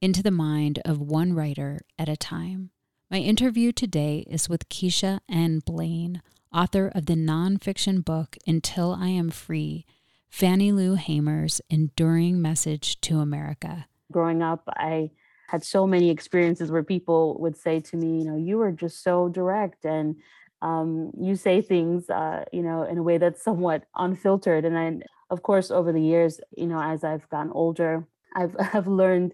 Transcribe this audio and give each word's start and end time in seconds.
into 0.00 0.22
the 0.22 0.30
mind 0.30 0.80
of 0.84 1.00
one 1.00 1.34
writer 1.34 1.80
at 1.98 2.08
a 2.08 2.16
time. 2.16 2.70
My 3.10 3.18
interview 3.18 3.70
today 3.70 4.24
is 4.30 4.48
with 4.48 4.68
Keisha 4.70 5.20
N. 5.28 5.60
Blain, 5.66 6.22
author 6.54 6.90
of 6.94 7.06
the 7.06 7.14
nonfiction 7.14 8.02
book 8.04 8.36
Until 8.46 8.96
I 8.98 9.08
Am 9.08 9.30
Free 9.30 9.84
Fannie 10.30 10.72
Lou 10.72 10.94
Hamer's 10.94 11.60
Enduring 11.68 12.40
Message 12.40 13.00
to 13.02 13.18
America. 13.18 13.86
Growing 14.10 14.42
up, 14.42 14.62
I 14.68 15.10
had 15.48 15.64
so 15.64 15.86
many 15.86 16.08
experiences 16.08 16.70
where 16.70 16.84
people 16.84 17.36
would 17.40 17.56
say 17.56 17.80
to 17.80 17.96
me, 17.96 18.20
you 18.20 18.24
know, 18.24 18.36
you 18.36 18.60
are 18.62 18.72
just 18.72 19.02
so 19.02 19.28
direct 19.28 19.84
and 19.84 20.16
um, 20.62 21.10
you 21.20 21.36
say 21.36 21.60
things, 21.60 22.08
uh, 22.08 22.44
you 22.52 22.62
know, 22.62 22.84
in 22.84 22.96
a 22.96 23.02
way 23.02 23.18
that's 23.18 23.42
somewhat 23.42 23.84
unfiltered. 23.96 24.64
And 24.64 24.74
then, 24.74 25.02
of 25.28 25.42
course, 25.42 25.70
over 25.70 25.92
the 25.92 26.00
years, 26.00 26.40
you 26.56 26.68
know, 26.68 26.80
as 26.80 27.04
I've 27.04 27.28
gotten 27.28 27.50
older, 27.50 28.06
I've, 28.34 28.54
I've 28.74 28.86
learned 28.86 29.32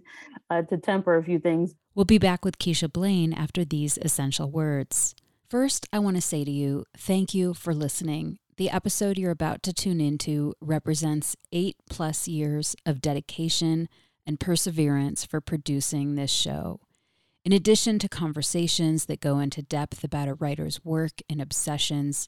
uh, 0.51 0.63
to 0.63 0.77
temper 0.77 1.17
a 1.17 1.25
few 1.25 1.39
things. 1.39 1.75
We'll 1.95 2.05
be 2.05 2.19
back 2.19 2.45
with 2.45 2.59
Keisha 2.59 2.93
Blain 2.93 3.33
after 3.33 3.65
these 3.65 3.99
essential 3.99 4.51
words. 4.51 5.15
First, 5.49 5.87
I 5.93 5.99
want 5.99 6.17
to 6.17 6.23
say 6.23 6.45
to 6.45 6.51
you, 6.51 6.85
thank 6.97 7.33
you 7.33 7.55
for 7.55 7.73
listening. 7.73 8.39
The 8.57 8.71
episode 8.71 9.19
you're 9.19 9.31
about 9.31 9.63
to 9.65 9.73
tune 9.73 10.01
into 10.01 10.55
represents 10.61 11.37
eight 11.53 11.77
plus 11.89 12.27
years 12.27 12.75
of 12.85 13.01
dedication 13.01 13.89
and 14.27 14.41
perseverance 14.41 15.25
for 15.25 15.41
producing 15.41 16.15
this 16.15 16.31
show. 16.31 16.81
In 17.45 17.53
addition 17.53 18.01
to 18.01 18.09
conversations 18.09 19.07
that 19.07 19.21
go 19.21 19.39
into 19.39 19.63
depth 19.63 20.03
about 20.03 20.27
a 20.27 20.35
writer's 20.35 20.85
work 20.85 21.21
and 21.31 21.41
obsessions, 21.41 22.27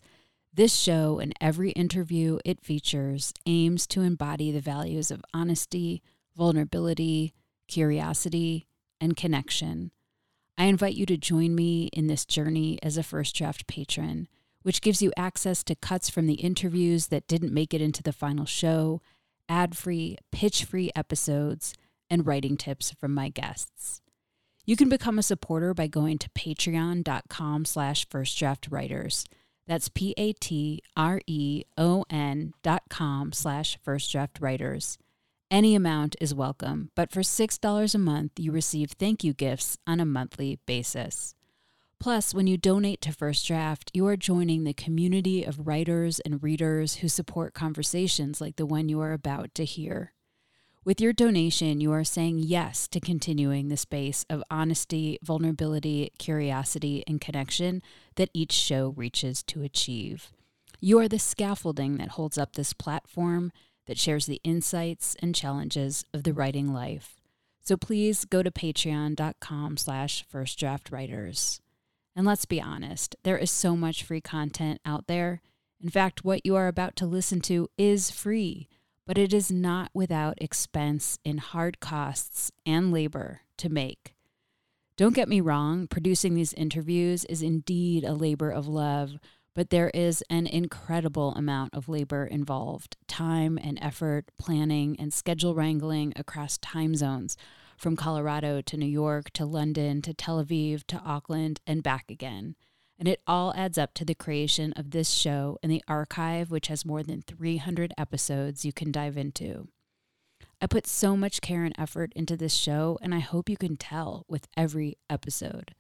this 0.55 0.75
show 0.75 1.19
and 1.19 1.33
every 1.41 1.71
interview 1.73 2.39
it 2.45 2.61
features 2.61 3.33
aims 3.47 3.87
to 3.89 4.03
embody 4.03 4.53
the 4.53 4.61
values 4.61 5.11
of 5.11 5.25
honesty, 5.35 6.03
vulnerability, 6.38 7.34
curiosity, 7.66 8.66
and 9.00 9.16
connection. 9.16 9.91
I 10.56 10.65
invite 10.65 10.94
you 10.94 11.04
to 11.06 11.16
join 11.16 11.54
me 11.54 11.91
in 11.93 12.06
this 12.06 12.25
journey 12.25 12.78
as 12.82 12.97
a 12.97 13.03
First 13.03 13.34
Draft 13.37 13.66
patron, 13.66 14.28
which 14.62 14.81
gives 14.81 15.03
you 15.03 15.12
access 15.16 15.62
to 15.65 15.75
cuts 15.75 16.09
from 16.09 16.26
the 16.26 16.34
interviews 16.34 17.09
that 17.09 17.26
didn't 17.28 17.53
make 17.53 17.75
it 17.75 17.81
into 17.81 18.03
the 18.03 18.12
final 18.12 18.47
show, 18.47 19.03
ad 19.49 19.76
free, 19.76 20.16
pitch 20.32 20.65
free 20.65 20.91
episodes, 20.97 21.75
and 22.09 22.26
writing 22.26 22.56
tips 22.56 22.93
from 22.93 23.12
my 23.12 23.28
guests. 23.28 24.00
You 24.65 24.76
can 24.76 24.88
become 24.88 25.19
a 25.19 25.22
supporter 25.22 25.75
by 25.75 25.87
going 25.87 26.19
to 26.19 26.31
patreon.com 26.31 27.65
slash 27.65 28.09
firstdraftwriters. 28.09 29.25
That's 29.66 29.88
P-A-T-R-E-O-N 29.88 30.82
dot 32.62 32.82
com 32.88 33.32
slash 33.32 33.78
firstdraftwriters. 33.87 34.99
Any 35.50 35.75
amount 35.75 36.14
is 36.20 36.34
welcome, 36.34 36.91
but 36.94 37.10
for 37.10 37.20
$6 37.20 37.94
a 37.94 37.98
month, 37.98 38.32
you 38.38 38.53
receive 38.53 38.91
thank 38.91 39.25
you 39.25 39.32
gifts 39.32 39.78
on 39.86 39.98
a 39.98 40.04
monthly 40.04 40.59
basis. 40.66 41.34
Plus, 41.98 42.34
when 42.34 42.47
you 42.47 42.59
donate 42.59 43.00
to 43.00 43.14
First 43.14 43.47
Draft, 43.47 43.91
you 43.94 44.06
are 44.06 44.16
joining 44.16 44.64
the 44.64 44.75
community 44.75 45.44
of 45.44 45.66
writers 45.66 46.20
and 46.20 46.42
readers 46.42 46.97
who 46.97 47.08
support 47.08 47.54
conversations 47.54 48.42
like 48.42 48.56
the 48.56 48.66
one 48.66 48.91
you 48.91 49.00
are 49.00 49.14
about 49.14 49.54
to 49.54 49.64
hear. 49.64 50.12
With 50.84 51.00
your 51.00 51.14
donation, 51.14 51.81
you 51.81 51.92
are 51.92 52.04
saying 52.04 52.41
yes 52.41 52.87
to 52.88 53.00
continuing 53.00 53.69
the 53.69 53.78
space 53.78 54.26
of 54.28 54.44
honesty, 54.50 55.19
vulnerability, 55.22 56.12
curiosity, 56.19 57.04
and 57.06 57.22
connection 57.22 57.81
that 58.16 58.31
each 58.34 58.53
show 58.53 58.92
reaches 58.98 59.42
to 59.44 59.62
achieve. 59.62 60.31
You 60.78 60.98
are 60.98 61.08
the 61.08 61.19
scaffolding 61.19 61.97
that 61.97 62.10
holds 62.10 62.37
up 62.37 62.53
this 62.53 62.75
platform 62.75 63.50
that 63.88 63.99
shares 63.99 64.26
the 64.26 64.41
insights 64.44 65.16
and 65.21 65.34
challenges 65.34 66.04
of 66.15 66.22
the 66.22 66.32
writing 66.32 66.72
life. 66.72 67.16
So 67.60 67.76
please 67.76 68.25
go 68.25 68.43
to 68.43 68.50
patreon.com 68.50 69.76
slash 69.78 70.25
firstdraftwriters. 70.32 71.61
And 72.14 72.26
let's 72.26 72.44
be 72.44 72.61
honest, 72.61 73.17
there 73.25 73.38
is 73.38 73.50
so 73.50 73.76
much 73.76 74.05
free 74.05 74.20
content 74.20 74.81
out 74.85 75.06
there. 75.06 75.40
In 75.82 75.88
fact, 75.88 76.25
what 76.25 76.44
you 76.44 76.55
are 76.55 76.69
about 76.69 76.96
to 76.96 77.06
listen 77.06 77.40
to 77.43 77.69
is 77.76 78.11
free, 78.11 78.69
but 79.06 79.19
it 79.19 79.32
is 79.32 79.50
not 79.50 79.90
without 79.94 80.38
expense 80.40 81.19
in 81.25 81.38
hard 81.38 81.81
costs 81.81 82.52
and 82.67 82.93
labor 82.93 83.40
to 83.56 83.69
make. 83.69 84.14
Don't 84.96 85.14
get 85.14 85.29
me 85.29 85.40
wrong, 85.40 85.87
producing 85.87 86.35
these 86.35 86.52
interviews 86.55 87.25
is 87.26 87.40
indeed 87.40 88.02
a 88.05 88.14
labor 88.14 88.50
of 88.50 88.67
love 88.67 89.19
but 89.58 89.70
there 89.70 89.90
is 89.93 90.22
an 90.31 90.46
incredible 90.46 91.34
amount 91.34 91.75
of 91.75 91.88
labor 91.88 92.25
involved 92.25 92.96
time 93.08 93.58
and 93.60 93.76
effort, 93.82 94.26
planning, 94.38 94.94
and 95.00 95.12
schedule 95.12 95.52
wrangling 95.52 96.12
across 96.14 96.58
time 96.58 96.94
zones 96.94 97.37
from 97.76 97.96
Colorado 97.96 98.60
to 98.60 98.76
New 98.76 98.87
York 98.87 99.31
to 99.31 99.44
London 99.44 100.00
to 100.02 100.14
Tel 100.14 100.40
Aviv 100.40 100.84
to 100.87 101.00
Auckland 101.00 101.60
and 101.66 101.82
back 101.82 102.08
again. 102.08 102.55
And 103.00 103.08
it 103.08 103.20
all 103.26 103.52
adds 103.56 103.76
up 103.76 103.94
to 103.94 104.05
the 104.05 104.14
creation 104.14 104.72
of 104.75 104.93
this 104.93 105.10
show 105.10 105.58
and 105.61 105.72
the 105.72 105.82
archive, 105.88 106.52
which 106.52 106.69
has 106.69 106.87
more 106.87 107.02
than 107.02 107.22
300 107.22 107.93
episodes 107.99 108.64
you 108.64 108.72
can 108.72 108.93
dive 108.93 109.16
into. 109.16 109.66
I 110.62 110.69
put 110.69 110.87
so 110.87 111.16
much 111.16 111.40
care 111.40 111.64
and 111.64 111.75
effort 111.76 112.12
into 112.14 112.37
this 112.37 112.54
show, 112.54 112.96
and 113.02 113.12
I 113.12 113.19
hope 113.19 113.49
you 113.49 113.56
can 113.56 113.76
tell 113.76 114.25
with 114.28 114.46
every 114.56 114.99
episode. 115.11 115.75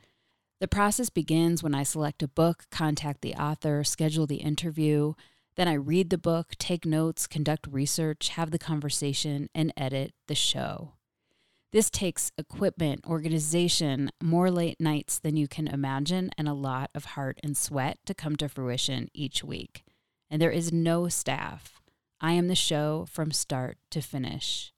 The 0.60 0.68
process 0.68 1.08
begins 1.08 1.62
when 1.62 1.74
I 1.74 1.84
select 1.84 2.22
a 2.22 2.28
book, 2.28 2.64
contact 2.70 3.20
the 3.20 3.34
author, 3.34 3.84
schedule 3.84 4.26
the 4.26 4.36
interview. 4.36 5.14
Then 5.56 5.68
I 5.68 5.74
read 5.74 6.10
the 6.10 6.18
book, 6.18 6.52
take 6.58 6.84
notes, 6.84 7.28
conduct 7.28 7.68
research, 7.70 8.30
have 8.30 8.50
the 8.50 8.58
conversation, 8.58 9.48
and 9.54 9.72
edit 9.76 10.14
the 10.26 10.34
show. 10.34 10.94
This 11.70 11.90
takes 11.90 12.32
equipment, 12.38 13.04
organization, 13.06 14.10
more 14.22 14.50
late 14.50 14.80
nights 14.80 15.18
than 15.18 15.36
you 15.36 15.46
can 15.46 15.68
imagine, 15.68 16.30
and 16.38 16.48
a 16.48 16.54
lot 16.54 16.90
of 16.94 17.04
heart 17.04 17.38
and 17.42 17.56
sweat 17.56 17.98
to 18.06 18.14
come 18.14 18.36
to 18.36 18.48
fruition 18.48 19.08
each 19.12 19.44
week. 19.44 19.84
And 20.30 20.40
there 20.40 20.50
is 20.50 20.72
no 20.72 21.08
staff. 21.08 21.80
I 22.20 22.32
am 22.32 22.48
the 22.48 22.54
show 22.54 23.06
from 23.08 23.30
start 23.30 23.78
to 23.90 24.00
finish. 24.00 24.72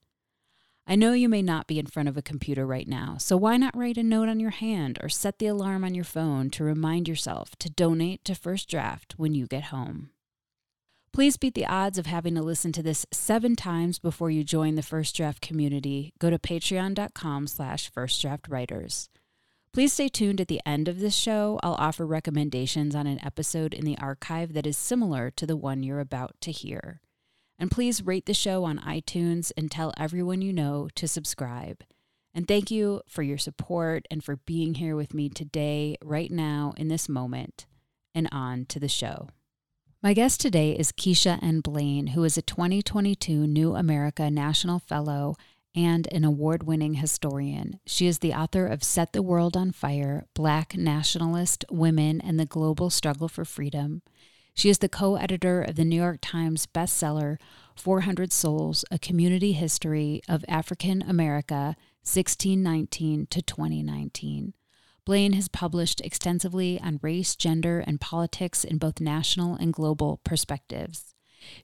I 0.91 0.97
know 0.97 1.13
you 1.13 1.29
may 1.29 1.41
not 1.41 1.69
be 1.69 1.79
in 1.79 1.87
front 1.87 2.09
of 2.09 2.17
a 2.17 2.23
computer 2.23 2.67
right 2.67 2.89
now, 2.89 3.15
so 3.17 3.37
why 3.37 3.57
not 3.57 3.77
write 3.77 3.97
a 3.97 4.03
note 4.03 4.29
on 4.29 4.41
your 4.41 4.51
hand 4.51 4.99
or 5.01 5.09
set 5.09 5.39
the 5.39 5.47
alarm 5.47 5.85
on 5.85 5.95
your 5.95 6.03
phone 6.03 6.51
to 6.51 6.65
remind 6.65 7.07
yourself 7.07 7.55
to 7.61 7.71
donate 7.71 8.25
to 8.25 8.35
First 8.35 8.69
Draft 8.69 9.15
when 9.17 9.33
you 9.33 9.47
get 9.47 9.67
home? 9.67 10.11
Please 11.13 11.37
beat 11.37 11.55
the 11.55 11.65
odds 11.65 11.97
of 11.97 12.07
having 12.07 12.35
to 12.35 12.43
listen 12.43 12.73
to 12.73 12.83
this 12.83 13.07
seven 13.13 13.55
times 13.55 14.01
before 14.01 14.33
you 14.33 14.43
join 14.43 14.75
the 14.75 14.83
First 14.83 15.15
Draft 15.15 15.41
community. 15.41 16.13
Go 16.19 16.29
to 16.29 16.41
patreon.com 16.41 17.47
slash 17.47 17.89
firstdraftwriters. 17.93 19.11
Please 19.73 19.93
stay 19.93 20.09
tuned 20.09 20.41
at 20.41 20.49
the 20.49 20.61
end 20.67 20.89
of 20.89 20.99
this 20.99 21.15
show. 21.15 21.61
I'll 21.63 21.75
offer 21.75 22.05
recommendations 22.05 22.97
on 22.97 23.07
an 23.07 23.25
episode 23.25 23.75
in 23.75 23.85
the 23.85 23.99
archive 23.99 24.55
that 24.55 24.67
is 24.67 24.77
similar 24.77 25.31
to 25.37 25.47
the 25.47 25.57
one 25.57 25.85
you're 25.85 26.01
about 26.01 26.35
to 26.41 26.51
hear. 26.51 27.01
And 27.61 27.71
please 27.71 28.03
rate 28.03 28.25
the 28.25 28.33
show 28.33 28.65
on 28.65 28.79
iTunes 28.79 29.53
and 29.55 29.71
tell 29.71 29.93
everyone 29.99 30.41
you 30.41 30.51
know 30.51 30.89
to 30.95 31.07
subscribe. 31.07 31.85
And 32.33 32.49
thank 32.49 32.71
you 32.71 33.03
for 33.07 33.23
your 33.23 33.37
support 33.37 34.07
and 34.11 34.25
for 34.25 34.37
being 34.37 34.77
here 34.77 34.97
with 34.97 35.13
me 35.13 35.29
today, 35.29 35.99
right 36.03 36.31
now, 36.31 36.73
in 36.79 36.89
this 36.89 37.07
moment. 37.07 37.67
And 38.15 38.29
on 38.33 38.65
to 38.67 38.81
the 38.81 38.89
show. 38.89 39.29
My 40.03 40.15
guest 40.15 40.41
today 40.41 40.73
is 40.73 40.91
Keisha 40.91 41.39
N. 41.43 41.61
Blain, 41.61 42.09
who 42.09 42.25
is 42.25 42.39
a 42.39 42.43
2022 42.43 43.47
New 43.47 43.75
America 43.75 44.31
National 44.31 44.79
Fellow 44.79 45.37
and 45.75 46.09
an 46.11 46.25
award 46.25 46.63
winning 46.63 46.95
historian. 46.95 47.79
She 47.85 48.07
is 48.07 48.21
the 48.21 48.33
author 48.33 48.67
of 48.67 48.83
Set 48.83 49.13
the 49.13 49.23
World 49.23 49.57
on 49.57 49.71
Fire 49.71 50.25
Black 50.35 50.77
Nationalist 50.77 51.67
Women 51.71 52.23
and 52.23 52.41
the 52.41 52.47
Global 52.47 52.89
Struggle 52.89 53.29
for 53.29 53.45
Freedom. 53.45 54.01
She 54.61 54.69
is 54.69 54.81
the 54.81 54.91
co 54.91 55.17
editor 55.17 55.63
of 55.63 55.77
the 55.77 55.87
New 55.87 55.97
York 55.97 56.19
Times 56.21 56.67
bestseller 56.67 57.39
400 57.77 58.31
Souls 58.31 58.85
A 58.91 58.99
Community 58.99 59.53
History 59.53 60.21
of 60.29 60.45
African 60.49 61.01
America 61.01 61.77
1619 62.03 63.27
to 63.31 63.41
2019. 63.41 64.53
Blain 65.07 65.33
has 65.33 65.49
published 65.49 66.03
extensively 66.03 66.79
on 66.79 67.01
race, 67.01 67.35
gender, 67.37 67.83
and 67.87 68.03
politics 68.03 68.63
in 68.63 68.77
both 68.77 69.01
national 69.01 69.55
and 69.55 69.73
global 69.73 70.21
perspectives. 70.25 71.15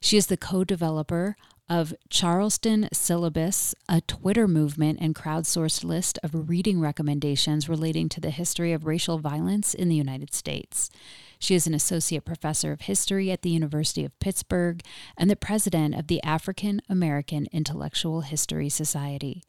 She 0.01 0.17
is 0.17 0.25
the 0.25 0.35
co 0.35 0.63
developer 0.63 1.35
of 1.69 1.93
Charleston 2.09 2.87
Syllabus, 2.93 3.75
a 3.89 4.01
Twitter 4.01 4.47
movement 4.47 4.99
and 5.01 5.13
crowdsourced 5.13 5.83
list 5.83 6.17
of 6.23 6.49
reading 6.49 6.79
recommendations 6.79 7.67
relating 7.67 8.07
to 8.09 8.21
the 8.21 8.29
history 8.29 8.71
of 8.73 8.85
racial 8.85 9.19
violence 9.19 9.73
in 9.73 9.89
the 9.89 9.95
United 9.95 10.33
States. 10.33 10.89
She 11.39 11.55
is 11.55 11.67
an 11.67 11.73
associate 11.73 12.25
professor 12.25 12.71
of 12.71 12.81
history 12.81 13.31
at 13.31 13.41
the 13.41 13.49
University 13.49 14.05
of 14.05 14.17
Pittsburgh 14.19 14.81
and 15.17 15.29
the 15.29 15.35
president 15.35 15.95
of 15.95 16.07
the 16.07 16.23
African 16.23 16.81
American 16.89 17.47
Intellectual 17.51 18.21
History 18.21 18.69
Society. 18.69 19.43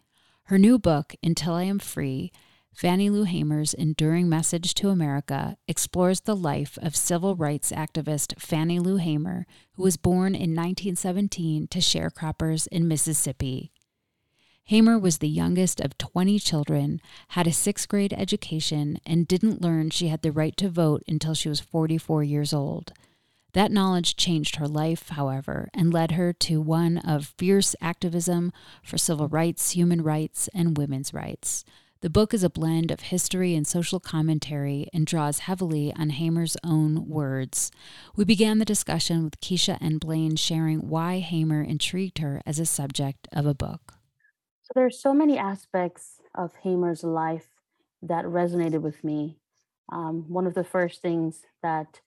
Her 0.44 0.58
new 0.58 0.78
book, 0.78 1.14
Until 1.22 1.54
I 1.54 1.64
Am 1.64 1.78
Free 1.78 2.32
Fannie 2.78 3.10
Lou 3.10 3.24
Hamer's 3.24 3.74
enduring 3.74 4.28
message 4.28 4.72
to 4.74 4.90
America 4.90 5.56
explores 5.66 6.20
the 6.20 6.36
life 6.36 6.78
of 6.80 6.94
civil 6.94 7.34
rights 7.34 7.72
activist 7.72 8.40
Fannie 8.40 8.78
Lou 8.78 8.98
Hamer, 8.98 9.46
who 9.72 9.82
was 9.82 9.96
born 9.96 10.32
in 10.36 10.54
1917 10.54 11.66
to 11.66 11.80
sharecroppers 11.80 12.68
in 12.68 12.86
Mississippi. 12.86 13.72
Hamer 14.66 14.96
was 14.96 15.18
the 15.18 15.28
youngest 15.28 15.80
of 15.80 15.98
20 15.98 16.38
children, 16.38 17.00
had 17.30 17.48
a 17.48 17.52
sixth 17.52 17.88
grade 17.88 18.14
education, 18.16 19.00
and 19.04 19.26
didn't 19.26 19.60
learn 19.60 19.90
she 19.90 20.06
had 20.06 20.22
the 20.22 20.30
right 20.30 20.56
to 20.56 20.68
vote 20.68 21.02
until 21.08 21.34
she 21.34 21.48
was 21.48 21.58
44 21.58 22.22
years 22.22 22.52
old. 22.52 22.92
That 23.54 23.72
knowledge 23.72 24.14
changed 24.14 24.54
her 24.54 24.68
life, 24.68 25.08
however, 25.08 25.68
and 25.74 25.92
led 25.92 26.12
her 26.12 26.32
to 26.32 26.60
one 26.60 26.98
of 26.98 27.34
fierce 27.36 27.74
activism 27.80 28.52
for 28.84 28.98
civil 28.98 29.26
rights, 29.26 29.72
human 29.72 30.00
rights, 30.00 30.48
and 30.54 30.78
women's 30.78 31.12
rights. 31.12 31.64
The 32.00 32.10
book 32.10 32.32
is 32.32 32.44
a 32.44 32.50
blend 32.50 32.92
of 32.92 33.00
history 33.00 33.56
and 33.56 33.66
social 33.66 33.98
commentary 33.98 34.86
and 34.94 35.04
draws 35.04 35.40
heavily 35.40 35.92
on 35.98 36.10
Hamer's 36.10 36.56
own 36.62 37.08
words. 37.08 37.72
We 38.14 38.24
began 38.24 38.60
the 38.60 38.64
discussion 38.64 39.24
with 39.24 39.40
Keisha 39.40 39.78
and 39.80 39.98
Blain 39.98 40.36
sharing 40.36 40.88
why 40.88 41.18
Hamer 41.18 41.60
intrigued 41.60 42.18
her 42.18 42.40
as 42.46 42.60
a 42.60 42.66
subject 42.66 43.26
of 43.32 43.46
a 43.46 43.54
book. 43.54 43.94
So 44.62 44.70
there 44.76 44.86
are 44.86 44.90
so 44.90 45.12
many 45.12 45.38
aspects 45.38 46.20
of 46.36 46.52
Hamer's 46.62 47.02
life 47.02 47.48
that 48.02 48.26
resonated 48.26 48.80
with 48.80 49.02
me. 49.02 49.36
Um, 49.88 50.24
one 50.28 50.46
of 50.46 50.54
the 50.54 50.62
first 50.62 51.02
things 51.02 51.42
that 51.64 52.00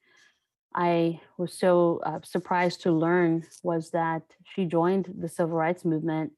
I 0.73 1.19
was 1.37 1.59
so 1.59 1.99
uh, 2.05 2.19
surprised 2.23 2.81
to 2.83 2.93
learn 2.93 3.43
was 3.61 3.89
that 3.89 4.21
she 4.55 4.63
joined 4.63 5.13
the 5.19 5.27
civil 5.27 5.57
rights 5.57 5.83
movement 5.83 6.31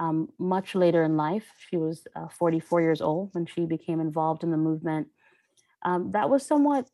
um, 0.00 0.30
much 0.38 0.74
later 0.74 1.04
in 1.04 1.16
life. 1.16 1.46
She 1.68 1.76
was 1.76 2.06
uh, 2.16 2.28
44 2.28 2.80
years 2.80 3.00
old 3.02 3.34
when 3.34 3.46
she 3.46 3.66
became 3.66 4.00
involved 4.00 4.42
in 4.42 4.50
the 4.50 4.56
movement. 4.56 5.08
Um, 5.84 6.12
that 6.12 6.30
was 6.30 6.44
somewhat 6.44 6.88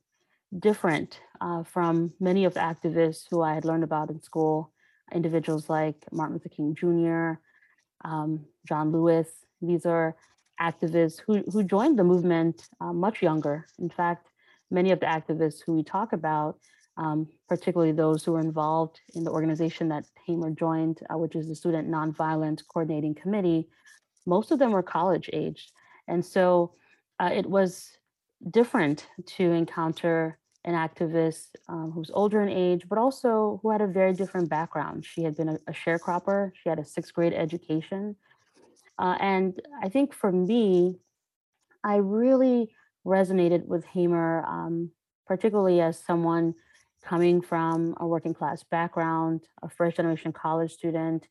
different 0.58 1.20
uh, 1.41 1.62
from 1.62 2.12
many 2.20 2.44
of 2.44 2.55
the 2.55 2.61
activists 2.61 3.25
who 3.31 3.43
I 3.43 3.55
had 3.55 3.64
learned 3.64 3.85
about 3.85 4.11
in 4.11 4.20
school, 4.23 4.73
individuals 5.14 5.70
like 5.70 5.97
Martin 6.12 6.35
Luther 6.35 6.49
King 6.49 6.75
Jr., 6.75 7.41
um, 8.05 8.44
John 8.67 8.91
Lewis. 8.91 9.29
These 9.62 9.87
are 9.87 10.17
activists 10.61 11.20
who, 11.25 11.44
who 11.52 11.62
joined 11.62 11.99
the 11.99 12.05
movement 12.05 12.69
uh, 12.81 12.93
much 12.93 13.23
younger. 13.23 13.67
In 13.79 13.88
fact, 13.88 14.26
many 14.70 14.91
of 14.91 14.99
the 14.99 15.06
activists 15.06 15.61
who 15.64 15.75
we 15.75 15.85
talk 15.85 16.12
about 16.12 16.59
um, 16.96 17.28
particularly 17.48 17.93
those 17.93 18.25
who 18.25 18.32
were 18.32 18.40
involved 18.40 19.00
in 19.14 19.25
the 19.25 19.31
organization 19.31 19.88
that 19.88 20.06
Hamer 20.26 20.50
joined, 20.50 21.00
uh, 21.12 21.19
which 21.19 21.34
is 21.34 21.48
the 21.48 21.54
Student 21.54 21.88
Nonviolent 21.88 22.62
Coordinating 22.69 23.14
Committee, 23.14 23.69
most 24.26 24.50
of 24.50 24.58
them 24.58 24.72
were 24.72 24.82
college 24.82 25.31
aged. 25.32 25.72
And 26.08 26.25
so 26.25 26.72
uh, 27.20 27.31
it 27.32 27.46
was 27.46 27.90
different 28.50 29.06
to 29.26 29.52
encounter 29.52 30.38
an 30.64 30.75
activist 30.75 31.49
um, 31.68 31.92
who's 31.94 32.11
older 32.12 32.42
in 32.42 32.49
age, 32.49 32.82
but 32.88 32.99
also 32.99 33.61
who 33.62 33.71
had 33.71 33.80
a 33.80 33.87
very 33.87 34.12
different 34.12 34.49
background. 34.49 35.04
She 35.04 35.23
had 35.23 35.37
been 35.37 35.49
a, 35.49 35.59
a 35.68 35.73
sharecropper, 35.73 36.50
she 36.61 36.68
had 36.68 36.78
a 36.78 36.85
sixth 36.85 37.14
grade 37.14 37.32
education. 37.32 38.16
Uh, 38.99 39.16
and 39.21 39.61
I 39.82 39.88
think 39.88 40.12
for 40.12 40.32
me, 40.32 40.99
I 41.85 41.97
really 41.97 42.75
resonated 43.06 43.66
with 43.66 43.85
Hamer, 43.85 44.44
um, 44.44 44.90
particularly 45.26 45.80
as 45.80 46.02
someone 46.02 46.54
coming 47.06 47.40
from 47.40 47.94
a 47.98 48.06
working 48.06 48.34
class 48.34 48.64
background, 48.64 49.42
a 49.62 49.68
first 49.68 49.96
generation 49.96 50.32
college 50.32 50.72
student, 50.72 51.26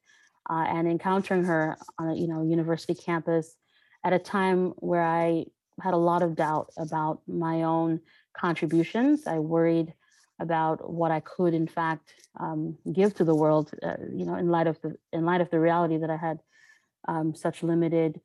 uh, 0.50 0.65
and 0.67 0.88
encountering 0.88 1.44
her 1.44 1.77
on 2.00 2.10
a 2.10 2.15
you 2.15 2.27
know 2.27 2.41
university 2.44 2.96
campus 2.96 3.55
at 4.03 4.13
a 4.13 4.20
time 4.20 4.74
where 4.77 5.03
I 5.03 5.46
had 5.82 5.94
a 5.94 5.98
lot 5.98 6.24
of 6.24 6.36
doubt 6.36 6.70
about 6.77 7.22
my 7.27 7.63
own 7.63 8.00
contributions. 8.38 9.27
I 9.27 9.39
worried 9.39 9.94
about 10.39 10.89
what 10.89 11.12
I 11.12 11.20
could, 11.20 11.53
in 11.53 11.67
fact, 11.67 12.13
um, 12.39 12.77
give 12.91 13.13
to 13.15 13.24
the 13.25 13.36
world. 13.36 13.72
Uh, 13.84 13.96
you 14.13 14.25
know, 14.25 14.36
in 14.36 14.50
light 14.50 14.67
of 14.67 14.79
the 14.82 14.96
in 15.12 15.25
light 15.25 15.41
of 15.41 15.50
the 15.50 15.60
reality 15.60 15.98
that 15.98 16.10
I 16.10 16.17
had 16.17 16.39
um, 17.08 17.36
such 17.36 17.63
limited 17.63 18.22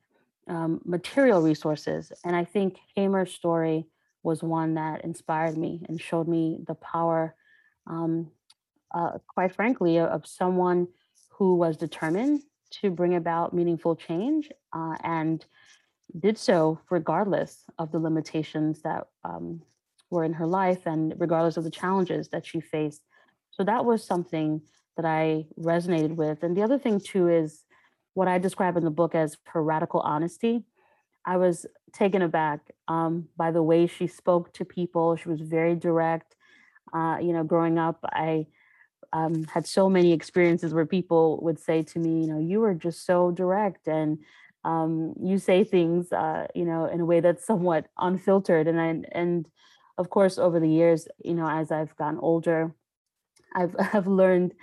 um, 0.47 0.81
material 0.85 1.41
resources, 1.41 2.13
and 2.23 2.33
I 2.35 2.45
think 2.45 2.77
Hamer's 2.95 3.33
story 3.33 3.87
was 4.23 4.43
one 4.43 4.75
that 4.75 5.03
inspired 5.03 5.57
me 5.57 5.83
and 5.89 5.99
showed 5.99 6.27
me 6.27 6.59
the 6.67 6.75
power 6.75 7.35
um, 7.87 8.31
uh, 8.93 9.17
quite 9.27 9.55
frankly, 9.55 9.99
of 9.99 10.25
someone 10.25 10.87
who 11.29 11.55
was 11.55 11.77
determined 11.77 12.41
to 12.81 12.89
bring 12.89 13.15
about 13.15 13.53
meaningful 13.53 13.95
change 13.95 14.49
uh, 14.73 14.95
and 15.03 15.45
did 16.19 16.37
so 16.37 16.79
regardless 16.89 17.63
of 17.77 17.91
the 17.91 17.99
limitations 17.99 18.81
that 18.81 19.07
um, 19.23 19.61
were 20.09 20.23
in 20.23 20.33
her 20.33 20.47
life 20.47 20.85
and 20.85 21.13
regardless 21.17 21.57
of 21.57 21.63
the 21.63 21.71
challenges 21.71 22.29
that 22.29 22.45
she 22.45 22.59
faced. 22.59 23.01
So 23.51 23.63
that 23.63 23.85
was 23.85 24.03
something 24.03 24.61
that 24.97 25.05
I 25.05 25.45
resonated 25.59 26.15
with. 26.15 26.43
And 26.43 26.55
the 26.55 26.63
other 26.63 26.77
thing, 26.77 26.99
too, 26.99 27.29
is 27.29 27.63
what 28.13 28.27
I 28.27 28.37
describe 28.37 28.77
in 28.77 28.83
the 28.83 28.91
book 28.91 29.15
as 29.15 29.37
her 29.45 29.63
radical 29.63 30.01
honesty. 30.01 30.65
I 31.25 31.37
was 31.37 31.65
taken 31.93 32.21
aback 32.21 32.59
um, 32.87 33.27
by 33.37 33.51
the 33.51 33.63
way 33.63 33.87
she 33.87 34.07
spoke 34.07 34.53
to 34.53 34.65
people. 34.65 35.15
She 35.15 35.29
was 35.29 35.41
very 35.41 35.75
direct. 35.75 36.35
Uh, 36.93 37.17
you 37.21 37.33
know, 37.33 37.43
growing 37.43 37.77
up, 37.77 37.99
I 38.03 38.47
um, 39.13 39.43
had 39.45 39.67
so 39.67 39.89
many 39.89 40.13
experiences 40.13 40.73
where 40.73 40.85
people 40.85 41.39
would 41.41 41.59
say 41.59 41.83
to 41.83 41.99
me, 41.99 42.21
you 42.21 42.27
know, 42.27 42.39
you 42.39 42.59
were 42.59 42.73
just 42.73 43.05
so 43.05 43.31
direct 43.31 43.87
and 43.87 44.19
um, 44.63 45.13
you 45.21 45.37
say 45.37 45.63
things, 45.63 46.11
uh, 46.11 46.47
you 46.53 46.65
know, 46.65 46.85
in 46.85 47.01
a 47.01 47.05
way 47.05 47.19
that's 47.19 47.45
somewhat 47.45 47.87
unfiltered. 47.97 48.67
And 48.67 48.79
I, 48.79 49.01
and 49.11 49.47
of 49.97 50.09
course, 50.09 50.37
over 50.37 50.59
the 50.59 50.69
years, 50.69 51.07
you 51.23 51.33
know, 51.33 51.49
as 51.49 51.71
I've 51.71 51.95
gotten 51.95 52.19
older, 52.19 52.73
I've 53.53 53.75
I've 53.93 54.07
learned 54.07 54.53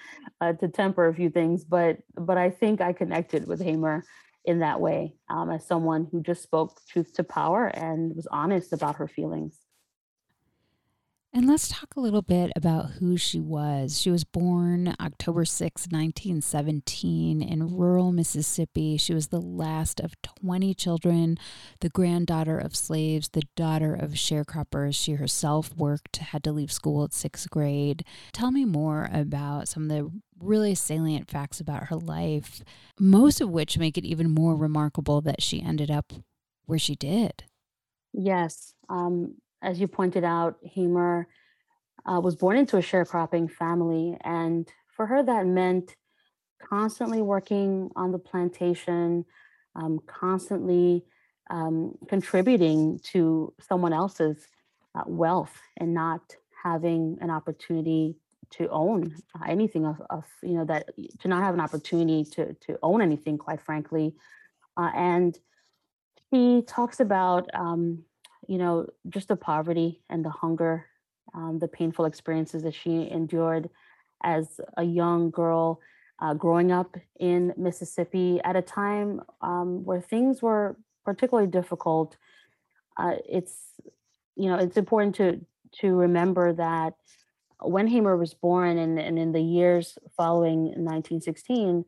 uh, 0.40 0.52
to 0.54 0.68
temper 0.68 1.08
a 1.08 1.14
few 1.14 1.30
things, 1.30 1.64
but 1.64 1.98
but 2.16 2.38
I 2.38 2.50
think 2.50 2.80
I 2.80 2.92
connected 2.92 3.46
with 3.46 3.60
Hamer 3.60 4.04
in 4.44 4.60
that 4.60 4.80
way 4.80 5.14
um, 5.28 5.50
as 5.50 5.66
someone 5.66 6.08
who 6.10 6.22
just 6.22 6.42
spoke 6.42 6.80
truth 6.88 7.12
to 7.14 7.24
power 7.24 7.66
and 7.66 8.16
was 8.16 8.26
honest 8.30 8.72
about 8.72 8.96
her 8.96 9.08
feelings. 9.08 9.58
And 11.30 11.46
let's 11.46 11.68
talk 11.68 11.94
a 11.94 12.00
little 12.00 12.22
bit 12.22 12.50
about 12.56 12.92
who 12.92 13.18
she 13.18 13.38
was. 13.38 14.00
She 14.00 14.10
was 14.10 14.24
born 14.24 14.94
October 14.98 15.44
6, 15.44 15.82
1917, 15.82 17.42
in 17.42 17.76
rural 17.76 18.12
Mississippi. 18.12 18.96
She 18.96 19.12
was 19.12 19.28
the 19.28 19.40
last 19.40 20.00
of 20.00 20.20
20 20.22 20.72
children, 20.72 21.36
the 21.80 21.90
granddaughter 21.90 22.58
of 22.58 22.74
slaves, 22.74 23.28
the 23.28 23.42
daughter 23.56 23.94
of 23.94 24.12
sharecroppers. 24.12 24.94
She 24.94 25.12
herself 25.12 25.76
worked, 25.76 26.16
had 26.16 26.42
to 26.44 26.52
leave 26.52 26.72
school 26.72 27.04
at 27.04 27.12
sixth 27.12 27.50
grade. 27.50 28.04
Tell 28.32 28.50
me 28.50 28.64
more 28.64 29.10
about 29.12 29.68
some 29.68 29.82
of 29.82 29.88
the 29.90 30.10
really 30.40 30.74
salient 30.74 31.30
facts 31.30 31.60
about 31.60 31.84
her 31.84 31.96
life, 31.96 32.62
most 32.98 33.42
of 33.42 33.50
which 33.50 33.76
make 33.76 33.98
it 33.98 34.06
even 34.06 34.30
more 34.30 34.56
remarkable 34.56 35.20
that 35.20 35.42
she 35.42 35.62
ended 35.62 35.90
up 35.90 36.14
where 36.64 36.78
she 36.78 36.94
did. 36.94 37.44
Yes. 38.14 38.72
Um, 38.88 39.36
as 39.62 39.80
you 39.80 39.88
pointed 39.88 40.24
out, 40.24 40.56
Hamer 40.62 41.28
uh, 42.06 42.20
was 42.20 42.36
born 42.36 42.56
into 42.56 42.76
a 42.76 42.82
sharecropping 42.82 43.50
family. 43.50 44.16
And 44.22 44.68
for 44.88 45.06
her, 45.06 45.22
that 45.22 45.46
meant 45.46 45.94
constantly 46.62 47.22
working 47.22 47.90
on 47.96 48.12
the 48.12 48.18
plantation, 48.18 49.24
um, 49.74 50.00
constantly 50.06 51.04
um, 51.50 51.94
contributing 52.08 53.00
to 53.12 53.54
someone 53.60 53.92
else's 53.92 54.46
uh, 54.94 55.04
wealth 55.06 55.56
and 55.76 55.94
not 55.94 56.20
having 56.62 57.18
an 57.20 57.30
opportunity 57.30 58.16
to 58.50 58.68
own 58.70 59.14
anything 59.46 59.84
of, 59.84 60.00
of, 60.08 60.24
you 60.42 60.54
know 60.54 60.64
that 60.64 60.88
to 61.20 61.28
not 61.28 61.42
have 61.42 61.54
an 61.54 61.60
opportunity 61.60 62.24
to 62.24 62.54
to 62.54 62.78
own 62.82 63.02
anything 63.02 63.36
quite 63.36 63.60
frankly 63.60 64.14
uh, 64.78 64.90
and 64.94 65.38
he 66.30 66.62
talks 66.62 67.00
about 67.00 67.48
um, 67.54 68.04
you 68.48 68.58
know, 68.58 68.88
just 69.08 69.28
the 69.28 69.36
poverty 69.36 70.00
and 70.10 70.24
the 70.24 70.30
hunger, 70.30 70.86
um, 71.34 71.58
the 71.60 71.68
painful 71.68 72.06
experiences 72.06 72.62
that 72.64 72.74
she 72.74 73.08
endured 73.10 73.70
as 74.24 74.60
a 74.76 74.82
young 74.82 75.30
girl 75.30 75.80
uh, 76.20 76.34
growing 76.34 76.72
up 76.72 76.96
in 77.20 77.54
Mississippi 77.56 78.40
at 78.42 78.56
a 78.56 78.62
time 78.62 79.20
um, 79.42 79.84
where 79.84 80.00
things 80.00 80.42
were 80.42 80.76
particularly 81.04 81.48
difficult. 81.48 82.16
Uh, 82.96 83.16
it's, 83.28 83.74
you 84.34 84.48
know, 84.48 84.56
it's 84.56 84.76
important 84.76 85.14
to 85.16 85.40
to 85.80 85.94
remember 85.94 86.54
that 86.54 86.94
when 87.60 87.86
Hamer 87.86 88.16
was 88.16 88.32
born 88.32 88.78
and, 88.78 88.98
and 88.98 89.18
in 89.18 89.32
the 89.32 89.40
years 89.42 89.98
following 90.16 90.64
1916, 90.64 91.84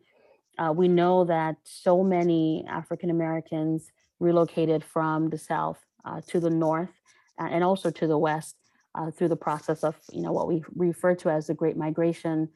uh, 0.59 0.73
we 0.73 0.87
know 0.87 1.25
that 1.25 1.57
so 1.65 2.05
many 2.05 2.65
African 2.69 3.09
Americans 3.09 3.91
relocated 4.19 4.85
from 4.85 5.31
the 5.31 5.39
South 5.39 5.79
to 6.29 6.41
the 6.41 6.51
north 6.51 6.91
and 7.39 7.65
also 7.65 7.91
to 7.91 8.07
the 8.07 8.19
west 8.19 8.57
uh, 8.95 9.11
through 9.11 9.29
the 9.29 9.37
process 9.37 9.85
of 9.85 9.97
you 10.13 10.23
know 10.23 10.33
what 10.33 10.49
we 10.49 10.63
refer 10.75 11.15
to 11.15 11.31
as 11.31 11.47
the 11.47 11.55
Great 11.55 11.77
Migration. 11.77 12.49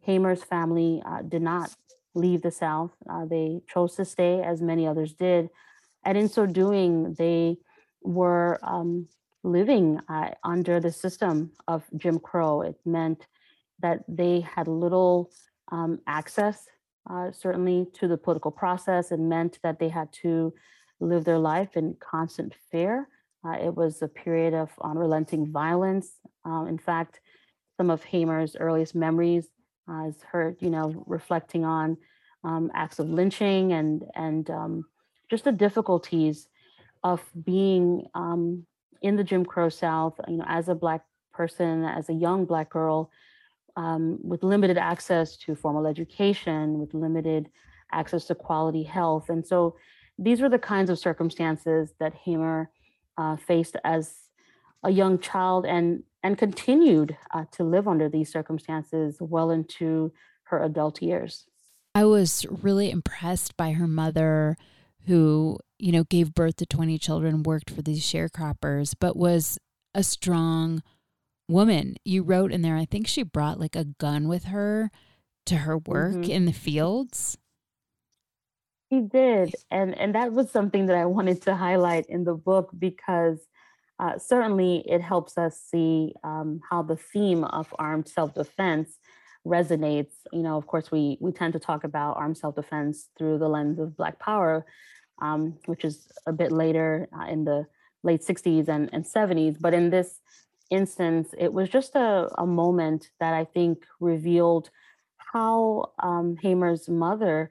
Hamer's 0.00 0.42
family 0.42 1.02
uh, 1.06 1.22
did 1.22 1.42
not 1.42 1.74
leave 2.14 2.42
the 2.42 2.50
South; 2.50 2.92
uh, 3.08 3.24
they 3.24 3.60
chose 3.68 3.94
to 3.96 4.04
stay, 4.04 4.42
as 4.42 4.60
many 4.60 4.86
others 4.86 5.14
did, 5.14 5.50
and 6.04 6.16
in 6.16 6.28
so 6.28 6.46
doing, 6.46 7.14
they 7.14 7.56
were 8.02 8.58
um, 8.62 9.08
living 9.42 10.00
uh, 10.08 10.30
under 10.42 10.80
the 10.80 10.92
system 10.92 11.52
of 11.68 11.84
Jim 11.96 12.18
Crow. 12.18 12.62
It 12.62 12.76
meant 12.84 13.26
that 13.80 14.04
they 14.08 14.40
had 14.40 14.68
little 14.68 15.30
um, 15.72 16.00
access, 16.06 16.66
uh, 17.10 17.32
certainly, 17.32 17.86
to 17.94 18.08
the 18.08 18.16
political 18.16 18.50
process. 18.50 19.10
It 19.10 19.20
meant 19.20 19.58
that 19.62 19.78
they 19.78 19.88
had 19.88 20.12
to 20.22 20.54
live 21.00 21.24
their 21.24 21.38
life 21.38 21.76
in 21.76 21.96
constant 22.00 22.54
fear. 22.70 23.08
Uh, 23.44 23.52
it 23.52 23.74
was 23.74 24.00
a 24.00 24.08
period 24.08 24.54
of 24.54 24.70
unrelenting 24.82 25.50
violence. 25.50 26.12
Um, 26.44 26.66
in 26.66 26.78
fact, 26.78 27.20
some 27.76 27.90
of 27.90 28.02
Hamer's 28.04 28.56
earliest 28.56 28.94
memories 28.94 29.48
uh, 29.88 30.08
is 30.08 30.16
her, 30.32 30.56
you 30.60 30.70
know, 30.70 31.04
reflecting 31.06 31.64
on 31.64 31.96
um, 32.42 32.70
acts 32.74 32.98
of 32.98 33.08
lynching 33.08 33.72
and 33.72 34.04
and 34.14 34.48
um, 34.50 34.84
just 35.30 35.44
the 35.44 35.52
difficulties 35.52 36.48
of 37.02 37.22
being 37.44 38.06
um, 38.14 38.66
in 39.02 39.16
the 39.16 39.24
Jim 39.24 39.44
Crow 39.44 39.68
South. 39.68 40.14
You 40.28 40.38
know, 40.38 40.44
as 40.46 40.68
a 40.68 40.74
black 40.74 41.02
person, 41.32 41.84
as 41.84 42.08
a 42.08 42.14
young 42.14 42.44
black 42.44 42.70
girl, 42.70 43.10
um, 43.76 44.18
with 44.22 44.42
limited 44.42 44.78
access 44.78 45.36
to 45.38 45.54
formal 45.54 45.86
education, 45.86 46.78
with 46.78 46.94
limited 46.94 47.50
access 47.92 48.24
to 48.26 48.34
quality 48.34 48.84
health, 48.84 49.28
and 49.28 49.46
so 49.46 49.76
these 50.18 50.40
were 50.40 50.48
the 50.48 50.58
kinds 50.58 50.90
of 50.90 50.98
circumstances 50.98 51.94
that 51.98 52.14
Hamer 52.14 52.70
uh, 53.18 53.36
faced 53.36 53.76
as 53.84 54.14
a 54.82 54.90
young 54.90 55.18
child 55.18 55.64
and 55.66 56.02
and 56.22 56.38
continued 56.38 57.16
uh, 57.34 57.44
to 57.52 57.64
live 57.64 57.86
under 57.86 58.08
these 58.08 58.32
circumstances 58.32 59.18
well 59.20 59.50
into 59.50 60.10
her 60.44 60.62
adult 60.62 61.02
years. 61.02 61.44
I 61.94 62.04
was 62.06 62.46
really 62.48 62.90
impressed 62.90 63.56
by 63.58 63.72
her 63.72 63.86
mother 63.86 64.56
who, 65.06 65.58
you 65.78 65.92
know, 65.92 66.04
gave 66.04 66.34
birth 66.34 66.56
to 66.56 66.66
20 66.66 66.98
children, 66.98 67.42
worked 67.42 67.70
for 67.70 67.82
these 67.82 68.02
sharecroppers, 68.02 68.94
but 68.98 69.16
was 69.16 69.58
a 69.94 70.02
strong 70.02 70.82
woman. 71.46 71.96
You 72.04 72.22
wrote 72.22 72.52
in 72.52 72.62
there, 72.62 72.76
I 72.76 72.86
think 72.86 73.06
she 73.06 73.22
brought 73.22 73.60
like 73.60 73.76
a 73.76 73.84
gun 73.84 74.26
with 74.26 74.44
her 74.44 74.90
to 75.46 75.56
her 75.56 75.76
work 75.76 76.14
mm-hmm. 76.14 76.30
in 76.30 76.46
the 76.46 76.52
fields. 76.52 77.36
He 78.94 79.00
did, 79.00 79.56
and 79.72 79.98
and 79.98 80.14
that 80.14 80.32
was 80.32 80.52
something 80.52 80.86
that 80.86 80.96
I 80.96 81.04
wanted 81.04 81.42
to 81.42 81.56
highlight 81.56 82.06
in 82.06 82.22
the 82.22 82.34
book 82.34 82.70
because 82.78 83.40
uh, 83.98 84.18
certainly 84.18 84.84
it 84.88 85.00
helps 85.00 85.36
us 85.36 85.60
see 85.60 86.14
um, 86.22 86.60
how 86.70 86.82
the 86.82 86.94
theme 86.94 87.42
of 87.42 87.74
armed 87.76 88.06
self-defense 88.06 89.00
resonates. 89.44 90.12
You 90.32 90.42
know, 90.42 90.56
of 90.56 90.68
course, 90.68 90.92
we 90.92 91.18
we 91.20 91.32
tend 91.32 91.54
to 91.54 91.58
talk 91.58 91.82
about 91.82 92.18
armed 92.18 92.38
self-defense 92.38 93.08
through 93.18 93.38
the 93.38 93.48
lens 93.48 93.80
of 93.80 93.96
Black 93.96 94.20
Power, 94.20 94.64
um, 95.20 95.58
which 95.66 95.84
is 95.84 96.06
a 96.24 96.32
bit 96.32 96.52
later 96.52 97.08
uh, 97.18 97.26
in 97.26 97.44
the 97.44 97.66
late 98.04 98.22
60s 98.22 98.68
and, 98.68 98.90
and 98.92 99.04
70s. 99.04 99.56
But 99.60 99.74
in 99.74 99.90
this 99.90 100.20
instance, 100.70 101.34
it 101.36 101.52
was 101.52 101.68
just 101.68 101.96
a, 101.96 102.30
a 102.38 102.46
moment 102.46 103.10
that 103.18 103.34
I 103.34 103.44
think 103.44 103.86
revealed 103.98 104.70
how 105.16 105.90
um, 105.98 106.36
Hamer's 106.40 106.88
mother 106.88 107.50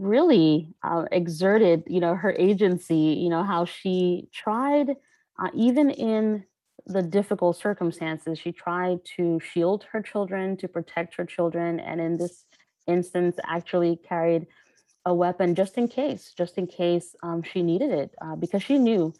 really 0.00 0.68
uh, 0.82 1.04
exerted, 1.12 1.84
you 1.86 2.00
know, 2.00 2.14
her 2.14 2.34
agency, 2.38 3.18
you 3.22 3.28
know, 3.28 3.44
how 3.44 3.64
she 3.64 4.28
tried, 4.32 4.96
uh, 5.38 5.48
even 5.54 5.90
in 5.90 6.44
the 6.86 7.02
difficult 7.02 7.56
circumstances, 7.56 8.38
she 8.38 8.50
tried 8.50 8.98
to 9.16 9.38
shield 9.40 9.84
her 9.92 10.02
children, 10.02 10.56
to 10.56 10.66
protect 10.66 11.14
her 11.14 11.24
children, 11.24 11.78
and 11.78 12.00
in 12.00 12.16
this 12.16 12.46
instance, 12.86 13.36
actually 13.44 13.96
carried 14.08 14.46
a 15.04 15.14
weapon 15.14 15.54
just 15.54 15.76
in 15.78 15.86
case, 15.86 16.32
just 16.36 16.58
in 16.58 16.66
case 16.66 17.14
um, 17.22 17.42
she 17.42 17.62
needed 17.62 17.90
it, 17.90 18.10
uh, 18.22 18.34
because 18.36 18.62
she 18.62 18.78
knew 18.78 19.12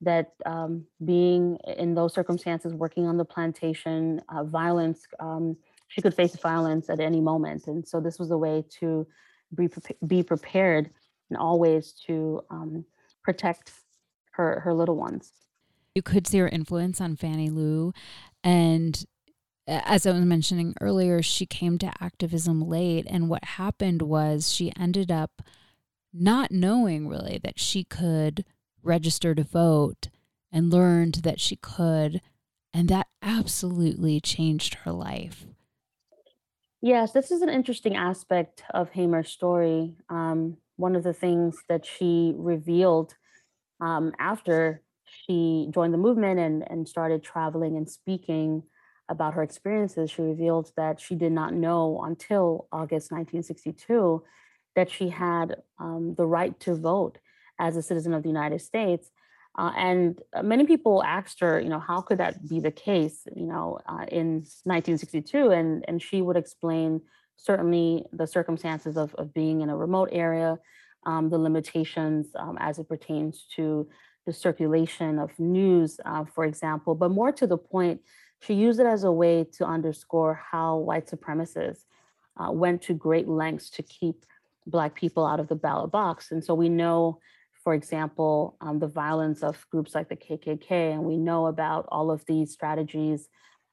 that 0.00 0.32
um, 0.44 0.84
being 1.04 1.56
in 1.78 1.94
those 1.94 2.12
circumstances, 2.12 2.74
working 2.74 3.06
on 3.06 3.16
the 3.16 3.24
plantation, 3.24 4.20
uh, 4.28 4.44
violence, 4.44 5.06
um, 5.20 5.56
she 5.88 6.02
could 6.02 6.14
face 6.14 6.36
violence 6.36 6.90
at 6.90 7.00
any 7.00 7.20
moment. 7.20 7.66
And 7.68 7.86
so 7.86 8.00
this 8.00 8.18
was 8.18 8.30
a 8.30 8.38
way 8.38 8.64
to 8.80 9.06
be, 9.54 9.68
be 10.06 10.22
prepared 10.22 10.90
and 11.30 11.38
always 11.38 11.92
to 12.06 12.42
um, 12.50 12.84
protect 13.22 13.72
her 14.32 14.60
her 14.60 14.74
little 14.74 14.96
ones. 14.96 15.32
You 15.94 16.02
could 16.02 16.26
see 16.26 16.38
her 16.38 16.48
influence 16.48 17.00
on 17.00 17.16
Fannie 17.16 17.50
Lou, 17.50 17.92
and 18.42 19.04
as 19.66 20.06
I 20.06 20.12
was 20.12 20.24
mentioning 20.24 20.74
earlier, 20.80 21.22
she 21.22 21.46
came 21.46 21.78
to 21.78 21.92
activism 22.00 22.60
late, 22.60 23.06
and 23.08 23.28
what 23.28 23.44
happened 23.44 24.02
was 24.02 24.52
she 24.52 24.72
ended 24.78 25.10
up 25.10 25.42
not 26.12 26.50
knowing 26.50 27.08
really 27.08 27.38
that 27.42 27.58
she 27.58 27.84
could 27.84 28.44
register 28.82 29.34
to 29.34 29.42
vote, 29.42 30.08
and 30.52 30.70
learned 30.70 31.16
that 31.16 31.40
she 31.40 31.56
could, 31.56 32.20
and 32.72 32.88
that 32.88 33.06
absolutely 33.22 34.20
changed 34.20 34.74
her 34.74 34.92
life. 34.92 35.46
Yes, 36.84 37.12
this 37.12 37.30
is 37.30 37.40
an 37.40 37.48
interesting 37.48 37.96
aspect 37.96 38.62
of 38.74 38.90
Hamer's 38.90 39.30
story. 39.30 39.94
Um, 40.10 40.58
one 40.76 40.94
of 40.96 41.02
the 41.02 41.14
things 41.14 41.56
that 41.66 41.86
she 41.86 42.34
revealed 42.36 43.14
um, 43.80 44.12
after 44.18 44.82
she 45.06 45.68
joined 45.70 45.94
the 45.94 45.98
movement 45.98 46.40
and, 46.40 46.62
and 46.70 46.86
started 46.86 47.22
traveling 47.22 47.78
and 47.78 47.88
speaking 47.88 48.64
about 49.08 49.32
her 49.32 49.42
experiences, 49.42 50.10
she 50.10 50.20
revealed 50.20 50.72
that 50.76 51.00
she 51.00 51.14
did 51.14 51.32
not 51.32 51.54
know 51.54 52.02
until 52.04 52.68
August 52.70 53.10
1962 53.10 54.22
that 54.76 54.90
she 54.90 55.08
had 55.08 55.56
um, 55.78 56.14
the 56.18 56.26
right 56.26 56.60
to 56.60 56.74
vote 56.74 57.16
as 57.58 57.78
a 57.78 57.82
citizen 57.82 58.12
of 58.12 58.22
the 58.22 58.28
United 58.28 58.60
States. 58.60 59.10
Uh, 59.56 59.72
and 59.76 60.20
many 60.42 60.66
people 60.66 61.02
asked 61.04 61.38
her, 61.40 61.60
you 61.60 61.68
know, 61.68 61.78
how 61.78 62.00
could 62.00 62.18
that 62.18 62.48
be 62.48 62.58
the 62.58 62.72
case, 62.72 63.26
you 63.36 63.46
know, 63.46 63.78
uh, 63.86 64.04
in 64.10 64.42
1962? 64.64 65.50
And, 65.50 65.84
and 65.86 66.02
she 66.02 66.22
would 66.22 66.36
explain 66.36 67.00
certainly 67.36 68.04
the 68.12 68.26
circumstances 68.26 68.96
of, 68.96 69.14
of 69.14 69.32
being 69.32 69.60
in 69.60 69.70
a 69.70 69.76
remote 69.76 70.08
area, 70.12 70.58
um, 71.06 71.30
the 71.30 71.38
limitations 71.38 72.26
um, 72.36 72.56
as 72.58 72.78
it 72.78 72.88
pertains 72.88 73.46
to 73.54 73.88
the 74.26 74.32
circulation 74.32 75.18
of 75.18 75.38
news, 75.38 76.00
uh, 76.04 76.24
for 76.24 76.44
example, 76.44 76.94
but 76.94 77.10
more 77.10 77.30
to 77.30 77.46
the 77.46 77.58
point, 77.58 78.00
she 78.40 78.54
used 78.54 78.80
it 78.80 78.86
as 78.86 79.04
a 79.04 79.12
way 79.12 79.44
to 79.52 79.64
underscore 79.64 80.40
how 80.50 80.76
white 80.78 81.06
supremacists 81.06 81.84
uh, 82.36 82.50
went 82.50 82.82
to 82.82 82.94
great 82.94 83.28
lengths 83.28 83.70
to 83.70 83.82
keep 83.82 84.24
Black 84.66 84.94
people 84.94 85.26
out 85.26 85.40
of 85.40 85.48
the 85.48 85.54
ballot 85.54 85.90
box. 85.90 86.30
And 86.30 86.42
so 86.42 86.54
we 86.54 86.68
know, 86.68 87.20
for 87.64 87.74
example, 87.74 88.56
um, 88.60 88.78
the 88.78 88.86
violence 88.86 89.42
of 89.42 89.66
groups 89.70 89.94
like 89.94 90.08
the 90.10 90.16
KKK, 90.16 90.92
and 90.92 91.02
we 91.02 91.16
know 91.16 91.46
about 91.46 91.86
all 91.90 92.10
of 92.10 92.24
these 92.26 92.52
strategies 92.52 93.28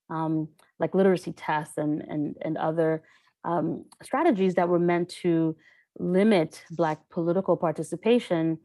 um, 0.09 0.49
like 0.79 0.93
literacy 0.93 1.31
tests 1.31 1.77
and, 1.77 2.01
and, 2.01 2.35
and 2.41 2.57
other 2.57 3.03
um, 3.43 3.85
strategies 4.03 4.55
that 4.55 4.67
were 4.67 4.79
meant 4.79 5.09
to 5.09 5.55
limit 5.97 6.63
Black 6.71 6.99
political 7.09 7.57
participation. 7.57 8.57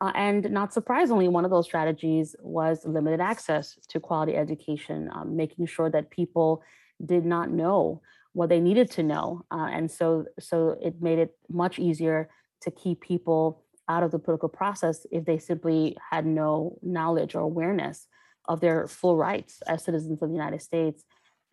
Uh, 0.00 0.12
and 0.14 0.50
not 0.50 0.72
surprisingly, 0.72 1.28
one 1.28 1.44
of 1.44 1.50
those 1.50 1.64
strategies 1.64 2.34
was 2.40 2.84
limited 2.84 3.20
access 3.20 3.78
to 3.88 4.00
quality 4.00 4.36
education, 4.36 5.10
um, 5.14 5.36
making 5.36 5.66
sure 5.66 5.90
that 5.90 6.10
people 6.10 6.62
did 7.04 7.24
not 7.24 7.50
know 7.50 8.00
what 8.32 8.48
they 8.48 8.60
needed 8.60 8.90
to 8.90 9.02
know. 9.02 9.42
Uh, 9.50 9.68
and 9.72 9.90
so, 9.90 10.24
so 10.38 10.76
it 10.82 11.00
made 11.00 11.18
it 11.18 11.34
much 11.48 11.78
easier 11.78 12.28
to 12.60 12.70
keep 12.70 13.00
people 13.00 13.64
out 13.88 14.02
of 14.02 14.10
the 14.10 14.18
political 14.18 14.48
process 14.48 15.06
if 15.10 15.24
they 15.24 15.38
simply 15.38 15.96
had 16.10 16.26
no 16.26 16.78
knowledge 16.82 17.34
or 17.34 17.40
awareness 17.40 18.06
of 18.46 18.60
their 18.60 18.86
full 18.86 19.16
rights 19.16 19.62
as 19.66 19.84
citizens 19.84 20.22
of 20.22 20.28
the 20.28 20.34
United 20.34 20.62
States. 20.62 21.04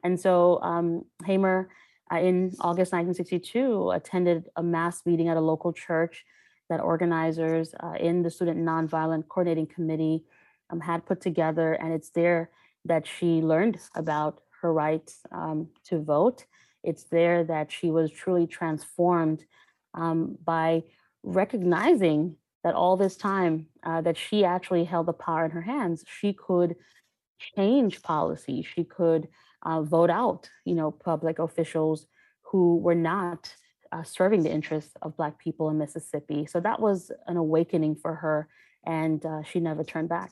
And 0.03 0.19
so 0.19 0.59
um, 0.61 1.03
Hamer 1.25 1.69
uh, 2.11 2.17
in 2.17 2.53
August 2.59 2.91
1962 2.93 3.91
attended 3.91 4.49
a 4.55 4.63
mass 4.63 5.05
meeting 5.05 5.29
at 5.29 5.37
a 5.37 5.41
local 5.41 5.73
church 5.73 6.25
that 6.69 6.79
organizers 6.79 7.73
uh, 7.81 7.93
in 7.99 8.23
the 8.23 8.29
Student 8.29 8.59
Nonviolent 8.59 9.27
Coordinating 9.27 9.67
Committee 9.67 10.23
um, 10.69 10.79
had 10.79 11.05
put 11.05 11.21
together. 11.21 11.73
And 11.73 11.93
it's 11.93 12.09
there 12.09 12.49
that 12.85 13.07
she 13.07 13.41
learned 13.41 13.79
about 13.95 14.41
her 14.61 14.73
rights 14.73 15.19
um, 15.31 15.69
to 15.85 16.01
vote. 16.01 16.45
It's 16.83 17.03
there 17.03 17.43
that 17.45 17.71
she 17.71 17.91
was 17.91 18.11
truly 18.11 18.47
transformed 18.47 19.45
um, 19.93 20.37
by 20.43 20.83
recognizing 21.23 22.35
that 22.63 22.75
all 22.75 22.95
this 22.95 23.17
time 23.17 23.67
uh, 23.83 24.01
that 24.01 24.17
she 24.17 24.45
actually 24.45 24.85
held 24.85 25.05
the 25.05 25.13
power 25.13 25.45
in 25.45 25.51
her 25.51 25.61
hands, 25.61 26.03
she 26.07 26.33
could 26.33 26.75
change 27.55 28.01
policy. 28.01 28.65
She 28.75 28.83
could 28.83 29.27
uh, 29.63 29.81
vote 29.81 30.09
out, 30.09 30.49
you 30.65 30.75
know, 30.75 30.91
public 30.91 31.39
officials 31.39 32.07
who 32.41 32.77
were 32.77 32.95
not 32.95 33.53
uh, 33.91 34.03
serving 34.03 34.43
the 34.43 34.51
interests 34.51 34.93
of 35.01 35.17
Black 35.17 35.37
people 35.39 35.69
in 35.69 35.77
Mississippi. 35.77 36.45
So 36.45 36.59
that 36.59 36.79
was 36.79 37.11
an 37.27 37.37
awakening 37.37 37.95
for 37.95 38.15
her, 38.15 38.47
and 38.85 39.25
uh, 39.25 39.43
she 39.43 39.59
never 39.59 39.83
turned 39.83 40.09
back. 40.09 40.31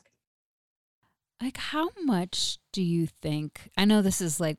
Like, 1.40 1.56
how 1.56 1.90
much 2.04 2.58
do 2.72 2.82
you 2.82 3.08
think? 3.20 3.70
I 3.76 3.84
know 3.84 4.00
this 4.00 4.20
is 4.20 4.40
like, 4.40 4.58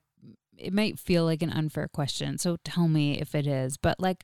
it 0.58 0.74
might 0.74 1.00
feel 1.00 1.26
like 1.26 1.42
an 1.42 1.50
unfair 1.50 1.88
question, 1.88 2.38
so 2.38 2.58
tell 2.64 2.88
me 2.88 3.20
if 3.20 3.34
it 3.34 3.48
is, 3.48 3.78
but 3.78 4.00
like, 4.00 4.24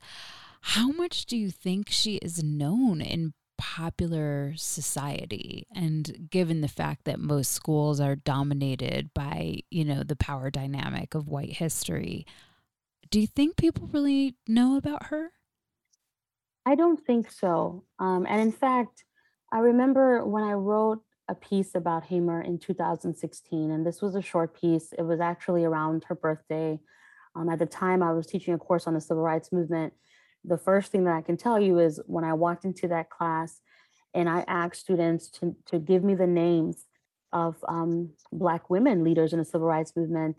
how 0.61 0.91
much 0.91 1.25
do 1.25 1.37
you 1.37 1.51
think 1.51 1.89
she 1.89 2.15
is 2.17 2.43
known 2.43 3.01
in 3.01 3.33
popular 3.57 4.53
society? 4.55 5.67
And 5.75 6.29
given 6.29 6.61
the 6.61 6.67
fact 6.67 7.05
that 7.05 7.19
most 7.19 7.51
schools 7.51 7.99
are 7.99 8.15
dominated 8.15 9.13
by 9.13 9.59
you 9.69 9.83
know 9.85 10.03
the 10.03 10.15
power 10.15 10.49
dynamic 10.49 11.13
of 11.15 11.27
white 11.27 11.53
history 11.53 12.25
do 13.11 13.19
you 13.19 13.27
think 13.27 13.57
people 13.57 13.89
really 13.91 14.35
know 14.47 14.77
about 14.77 15.07
her? 15.07 15.31
I 16.65 16.75
don't 16.75 17.03
think 17.03 17.31
so. 17.31 17.85
Um, 17.97 18.25
and 18.27 18.41
in 18.41 18.51
fact 18.51 19.03
i 19.51 19.57
remember 19.57 20.23
when 20.25 20.43
i 20.43 20.53
wrote 20.53 21.01
a 21.27 21.33
piece 21.33 21.73
about 21.73 22.03
hamer 22.03 22.41
in 22.41 22.59
2016 22.59 23.71
and 23.71 23.85
this 23.85 24.01
was 24.01 24.15
a 24.15 24.21
short 24.21 24.59
piece. 24.59 24.93
It 24.97 25.01
was 25.01 25.19
actually 25.19 25.63
around 25.63 26.03
her 26.07 26.15
birthday. 26.15 26.79
Um, 27.35 27.49
at 27.49 27.59
the 27.59 27.65
time 27.65 28.03
i 28.03 28.11
was 28.11 28.27
teaching 28.27 28.53
a 28.53 28.57
course 28.57 28.85
on 28.87 28.93
the 28.93 29.01
civil 29.01 29.23
rights 29.23 29.51
movement 29.51 29.93
the 30.43 30.57
first 30.57 30.91
thing 30.91 31.03
that 31.03 31.15
I 31.15 31.21
can 31.21 31.37
tell 31.37 31.59
you 31.59 31.79
is 31.79 31.99
when 32.05 32.23
I 32.23 32.33
walked 32.33 32.65
into 32.65 32.87
that 32.89 33.09
class 33.09 33.61
and 34.13 34.29
I 34.29 34.43
asked 34.47 34.81
students 34.81 35.29
to, 35.31 35.55
to 35.67 35.79
give 35.79 36.03
me 36.03 36.15
the 36.15 36.27
names 36.27 36.85
of 37.31 37.57
um, 37.67 38.11
Black 38.31 38.69
women 38.69 39.03
leaders 39.03 39.33
in 39.33 39.39
the 39.39 39.45
civil 39.45 39.67
rights 39.67 39.95
movement. 39.95 40.37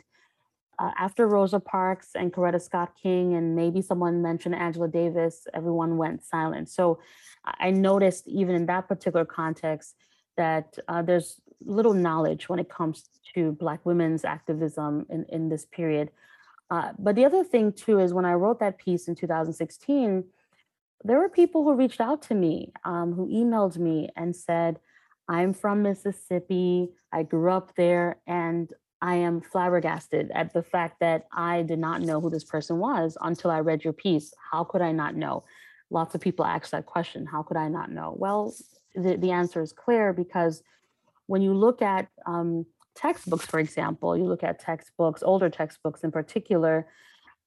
Uh, 0.79 0.91
after 0.99 1.29
Rosa 1.29 1.61
Parks 1.61 2.09
and 2.15 2.33
Coretta 2.33 2.61
Scott 2.61 2.93
King, 3.01 3.35
and 3.35 3.55
maybe 3.55 3.83
someone 3.83 4.23
mentioned 4.23 4.55
Angela 4.55 4.89
Davis, 4.89 5.47
everyone 5.53 5.99
went 5.99 6.25
silent. 6.25 6.71
So 6.71 6.99
I 7.45 7.71
noticed, 7.71 8.27
even 8.27 8.55
in 8.55 8.67
that 8.67 8.89
particular 8.89 9.27
context, 9.27 9.95
that 10.37 10.79
uh, 10.89 11.03
there's 11.03 11.41
little 11.65 11.93
knowledge 11.93 12.49
when 12.49 12.59
it 12.59 12.71
comes 12.71 13.11
to 13.35 13.53
Black 13.53 13.85
women's 13.85 14.25
activism 14.25 15.07
in, 15.11 15.27
in 15.29 15.49
this 15.51 15.67
period. 15.67 16.11
Uh, 16.71 16.93
but 16.99 17.17
the 17.17 17.25
other 17.25 17.43
thing 17.43 17.73
too 17.73 17.99
is 17.99 18.15
when 18.15 18.25
I 18.25 18.35
wrote 18.35 18.61
that 18.61 18.79
piece 18.79 19.09
in 19.09 19.15
2016, 19.15 20.25
there 21.03 21.19
were 21.19 21.29
people 21.29 21.65
who 21.65 21.75
reached 21.75 22.01
out 22.01 22.23
to 22.23 22.35
me, 22.35 22.73
um, 22.85 23.13
who 23.13 23.27
emailed 23.29 23.79
me 23.79 24.09
and 24.17 24.37
said, 24.37 24.79
I'm 25.29 25.53
from 25.53 25.83
Mississippi. 25.83 26.91
I 27.13 27.23
grew 27.23 27.51
up 27.51 27.75
there 27.77 28.19
and 28.27 28.73
I 29.03 29.17
am 29.17 29.41
flabbergasted 29.41 30.31
at 30.33 30.53
the 30.53 30.63
fact 30.63 31.01
that 31.01 31.27
I 31.33 31.63
did 31.63 31.79
not 31.79 32.03
know 32.03 32.21
who 32.21 32.29
this 32.29 32.45
person 32.45 32.79
was 32.79 33.17
until 33.21 33.51
I 33.51 33.61
read 33.61 33.83
your 33.83 33.95
piece. 33.95 34.35
How 34.53 34.65
could 34.65 34.83
I 34.83 34.93
not 34.93 35.15
know? 35.15 35.45
Lots 35.89 36.15
of 36.15 36.21
people 36.21 36.45
ask 36.45 36.71
that 36.71 36.87
question. 36.87 37.27
How 37.27 37.43
could 37.43 37.57
I 37.57 37.69
not 37.69 37.91
know? 37.91 38.15
Well, 38.17 38.55
the, 38.95 39.17
the 39.17 39.31
answer 39.31 39.63
is 39.63 39.73
clear 39.73 40.13
because 40.13 40.63
when 41.27 41.41
you 41.41 41.55
look 41.55 41.81
at 41.81 42.09
um, 42.27 42.67
textbooks, 42.95 43.47
for 43.47 43.59
example, 43.59 44.17
you 44.17 44.25
look 44.25 44.43
at 44.43 44.61
textbooks, 44.61 45.23
older 45.23 45.49
textbooks 45.49 46.03
in 46.05 46.11
particular, 46.11 46.87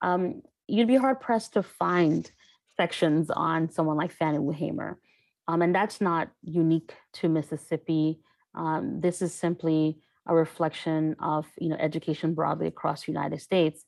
um, 0.02 0.42
you'd 0.68 0.88
be 0.88 0.96
hard 0.96 1.20
pressed 1.20 1.54
to 1.54 1.64
find 1.64 2.32
sections 2.78 3.30
on 3.30 3.70
someone 3.70 3.98
like 3.98 4.12
Fannie 4.12 4.38
Lou 4.38 4.52
Hamer. 4.52 5.00
Um, 5.48 5.62
and 5.62 5.76
that's 5.76 6.00
not 6.00 6.30
unique 6.42 6.94
to 7.14 7.30
Mississippi. 7.30 8.20
Um, 8.56 9.02
this 9.02 9.22
is 9.22 9.34
simply 9.34 10.00
a 10.26 10.34
reflection 10.34 11.16
of 11.20 11.46
you 11.58 11.70
know 11.70 11.76
education 11.76 12.34
broadly 12.34 12.68
across 12.68 13.06
the 13.06 13.12
United 13.12 13.42
States. 13.42 13.84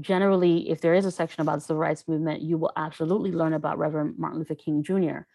Generally, 0.00 0.70
if 0.70 0.80
there 0.80 0.94
is 0.94 1.04
a 1.04 1.10
section 1.10 1.42
about 1.42 1.56
the 1.56 1.60
civil 1.62 1.80
rights 1.80 2.08
movement, 2.08 2.40
you 2.40 2.56
will 2.56 2.72
absolutely 2.76 3.32
learn 3.32 3.52
about 3.52 3.78
Reverend 3.78 4.18
Martin 4.18 4.38
Luther 4.38 4.54
King 4.54 4.82
Jr. 4.82 5.26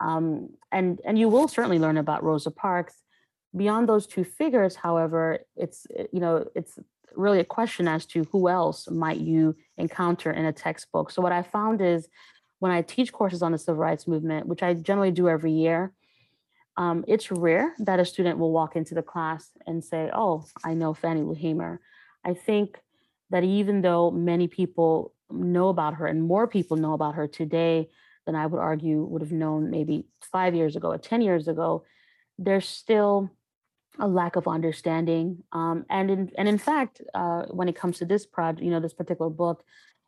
Um, 0.00 0.50
and 0.72 1.00
and 1.04 1.18
you 1.18 1.28
will 1.28 1.46
certainly 1.46 1.78
learn 1.78 1.98
about 1.98 2.24
Rosa 2.24 2.50
Parks 2.50 2.94
Beyond 3.56 3.88
those 3.88 4.06
two 4.06 4.24
figures, 4.24 4.76
however, 4.76 5.40
it's 5.56 5.86
eh, 5.96 6.06
you 6.12 6.20
know 6.20 6.46
it's 6.54 6.78
really 7.16 7.40
a 7.40 7.44
question 7.44 7.88
as 7.88 8.06
to 8.06 8.24
who 8.30 8.48
else 8.48 8.88
might 8.88 9.18
you 9.18 9.56
encounter 9.76 10.30
in 10.30 10.44
a 10.44 10.52
textbook. 10.52 11.10
So 11.10 11.20
what 11.20 11.32
I 11.32 11.42
found 11.42 11.80
is 11.80 12.08
when 12.60 12.70
I 12.70 12.82
teach 12.82 13.12
courses 13.12 13.42
on 13.42 13.52
the 13.52 13.58
civil 13.58 13.80
rights 13.80 14.06
movement, 14.06 14.46
which 14.46 14.62
I 14.62 14.74
generally 14.74 15.10
do 15.10 15.28
every 15.28 15.52
year, 15.52 15.92
um, 16.76 17.04
it's 17.08 17.32
rare 17.32 17.74
that 17.78 17.98
a 17.98 18.04
student 18.04 18.38
will 18.38 18.52
walk 18.52 18.76
into 18.76 18.94
the 18.94 19.02
class 19.02 19.50
and 19.66 19.82
say, 19.82 20.10
"Oh, 20.12 20.44
I 20.64 20.74
know 20.74 20.94
Fannie 20.94 21.22
Lou 21.22 21.34
Hamer." 21.34 21.80
I 22.24 22.34
think 22.34 22.78
that 23.30 23.44
even 23.44 23.80
though 23.80 24.10
many 24.10 24.46
people 24.48 25.12
know 25.30 25.68
about 25.68 25.94
her 25.94 26.06
and 26.06 26.22
more 26.22 26.46
people 26.46 26.76
know 26.76 26.92
about 26.92 27.14
her 27.14 27.26
today 27.26 27.88
than 28.26 28.34
I 28.34 28.46
would 28.46 28.58
argue 28.58 29.04
would 29.04 29.22
have 29.22 29.32
known 29.32 29.70
maybe 29.70 30.06
five 30.20 30.54
years 30.54 30.76
ago 30.76 30.88
or 30.88 30.98
10 30.98 31.22
years 31.22 31.48
ago, 31.48 31.84
there's 32.38 32.68
still 32.68 33.30
a 33.98 34.08
lack 34.08 34.36
of 34.36 34.46
understanding. 34.46 35.42
Um, 35.52 35.84
and 35.90 36.10
in 36.10 36.30
and 36.38 36.48
in 36.48 36.58
fact, 36.58 37.02
uh, 37.14 37.44
when 37.50 37.68
it 37.68 37.76
comes 37.76 37.98
to 37.98 38.04
this 38.04 38.26
project, 38.26 38.62
you 38.64 38.70
know, 38.70 38.80
this 38.80 38.94
particular 38.94 39.30
book, 39.30 39.64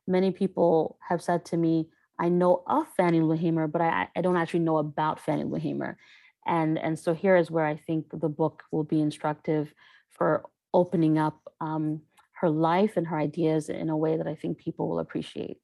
many 0.06 0.30
people 0.30 0.98
have 1.08 1.22
said 1.22 1.44
to 1.46 1.56
me, 1.56 1.88
"I 2.18 2.28
know 2.28 2.62
of 2.66 2.86
Fannie 2.96 3.20
Lou 3.20 3.36
Hamer, 3.36 3.66
but 3.66 3.82
I, 3.82 4.08
I 4.16 4.20
don't 4.20 4.36
actually 4.36 4.60
know 4.60 4.78
about 4.78 5.20
Fannie 5.20 5.44
Lou 5.44 5.58
Hamer." 5.58 5.98
And 6.46 6.78
and 6.78 6.98
so 6.98 7.14
here 7.14 7.36
is 7.36 7.50
where 7.50 7.66
I 7.66 7.76
think 7.76 8.06
the 8.10 8.28
book 8.28 8.62
will 8.70 8.84
be 8.84 9.00
instructive 9.00 9.74
for 10.10 10.44
opening 10.74 11.18
up 11.18 11.40
um, 11.60 12.02
her 12.32 12.50
life 12.50 12.96
and 12.96 13.06
her 13.06 13.18
ideas 13.18 13.68
in 13.68 13.90
a 13.90 13.96
way 13.96 14.16
that 14.16 14.26
I 14.26 14.34
think 14.34 14.58
people 14.58 14.88
will 14.88 14.98
appreciate. 14.98 15.58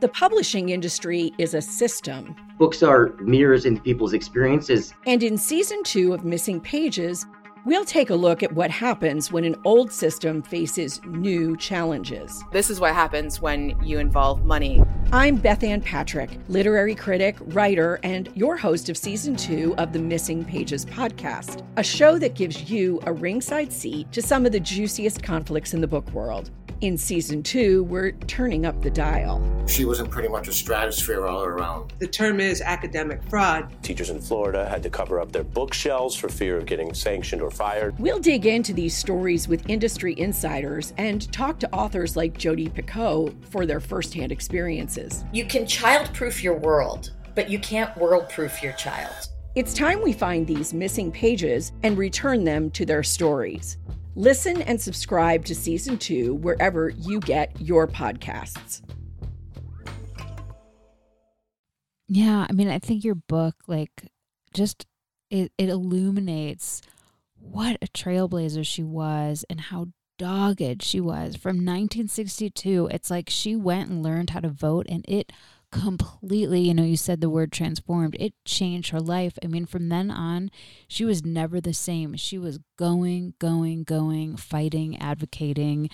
The 0.00 0.08
publishing 0.08 0.68
industry 0.68 1.32
is 1.38 1.54
a 1.54 1.62
system. 1.62 2.36
Books 2.58 2.82
are 2.82 3.14
mirrors 3.20 3.64
into 3.64 3.80
people's 3.80 4.12
experiences. 4.12 4.92
And 5.06 5.22
in 5.22 5.38
season 5.38 5.82
two 5.84 6.12
of 6.12 6.22
Missing 6.22 6.60
Pages, 6.60 7.24
We'll 7.66 7.84
take 7.84 8.10
a 8.10 8.14
look 8.14 8.44
at 8.44 8.52
what 8.52 8.70
happens 8.70 9.32
when 9.32 9.42
an 9.42 9.56
old 9.64 9.90
system 9.90 10.40
faces 10.40 11.00
new 11.04 11.56
challenges. 11.56 12.44
This 12.52 12.70
is 12.70 12.78
what 12.78 12.94
happens 12.94 13.40
when 13.40 13.76
you 13.82 13.98
involve 13.98 14.44
money. 14.44 14.84
I'm 15.10 15.36
Bethanne 15.36 15.82
Patrick, 15.82 16.38
literary 16.46 16.94
critic, 16.94 17.34
writer, 17.40 17.98
and 18.04 18.30
your 18.36 18.56
host 18.56 18.88
of 18.88 18.96
season 18.96 19.34
two 19.34 19.74
of 19.78 19.92
the 19.92 19.98
Missing 19.98 20.44
Pages 20.44 20.86
podcast, 20.86 21.66
a 21.76 21.82
show 21.82 22.20
that 22.20 22.36
gives 22.36 22.70
you 22.70 23.00
a 23.02 23.12
ringside 23.12 23.72
seat 23.72 24.12
to 24.12 24.22
some 24.22 24.46
of 24.46 24.52
the 24.52 24.60
juiciest 24.60 25.24
conflicts 25.24 25.74
in 25.74 25.80
the 25.80 25.88
book 25.88 26.08
world. 26.12 26.52
In 26.82 26.98
season 26.98 27.42
two, 27.42 27.84
we're 27.84 28.12
turning 28.12 28.66
up 28.66 28.82
the 28.82 28.90
dial. 28.90 29.42
She 29.66 29.86
was 29.86 29.98
in 29.98 30.08
pretty 30.08 30.28
much 30.28 30.46
a 30.46 30.52
stratosphere 30.52 31.24
all 31.24 31.42
around. 31.42 31.94
The 32.00 32.06
term 32.06 32.38
is 32.38 32.60
academic 32.60 33.22
fraud. 33.30 33.74
Teachers 33.82 34.10
in 34.10 34.20
Florida 34.20 34.68
had 34.68 34.82
to 34.82 34.90
cover 34.90 35.18
up 35.18 35.32
their 35.32 35.42
bookshelves 35.42 36.14
for 36.14 36.28
fear 36.28 36.58
of 36.58 36.66
getting 36.66 36.92
sanctioned 36.92 37.40
or 37.40 37.50
fired. 37.50 37.98
We'll 37.98 38.18
dig 38.18 38.44
into 38.44 38.74
these 38.74 38.94
stories 38.94 39.48
with 39.48 39.68
industry 39.70 40.18
insiders 40.18 40.92
and 40.98 41.32
talk 41.32 41.58
to 41.60 41.74
authors 41.74 42.14
like 42.14 42.36
Jodi 42.36 42.68
Picoult 42.68 43.42
for 43.46 43.64
their 43.64 43.80
firsthand 43.80 44.30
experiences. 44.30 45.24
You 45.32 45.46
can 45.46 45.64
childproof 45.64 46.42
your 46.42 46.58
world, 46.58 47.12
but 47.34 47.48
you 47.48 47.58
can't 47.58 47.94
worldproof 47.94 48.62
your 48.62 48.74
child. 48.74 49.14
It's 49.54 49.72
time 49.72 50.02
we 50.02 50.12
find 50.12 50.46
these 50.46 50.74
missing 50.74 51.10
pages 51.10 51.72
and 51.82 51.96
return 51.96 52.44
them 52.44 52.70
to 52.72 52.84
their 52.84 53.02
stories. 53.02 53.78
Listen 54.16 54.62
and 54.62 54.80
subscribe 54.80 55.44
to 55.44 55.54
season 55.54 55.98
two 55.98 56.36
wherever 56.36 56.88
you 56.88 57.20
get 57.20 57.60
your 57.60 57.86
podcasts. 57.86 58.80
Yeah, 62.08 62.46
I 62.48 62.52
mean, 62.54 62.68
I 62.68 62.78
think 62.78 63.04
your 63.04 63.14
book, 63.14 63.56
like, 63.66 64.10
just 64.54 64.86
it, 65.30 65.52
it 65.58 65.68
illuminates 65.68 66.80
what 67.38 67.76
a 67.82 67.88
trailblazer 67.88 68.64
she 68.64 68.82
was 68.82 69.44
and 69.50 69.60
how 69.60 69.88
dogged 70.18 70.82
she 70.82 70.98
was 70.98 71.36
from 71.36 71.56
1962. 71.56 72.88
It's 72.90 73.10
like 73.10 73.28
she 73.28 73.54
went 73.54 73.90
and 73.90 74.02
learned 74.02 74.30
how 74.30 74.40
to 74.40 74.48
vote, 74.48 74.86
and 74.88 75.04
it 75.06 75.30
completely, 75.80 76.60
you 76.60 76.74
know, 76.74 76.82
you 76.82 76.96
said 76.96 77.20
the 77.20 77.30
word 77.30 77.52
transformed. 77.52 78.16
It 78.18 78.34
changed 78.44 78.90
her 78.90 79.00
life. 79.00 79.38
I 79.42 79.46
mean, 79.46 79.66
from 79.66 79.88
then 79.88 80.10
on, 80.10 80.50
she 80.88 81.04
was 81.04 81.24
never 81.24 81.60
the 81.60 81.74
same. 81.74 82.16
She 82.16 82.38
was 82.38 82.58
going, 82.78 83.34
going, 83.38 83.84
going, 83.84 84.36
fighting, 84.36 84.98
advocating. 84.98 85.90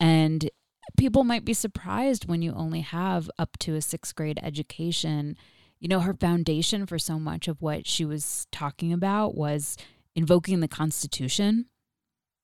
And 0.00 0.50
people 0.96 1.24
might 1.24 1.44
be 1.44 1.54
surprised 1.54 2.28
when 2.28 2.42
you 2.42 2.52
only 2.52 2.80
have 2.80 3.30
up 3.38 3.56
to 3.60 3.74
a 3.74 3.82
sixth 3.82 4.14
grade 4.14 4.40
education. 4.42 5.36
You 5.78 5.88
know, 5.88 6.00
her 6.00 6.14
foundation 6.14 6.86
for 6.86 6.98
so 6.98 7.18
much 7.18 7.48
of 7.48 7.60
what 7.60 7.86
she 7.86 8.04
was 8.04 8.46
talking 8.50 8.92
about 8.92 9.34
was 9.34 9.76
invoking 10.14 10.60
the 10.60 10.68
Constitution. 10.68 11.66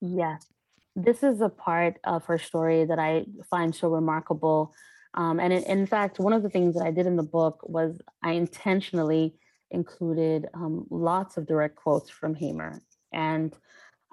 Yes. 0.01 0.47
This 0.95 1.23
is 1.23 1.41
a 1.41 1.49
part 1.49 1.99
of 2.05 2.27
her 2.27 2.39
story 2.39 2.85
that 2.85 2.99
I 2.99 3.25
find 3.49 3.75
so 3.75 3.89
remarkable 3.89 4.75
um, 5.15 5.41
and 5.41 5.53
in, 5.53 5.63
in, 5.65 5.87
fact, 5.87 6.19
one 6.19 6.33
of 6.33 6.43
the 6.43 6.49
things 6.49 6.75
that 6.75 6.85
I 6.85 6.91
did 6.91 7.07
in 7.07 7.17
the 7.17 7.23
book 7.23 7.61
was 7.65 8.01
I 8.23 8.33
intentionally 8.33 9.35
included 9.71 10.47
um, 10.55 10.87
lots 10.91 11.37
of 11.37 11.47
direct 11.47 11.77
quotes 11.77 12.11
from 12.11 12.35
Hamer. 12.35 12.81
And 13.13 13.55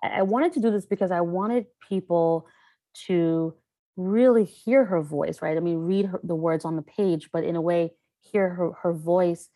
I, 0.03 0.19
I 0.19 0.21
wanted 0.23 0.53
to 0.53 0.59
do 0.59 0.71
this 0.71 0.85
because 0.85 1.11
I 1.11 1.21
wanted 1.21 1.65
people 1.87 2.47
to 3.05 3.53
really 3.95 4.45
hear 4.45 4.85
her 4.85 5.01
voice, 5.01 5.41
right? 5.41 5.57
I 5.57 5.59
mean, 5.59 5.79
read 5.79 6.05
her, 6.07 6.19
the 6.23 6.35
words 6.35 6.65
on 6.65 6.75
the 6.75 6.81
page, 6.81 7.29
but 7.31 7.43
in 7.43 7.55
a 7.55 7.61
way, 7.61 7.91
hear 8.21 8.49
her, 8.49 8.71
her 8.81 8.93
voice 8.93 9.49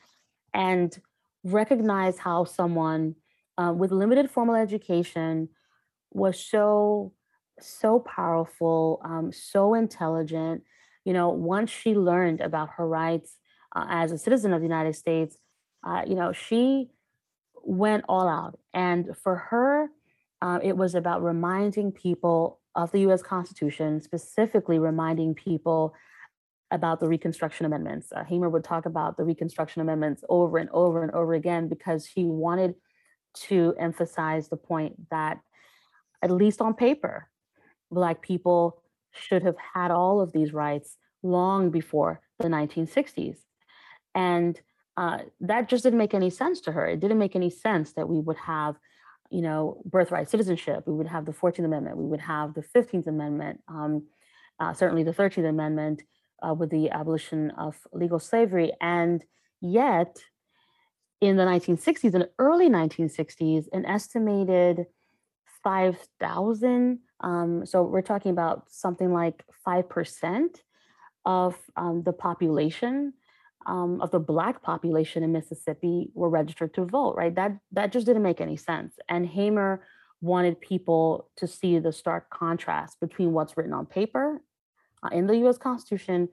and 0.53 0.95
recognize 1.43 2.17
how 2.17 2.45
someone 2.45 3.15
uh, 3.57 3.73
with 3.75 3.91
limited 3.91 4.29
formal 4.29 4.55
education 4.55 5.49
was 6.11 6.39
so, 6.39 7.13
so 7.59 7.99
powerful, 7.99 9.01
um, 9.03 9.31
so 9.31 9.73
intelligent, 9.73 10.63
you 11.05 11.13
know, 11.13 11.29
once 11.29 11.69
she 11.69 11.95
learned 11.95 12.41
about 12.41 12.69
her 12.77 12.87
rights 12.87 13.37
uh, 13.75 13.85
as 13.89 14.11
a 14.11 14.17
citizen 14.17 14.53
of 14.53 14.61
the 14.61 14.67
United 14.67 14.95
States, 14.95 15.37
uh, 15.85 16.03
you 16.07 16.15
know, 16.15 16.31
she 16.31 16.89
went 17.63 18.05
all 18.07 18.27
out. 18.27 18.57
And 18.73 19.15
for 19.21 19.35
her, 19.35 19.89
uh, 20.41 20.59
it 20.61 20.77
was 20.77 20.95
about 20.95 21.23
reminding 21.23 21.91
people 21.91 22.59
of 22.75 22.91
the 22.91 22.99
US 23.09 23.21
Constitution, 23.21 24.01
specifically 24.01 24.79
reminding 24.79 25.35
people 25.35 25.93
about 26.71 26.99
the 26.99 27.07
Reconstruction 27.07 27.65
Amendments. 27.65 28.11
Uh, 28.11 28.23
Hamer 28.23 28.49
would 28.49 28.63
talk 28.63 28.85
about 28.85 29.15
the 29.15 29.23
Reconstruction 29.23 29.81
Amendments 29.81 30.23
over 30.27 30.57
and 30.57 30.69
over 30.71 31.03
and 31.03 31.11
over 31.11 31.33
again 31.33 31.69
because 31.69 32.05
he 32.05 32.25
wanted 32.25 32.75
to 33.35 33.75
emphasize 33.79 34.49
the 34.49 34.57
point 34.57 35.09
that, 35.09 35.39
at 36.21 36.31
least 36.31 36.61
on 36.61 36.73
paper, 36.73 37.29
Black 37.91 38.21
people 38.21 38.82
should 39.13 39.43
have 39.43 39.55
had 39.73 39.91
all 39.91 40.21
of 40.21 40.31
these 40.31 40.53
rights 40.53 40.97
long 41.21 41.69
before 41.69 42.21
the 42.39 42.47
1960s. 42.47 43.37
And 44.13 44.59
uh, 44.97 45.19
that 45.41 45.69
just 45.69 45.83
didn't 45.83 45.99
make 45.99 46.13
any 46.13 46.29
sense 46.29 46.61
to 46.61 46.71
her. 46.71 46.85
It 46.87 46.99
didn't 46.99 47.17
make 47.17 47.35
any 47.35 47.49
sense 47.49 47.93
that 47.93 48.07
we 48.07 48.19
would 48.19 48.37
have, 48.37 48.75
you 49.31 49.41
know, 49.41 49.81
birthright 49.85 50.29
citizenship. 50.29 50.83
We 50.85 50.93
would 50.93 51.07
have 51.07 51.25
the 51.25 51.31
14th 51.31 51.65
Amendment. 51.65 51.97
We 51.97 52.05
would 52.05 52.21
have 52.21 52.53
the 52.53 52.61
15th 52.61 53.07
Amendment. 53.07 53.61
Um, 53.67 54.03
uh, 54.59 54.73
certainly 54.73 55.03
the 55.03 55.13
13th 55.13 55.49
Amendment 55.49 56.03
uh, 56.47 56.53
with 56.53 56.69
the 56.69 56.91
abolition 56.91 57.51
of 57.51 57.75
legal 57.91 58.19
slavery. 58.19 58.71
And 58.81 59.23
yet, 59.61 60.17
in 61.21 61.37
the 61.37 61.43
1960s 61.43 62.13
and 62.13 62.27
early 62.37 62.69
1960s, 62.69 63.67
an 63.73 63.85
estimated 63.85 64.85
5,000 65.63 66.99
um, 67.23 67.65
so 67.65 67.83
we're 67.83 68.01
talking 68.01 68.31
about 68.31 68.65
something 68.69 69.13
like 69.13 69.45
5% 69.65 70.47
of 71.25 71.55
um, 71.77 72.03
the 72.03 72.11
population 72.11 73.13
um, 73.65 74.01
of 74.01 74.11
the 74.11 74.19
black 74.19 74.61
population 74.61 75.23
in 75.23 75.31
Mississippi 75.31 76.09
were 76.13 76.29
registered 76.29 76.73
to 76.73 76.85
vote, 76.85 77.15
right? 77.15 77.33
That 77.33 77.57
that 77.71 77.93
just 77.93 78.05
didn't 78.05 78.23
make 78.23 78.41
any 78.41 78.57
sense. 78.57 78.95
And 79.07 79.25
Hamer 79.25 79.85
wanted 80.19 80.59
people 80.59 81.29
to 81.37 81.47
see 81.47 81.79
the 81.79 81.93
stark 81.93 82.29
contrast 82.29 82.99
between 82.99 83.31
what's 83.31 83.55
written 83.55 83.71
on 83.73 83.85
paper 83.85 84.41
uh, 85.01 85.15
in 85.15 85.27
the 85.27 85.37
U.S. 85.37 85.57
Constitution 85.57 86.27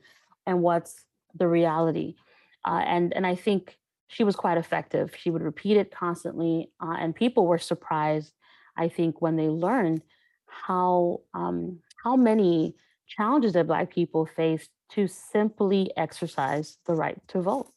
and 0.45 0.61
what's 0.61 1.05
the 1.35 1.47
reality. 1.47 2.16
Uh, 2.64 2.83
and 2.85 3.14
and 3.14 3.25
I 3.25 3.37
think 3.37 3.79
she 4.09 4.25
was 4.25 4.35
quite 4.35 4.59
effective. 4.59 5.14
She 5.16 5.31
would 5.31 5.43
repeat 5.43 5.77
it 5.77 5.93
constantly, 5.93 6.73
uh, 6.81 6.97
and 6.99 7.14
people 7.14 7.47
were 7.47 7.59
surprised. 7.59 8.33
I 8.81 8.88
think 8.88 9.21
when 9.21 9.37
they 9.37 9.49
learned 9.49 10.03
how 10.47 11.21
um, 11.35 11.81
how 12.03 12.16
many 12.16 12.75
challenges 13.07 13.53
that 13.53 13.66
Black 13.66 13.90
people 13.90 14.25
face 14.25 14.69
to 14.93 15.07
simply 15.07 15.90
exercise 15.97 16.79
the 16.87 16.95
right 16.95 17.21
to 17.29 17.43
vote. 17.43 17.71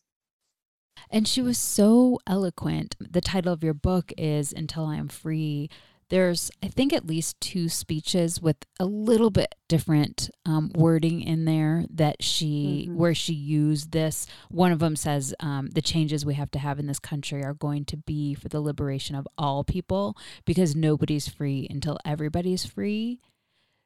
And 1.09 1.27
she 1.27 1.41
was 1.41 1.57
so 1.57 2.19
eloquent. 2.25 2.95
The 2.99 3.21
title 3.21 3.51
of 3.51 3.63
your 3.63 3.73
book 3.73 4.13
is 4.17 4.53
Until 4.53 4.85
I 4.85 4.95
Am 4.95 5.09
Free 5.09 5.69
there's 6.13 6.51
i 6.61 6.67
think 6.67 6.93
at 6.93 7.07
least 7.07 7.41
two 7.41 7.67
speeches 7.67 8.39
with 8.39 8.57
a 8.79 8.85
little 8.85 9.31
bit 9.31 9.55
different 9.67 10.29
um, 10.45 10.69
wording 10.75 11.21
in 11.21 11.45
there 11.45 11.85
that 11.89 12.21
she 12.21 12.85
mm-hmm. 12.85 12.95
where 12.95 13.15
she 13.15 13.33
used 13.33 13.91
this 13.91 14.27
one 14.51 14.71
of 14.71 14.77
them 14.77 14.95
says 14.95 15.33
um, 15.39 15.69
the 15.73 15.81
changes 15.81 16.23
we 16.23 16.35
have 16.35 16.51
to 16.51 16.59
have 16.59 16.77
in 16.77 16.85
this 16.85 16.99
country 16.99 17.43
are 17.43 17.55
going 17.55 17.83
to 17.83 17.97
be 17.97 18.35
for 18.35 18.47
the 18.47 18.61
liberation 18.61 19.15
of 19.15 19.27
all 19.39 19.63
people 19.63 20.15
because 20.45 20.75
nobody's 20.75 21.27
free 21.27 21.65
until 21.71 21.97
everybody's 22.05 22.63
free 22.63 23.19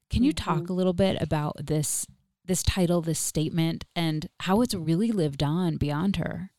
can 0.09 0.21
you 0.21 0.33
mm-hmm. 0.33 0.59
talk 0.59 0.69
a 0.69 0.73
little 0.73 0.91
bit 0.91 1.17
about 1.21 1.55
this 1.65 2.05
this 2.43 2.61
title 2.61 3.01
this 3.01 3.19
statement 3.19 3.85
and 3.95 4.27
how 4.41 4.59
it's 4.59 4.75
really 4.75 5.13
lived 5.13 5.41
on 5.41 5.77
beyond 5.77 6.17
her 6.17 6.51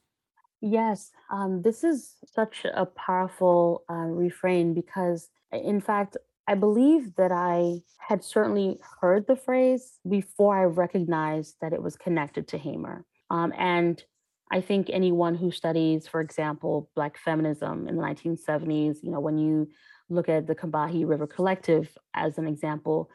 Yes, 0.60 1.12
um, 1.30 1.62
this 1.62 1.84
is 1.84 2.16
such 2.26 2.66
a 2.74 2.84
powerful 2.84 3.84
uh, 3.88 3.94
refrain 3.94 4.74
because 4.74 5.30
in 5.52 5.80
fact, 5.80 6.16
I 6.46 6.54
believe 6.54 7.14
that 7.16 7.30
I 7.30 7.80
had 7.98 8.24
certainly 8.24 8.78
heard 9.00 9.26
the 9.26 9.36
phrase 9.36 9.98
before 10.08 10.58
I 10.58 10.64
recognized 10.64 11.56
that 11.60 11.72
it 11.72 11.82
was 11.82 11.96
connected 11.96 12.48
to 12.48 12.58
Hamer. 12.58 13.04
Um, 13.30 13.52
and 13.58 14.02
I 14.50 14.62
think 14.62 14.88
anyone 14.90 15.34
who 15.34 15.50
studies, 15.50 16.08
for 16.08 16.20
example, 16.22 16.90
Black 16.94 17.18
feminism 17.18 17.86
in 17.86 17.96
the 17.96 18.02
1970s, 18.02 19.02
you 19.02 19.10
know, 19.10 19.20
when 19.20 19.36
you 19.36 19.68
look 20.08 20.28
at 20.30 20.46
the 20.46 20.54
Combahee 20.54 21.06
River 21.06 21.26
Collective 21.26 21.94
as 22.14 22.38
an 22.38 22.46
example, 22.46 23.10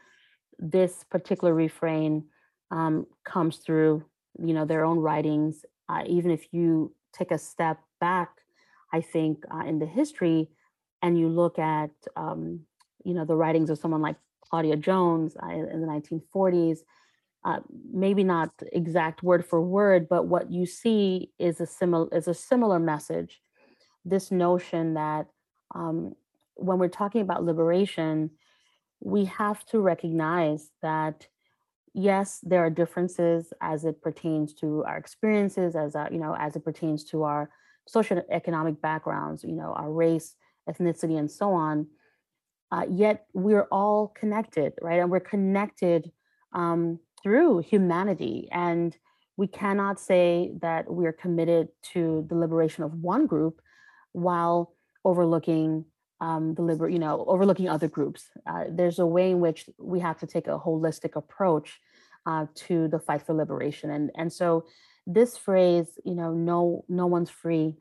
this 0.59 1.03
particular 1.09 1.53
refrain 1.53 2.25
um, 2.69 3.07
comes 3.25 3.57
through, 3.57 4.05
you 4.39 4.53
know, 4.53 4.65
their 4.65 4.85
own 4.85 4.99
writings. 4.99 5.65
Uh, 5.89 6.03
even 6.05 6.29
if 6.29 6.53
you 6.53 6.93
take 7.13 7.31
a 7.31 7.37
step 7.39 7.79
back, 7.99 8.29
I 8.91 9.01
think 9.01 9.43
uh, 9.51 9.65
in 9.65 9.79
the 9.79 9.87
history, 9.87 10.49
and 11.03 11.19
you 11.19 11.27
look 11.27 11.59
at 11.59 11.91
um, 12.15 12.61
you 13.03 13.13
know 13.13 13.25
the 13.25 13.35
writings 13.35 13.69
of 13.69 13.77
someone 13.77 14.01
like 14.01 14.15
Claudia 14.41 14.77
Jones 14.77 15.37
uh, 15.43 15.49
in 15.49 15.81
the 15.81 15.87
1940s, 15.87 16.79
uh, 17.45 17.59
maybe 17.91 18.23
not 18.23 18.51
exact 18.71 19.21
word 19.21 19.45
for 19.45 19.61
word, 19.61 20.07
but 20.09 20.27
what 20.27 20.51
you 20.51 20.65
see 20.65 21.31
is 21.37 21.61
a 21.61 21.67
similar 21.67 22.07
is 22.15 22.27
a 22.27 22.33
similar 22.33 22.79
message. 22.79 23.41
This 24.05 24.31
notion 24.31 24.95
that 24.95 25.27
um, 25.75 26.15
when 26.55 26.79
we're 26.79 26.87
talking 26.87 27.21
about 27.21 27.43
liberation, 27.43 28.31
we 29.01 29.25
have 29.25 29.65
to 29.67 29.79
recognize 29.79 30.71
that 30.81 31.27
yes, 31.93 32.39
there 32.43 32.65
are 32.65 32.69
differences 32.69 33.53
as 33.61 33.85
it 33.85 34.01
pertains 34.01 34.53
to 34.55 34.83
our 34.85 34.97
experiences, 34.97 35.75
as 35.75 35.95
our, 35.95 36.11
you 36.11 36.19
know, 36.19 36.35
as 36.37 36.55
it 36.55 36.63
pertains 36.63 37.03
to 37.03 37.23
our 37.23 37.49
social 37.87 38.21
economic 38.31 38.81
backgrounds, 38.81 39.43
you 39.43 39.51
know, 39.51 39.73
our 39.73 39.91
race, 39.91 40.35
ethnicity, 40.69 41.17
and 41.17 41.29
so 41.29 41.51
on. 41.51 41.87
Uh, 42.71 42.85
yet 42.89 43.27
we're 43.33 43.67
all 43.71 44.07
connected, 44.07 44.73
right? 44.81 44.99
And 44.99 45.11
we're 45.11 45.19
connected 45.19 46.11
um, 46.53 46.99
through 47.21 47.59
humanity. 47.59 48.47
And 48.51 48.97
we 49.37 49.47
cannot 49.47 49.99
say 49.99 50.51
that 50.61 50.91
we're 50.91 51.13
committed 51.13 51.69
to 51.93 52.25
the 52.29 52.35
liberation 52.35 52.83
of 52.83 52.93
one 52.93 53.27
group 53.27 53.61
while 54.11 54.75
overlooking 55.05 55.85
um, 56.21 56.53
the 56.55 56.61
liber- 56.61 56.89
you 56.89 56.99
know, 56.99 57.25
overlooking 57.27 57.67
other 57.67 57.87
groups. 57.87 58.29
Uh, 58.47 58.65
there's 58.69 58.99
a 58.99 59.05
way 59.05 59.31
in 59.31 59.39
which 59.39 59.69
we 59.77 59.99
have 59.99 60.19
to 60.19 60.27
take 60.27 60.47
a 60.47 60.57
holistic 60.57 61.15
approach 61.15 61.79
uh, 62.25 62.45
to 62.55 62.87
the 62.87 62.99
fight 62.99 63.25
for 63.25 63.33
liberation. 63.33 63.89
And, 63.89 64.09
and 64.15 64.31
so 64.31 64.65
this 65.05 65.37
phrase, 65.37 65.99
you 66.05 66.15
know, 66.15 66.33
no, 66.33 66.85
no 66.87 67.07
one's 67.07 67.29
free 67.29 67.75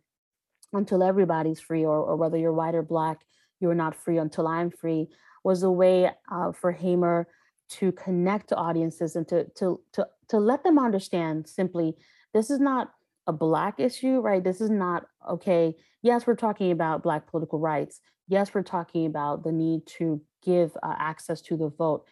until 0.72 1.02
everybody's 1.02 1.60
free, 1.60 1.84
or, 1.84 1.98
or 1.98 2.16
whether 2.16 2.38
you're 2.38 2.52
white 2.52 2.74
or 2.74 2.82
black, 2.82 3.20
you're 3.60 3.74
not 3.74 3.94
free 3.94 4.18
until 4.18 4.46
I'm 4.46 4.70
free, 4.70 5.08
was 5.44 5.62
a 5.62 5.70
way 5.70 6.10
uh, 6.30 6.52
for 6.52 6.72
Hamer 6.72 7.28
to 7.68 7.92
connect 7.92 8.48
to 8.48 8.56
audiences 8.56 9.16
and 9.16 9.26
to, 9.28 9.44
to, 9.56 9.80
to, 9.92 10.06
to 10.28 10.38
let 10.38 10.62
them 10.64 10.78
understand 10.78 11.48
simply, 11.48 11.94
this 12.34 12.50
is 12.50 12.60
not 12.60 12.92
a 13.26 13.32
black 13.32 13.78
issue, 13.78 14.20
right? 14.20 14.42
This 14.42 14.60
is 14.60 14.70
not, 14.70 15.06
okay, 15.30 15.74
yes, 16.02 16.26
we're 16.26 16.34
talking 16.34 16.70
about 16.70 17.02
black 17.02 17.30
political 17.30 17.58
rights. 17.58 18.00
Yes, 18.28 18.52
we're 18.52 18.62
talking 18.62 19.06
about 19.06 19.44
the 19.44 19.52
need 19.52 19.86
to 19.98 20.20
give 20.44 20.76
uh, 20.82 20.94
access 20.98 21.40
to 21.42 21.56
the 21.56 21.68
vote. 21.68 22.04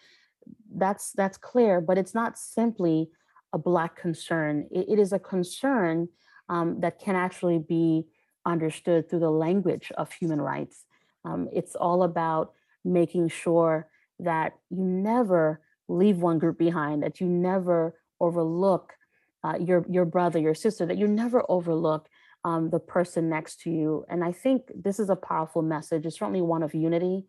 That's 0.72 1.12
that's 1.12 1.36
clear, 1.36 1.80
but 1.80 1.98
it's 1.98 2.14
not 2.14 2.38
simply 2.38 3.10
a 3.52 3.58
black 3.58 3.96
concern. 3.96 4.68
it, 4.70 4.86
it 4.88 4.98
is 4.98 5.12
a 5.12 5.18
concern 5.18 6.08
um, 6.48 6.80
that 6.80 7.00
can 7.00 7.16
actually 7.16 7.58
be 7.58 8.06
understood 8.46 9.08
through 9.08 9.20
the 9.20 9.30
language 9.30 9.92
of 9.96 10.12
human 10.12 10.40
rights. 10.40 10.84
Um, 11.24 11.48
it's 11.52 11.74
all 11.74 12.02
about 12.02 12.52
making 12.84 13.28
sure 13.28 13.88
that 14.18 14.54
you 14.70 14.84
never 14.84 15.60
leave 15.88 16.18
one 16.18 16.38
group 16.38 16.58
behind, 16.58 17.02
that 17.02 17.20
you 17.20 17.26
never 17.26 17.94
overlook 18.20 18.94
uh, 19.42 19.56
your 19.58 19.84
your 19.88 20.04
brother, 20.04 20.38
your 20.38 20.54
sister, 20.54 20.86
that 20.86 20.98
you 20.98 21.06
never 21.06 21.42
overlook 21.48 22.08
um, 22.44 22.70
the 22.70 22.78
person 22.78 23.28
next 23.28 23.60
to 23.62 23.70
you. 23.70 24.04
And 24.08 24.22
I 24.24 24.32
think 24.32 24.70
this 24.74 24.98
is 24.98 25.10
a 25.10 25.16
powerful 25.16 25.62
message. 25.62 26.06
It's 26.06 26.18
certainly 26.18 26.42
one 26.42 26.62
of 26.62 26.74
unity, 26.74 27.24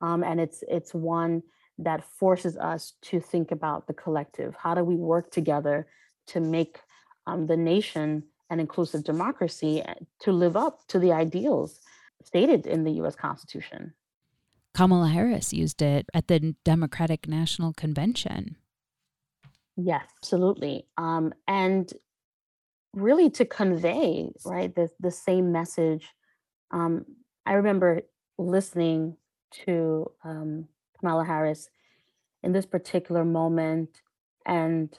um, 0.00 0.24
and 0.24 0.40
it's 0.40 0.62
it's 0.68 0.92
one 0.92 1.42
that 1.78 2.04
forces 2.04 2.56
us 2.56 2.94
to 3.02 3.20
think 3.20 3.50
about 3.50 3.86
the 3.86 3.94
collective. 3.94 4.54
How 4.56 4.74
do 4.74 4.84
we 4.84 4.96
work 4.96 5.30
together 5.30 5.86
to 6.28 6.40
make 6.40 6.78
um, 7.26 7.46
the 7.46 7.56
nation 7.56 8.24
an 8.50 8.60
inclusive 8.60 9.04
democracy 9.04 9.82
to 10.20 10.32
live 10.32 10.56
up 10.56 10.86
to 10.88 10.98
the 10.98 11.12
ideals 11.12 11.80
stated 12.24 12.66
in 12.66 12.84
the 12.84 12.92
U.S. 12.92 13.16
Constitution? 13.16 13.94
Kamala 14.74 15.08
Harris 15.08 15.52
used 15.52 15.82
it 15.82 16.06
at 16.14 16.28
the 16.28 16.54
Democratic 16.64 17.28
National 17.28 17.72
Convention. 17.72 18.56
Yes, 19.76 20.04
absolutely. 20.18 20.86
Um, 20.96 21.32
and 21.46 21.92
really 22.94 23.30
to 23.30 23.44
convey 23.44 24.30
right 24.44 24.74
the, 24.74 24.90
the 25.00 25.10
same 25.10 25.52
message 25.52 26.08
um, 26.70 27.04
i 27.46 27.54
remember 27.54 28.02
listening 28.38 29.16
to 29.50 30.10
um, 30.24 30.68
kamala 30.98 31.24
harris 31.24 31.68
in 32.42 32.52
this 32.52 32.66
particular 32.66 33.24
moment 33.24 34.02
and 34.46 34.98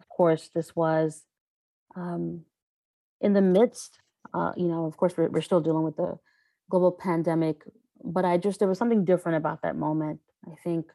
of 0.00 0.08
course 0.08 0.50
this 0.54 0.76
was 0.76 1.24
um, 1.96 2.42
in 3.20 3.32
the 3.32 3.40
midst 3.40 4.00
uh, 4.34 4.52
you 4.56 4.68
know 4.68 4.86
of 4.86 4.96
course 4.96 5.16
we're, 5.16 5.28
we're 5.28 5.40
still 5.40 5.60
dealing 5.60 5.82
with 5.82 5.96
the 5.96 6.18
global 6.70 6.92
pandemic 6.92 7.62
but 8.02 8.24
i 8.24 8.36
just 8.36 8.58
there 8.58 8.68
was 8.68 8.78
something 8.78 9.04
different 9.04 9.36
about 9.36 9.62
that 9.62 9.76
moment 9.76 10.20
i 10.46 10.54
think 10.62 10.86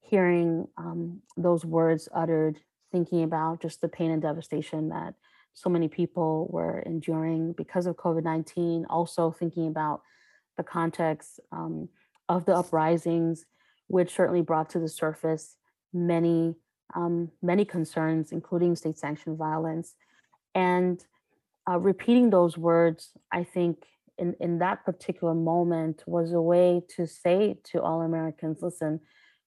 hearing 0.00 0.68
um, 0.76 1.20
those 1.36 1.64
words 1.64 2.08
uttered 2.14 2.58
thinking 2.92 3.22
about 3.22 3.60
just 3.60 3.80
the 3.80 3.88
pain 3.88 4.10
and 4.10 4.22
devastation 4.22 4.90
that 4.90 5.14
so 5.54 5.70
many 5.70 5.88
people 5.88 6.48
were 6.50 6.80
enduring 6.80 7.52
because 7.52 7.86
of 7.86 7.96
COVID 7.96 8.24
19, 8.24 8.86
also 8.90 9.30
thinking 9.30 9.68
about 9.68 10.02
the 10.56 10.64
context 10.64 11.40
um, 11.52 11.88
of 12.28 12.44
the 12.44 12.54
uprisings, 12.54 13.46
which 13.86 14.14
certainly 14.14 14.42
brought 14.42 14.68
to 14.70 14.80
the 14.80 14.88
surface 14.88 15.56
many, 15.92 16.56
um, 16.94 17.30
many 17.40 17.64
concerns, 17.64 18.32
including 18.32 18.74
state 18.74 18.98
sanctioned 18.98 19.38
violence. 19.38 19.94
And 20.56 21.04
uh, 21.68 21.78
repeating 21.78 22.30
those 22.30 22.58
words, 22.58 23.10
I 23.32 23.44
think, 23.44 23.84
in, 24.18 24.34
in 24.40 24.58
that 24.58 24.84
particular 24.84 25.34
moment 25.34 26.04
was 26.06 26.32
a 26.32 26.40
way 26.40 26.82
to 26.96 27.06
say 27.06 27.56
to 27.64 27.82
all 27.82 28.02
Americans 28.02 28.58
listen, 28.62 29.00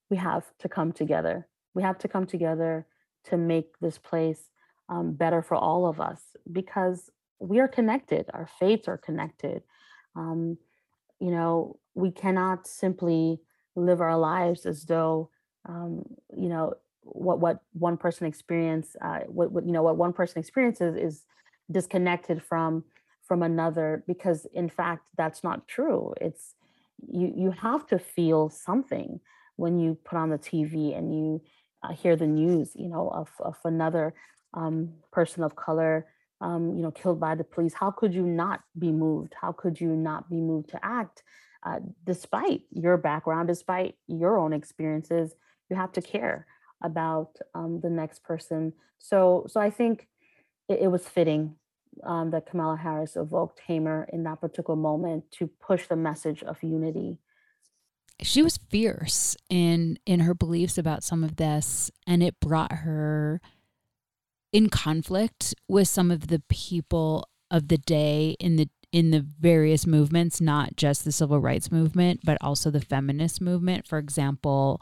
we 0.10 0.18
have 0.18 0.46
to 0.60 0.70
come 0.70 0.92
together. 0.92 1.48
We 1.74 1.84
have 1.84 1.98
to 2.00 2.08
come 2.08 2.26
together 2.26 2.86
to 3.26 3.38
make 3.38 3.78
this 3.80 3.98
place 3.98 4.50
um, 4.90 5.14
better 5.14 5.42
for 5.42 5.56
all 5.56 5.86
of 5.86 6.00
us 6.00 6.22
because 6.52 7.10
we 7.40 7.60
are 7.60 7.68
connected, 7.68 8.26
our 8.34 8.50
fates 8.60 8.88
are 8.88 8.98
connected. 8.98 9.62
Um, 10.16 10.58
you 11.20 11.32
know, 11.32 11.80
we 11.94 12.12
cannot 12.12 12.68
simply 12.68 13.40
live 13.76 14.02
our 14.02 14.18
lives 14.18 14.66
as 14.66 14.86
though, 14.86 15.30
um, 15.68 16.04
you 16.36 16.50
know, 16.50 16.74
what 17.02 17.40
what 17.40 17.62
one 17.74 17.98
person 17.98 18.28
experience, 18.28 18.96
uh, 19.02 19.20
what, 19.28 19.52
what 19.52 19.66
you 19.66 19.72
know, 19.72 19.84
what 19.84 19.98
one 19.98 20.14
person 20.14 20.40
experiences 20.40 20.96
is 20.96 21.26
disconnected 21.72 22.42
from 22.44 22.84
from 23.28 23.44
another 23.44 24.04
because 24.08 24.48
in 24.54 24.70
fact 24.70 25.04
that's 25.18 25.44
not 25.44 25.68
true. 25.68 26.14
It's 26.22 26.56
you 27.08 27.32
you 27.36 27.52
have 27.52 27.86
to 27.88 28.00
feel 28.00 28.50
something 28.50 29.20
when 29.58 29.80
you 29.80 29.98
put 30.06 30.18
on 30.18 30.30
the 30.30 30.38
TV 30.38 30.98
and 30.98 31.14
you 31.14 31.42
uh, 31.84 31.94
hear 31.94 32.16
the 32.16 32.28
news, 32.28 32.72
you 32.76 32.90
know, 32.90 33.10
of 33.10 33.30
of 33.40 33.58
another 33.66 34.14
um, 34.54 34.94
person 35.12 35.44
of 35.44 35.56
color, 35.56 36.08
um, 36.42 36.76
you 36.76 36.82
know, 36.82 36.92
killed 36.92 37.20
by 37.20 37.36
the 37.36 37.44
police. 37.44 37.74
How 37.74 37.92
could 37.92 38.14
you 38.14 38.24
not 38.24 38.62
be 38.78 38.92
moved? 38.92 39.34
How 39.40 39.52
could 39.52 39.80
you 39.80 39.90
not 39.90 40.30
be 40.30 40.42
moved 40.42 40.70
to 40.70 40.86
act, 40.86 41.24
uh, 41.66 41.80
despite 42.04 42.62
your 42.72 42.98
background, 42.98 43.48
despite 43.48 43.96
your 44.08 44.38
own 44.38 44.54
experiences? 44.54 45.36
You 45.70 45.76
have 45.76 45.92
to 45.94 46.02
care 46.02 46.48
about 46.82 47.38
um, 47.54 47.80
the 47.82 47.90
next 47.90 48.24
person. 48.24 48.74
So, 49.00 49.46
so 49.50 49.60
I 49.60 49.70
think 49.70 50.08
it, 50.68 50.80
it 50.82 50.88
was 50.88 51.08
fitting 51.08 51.56
um, 52.04 52.32
that 52.32 52.46
Kamala 52.50 52.78
Harris 52.78 53.16
evoked 53.16 53.62
Hamer 53.66 54.08
in 54.12 54.24
that 54.24 54.42
particular 54.42 54.76
moment 54.76 55.32
to 55.32 55.48
push 55.48 55.88
the 55.88 55.96
message 55.96 56.44
of 56.44 56.62
unity. 56.62 57.18
She 58.22 58.42
was 58.42 58.58
fierce 58.58 59.36
in 59.50 60.00
in 60.06 60.22
her 60.22 60.34
beliefs 60.34 60.78
about 60.78 61.04
some 61.04 61.24
of 61.24 61.36
this, 61.36 61.92
and 62.08 62.24
it 62.24 62.40
brought 62.40 62.72
her 62.72 63.42
in 64.52 64.70
conflict 64.70 65.54
with 65.68 65.88
some 65.88 66.10
of 66.10 66.28
the 66.28 66.42
people 66.50 67.30
of 67.52 67.68
the 67.68 67.78
day 67.78 68.36
in 68.40 68.56
the 68.56 68.70
in 68.92 69.12
the 69.12 69.20
various 69.40 69.86
movements, 69.86 70.40
not 70.40 70.76
just 70.76 71.04
the 71.04 71.12
civil 71.12 71.40
rights 71.40 71.72
movement, 71.72 72.22
but 72.24 72.38
also 72.42 72.72
the 72.72 72.82
feminist 72.82 73.42
movement. 73.42 73.86
For 73.86 73.98
example, 73.98 74.82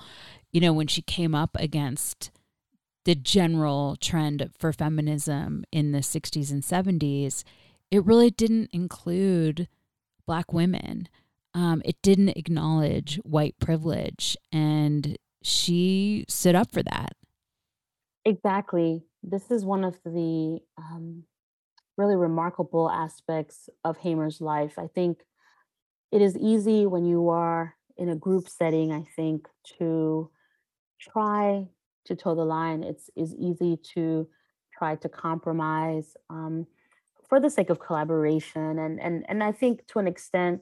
you 0.52 0.62
know, 0.62 0.74
when 0.74 0.88
she 0.88 1.02
came 1.02 1.34
up 1.34 1.58
against 1.60 2.32
the 3.06 3.16
general 3.16 3.96
trend 3.96 4.50
for 4.58 4.74
feminism 4.74 5.64
in 5.72 5.92
the 5.92 6.00
60s 6.00 6.52
and 6.52 6.64
70s, 6.64 7.44
it 7.92 8.04
really 8.06 8.30
didn't 8.30 8.70
include 8.74 9.68
Black 10.26 10.52
women. 10.52 11.08
Um, 11.54 11.82
it 11.86 12.02
didn't 12.02 12.30
acknowledge 12.30 13.18
white 13.24 13.56
privilege. 13.60 14.36
And 14.52 15.18
she 15.44 16.26
stood 16.28 16.56
up 16.56 16.72
for 16.72 16.84
that. 16.84 17.14
Exactly 18.26 19.04
this 19.28 19.50
is 19.52 19.66
one 19.66 19.84
of 19.84 19.98
the 20.04 20.60
um, 20.78 21.24
really 21.98 22.16
remarkable 22.16 22.90
aspects 22.90 23.70
of 23.84 23.98
Hamer's 23.98 24.40
life. 24.40 24.78
I 24.78 24.88
think 24.88 25.20
it 26.12 26.22
is 26.22 26.38
easy 26.38 26.86
when 26.86 27.06
you 27.06 27.30
are 27.30 27.76
in 27.98 28.10
a 28.10 28.16
group 28.16 28.48
setting, 28.48 28.92
I 28.92 29.04
think, 29.16 29.48
to 29.80 30.30
try 31.00 31.68
to 32.06 32.16
toe 32.16 32.36
the 32.36 32.46
line. 32.46 32.84
It's 32.84 33.10
is 33.16 33.34
easy 33.36 33.78
to 33.94 34.28
try 34.78 34.96
to 34.96 35.10
compromise 35.10 36.16
um, 36.30 36.68
for 37.28 37.40
the 37.40 37.50
sake 37.50 37.70
of 37.70 37.80
collaboration. 37.80 38.80
And 38.80 39.00
and 39.00 39.26
and 39.28 39.44
I 39.44 39.52
think 39.52 39.86
to 39.88 40.00
an 40.00 40.08
extent 40.08 40.62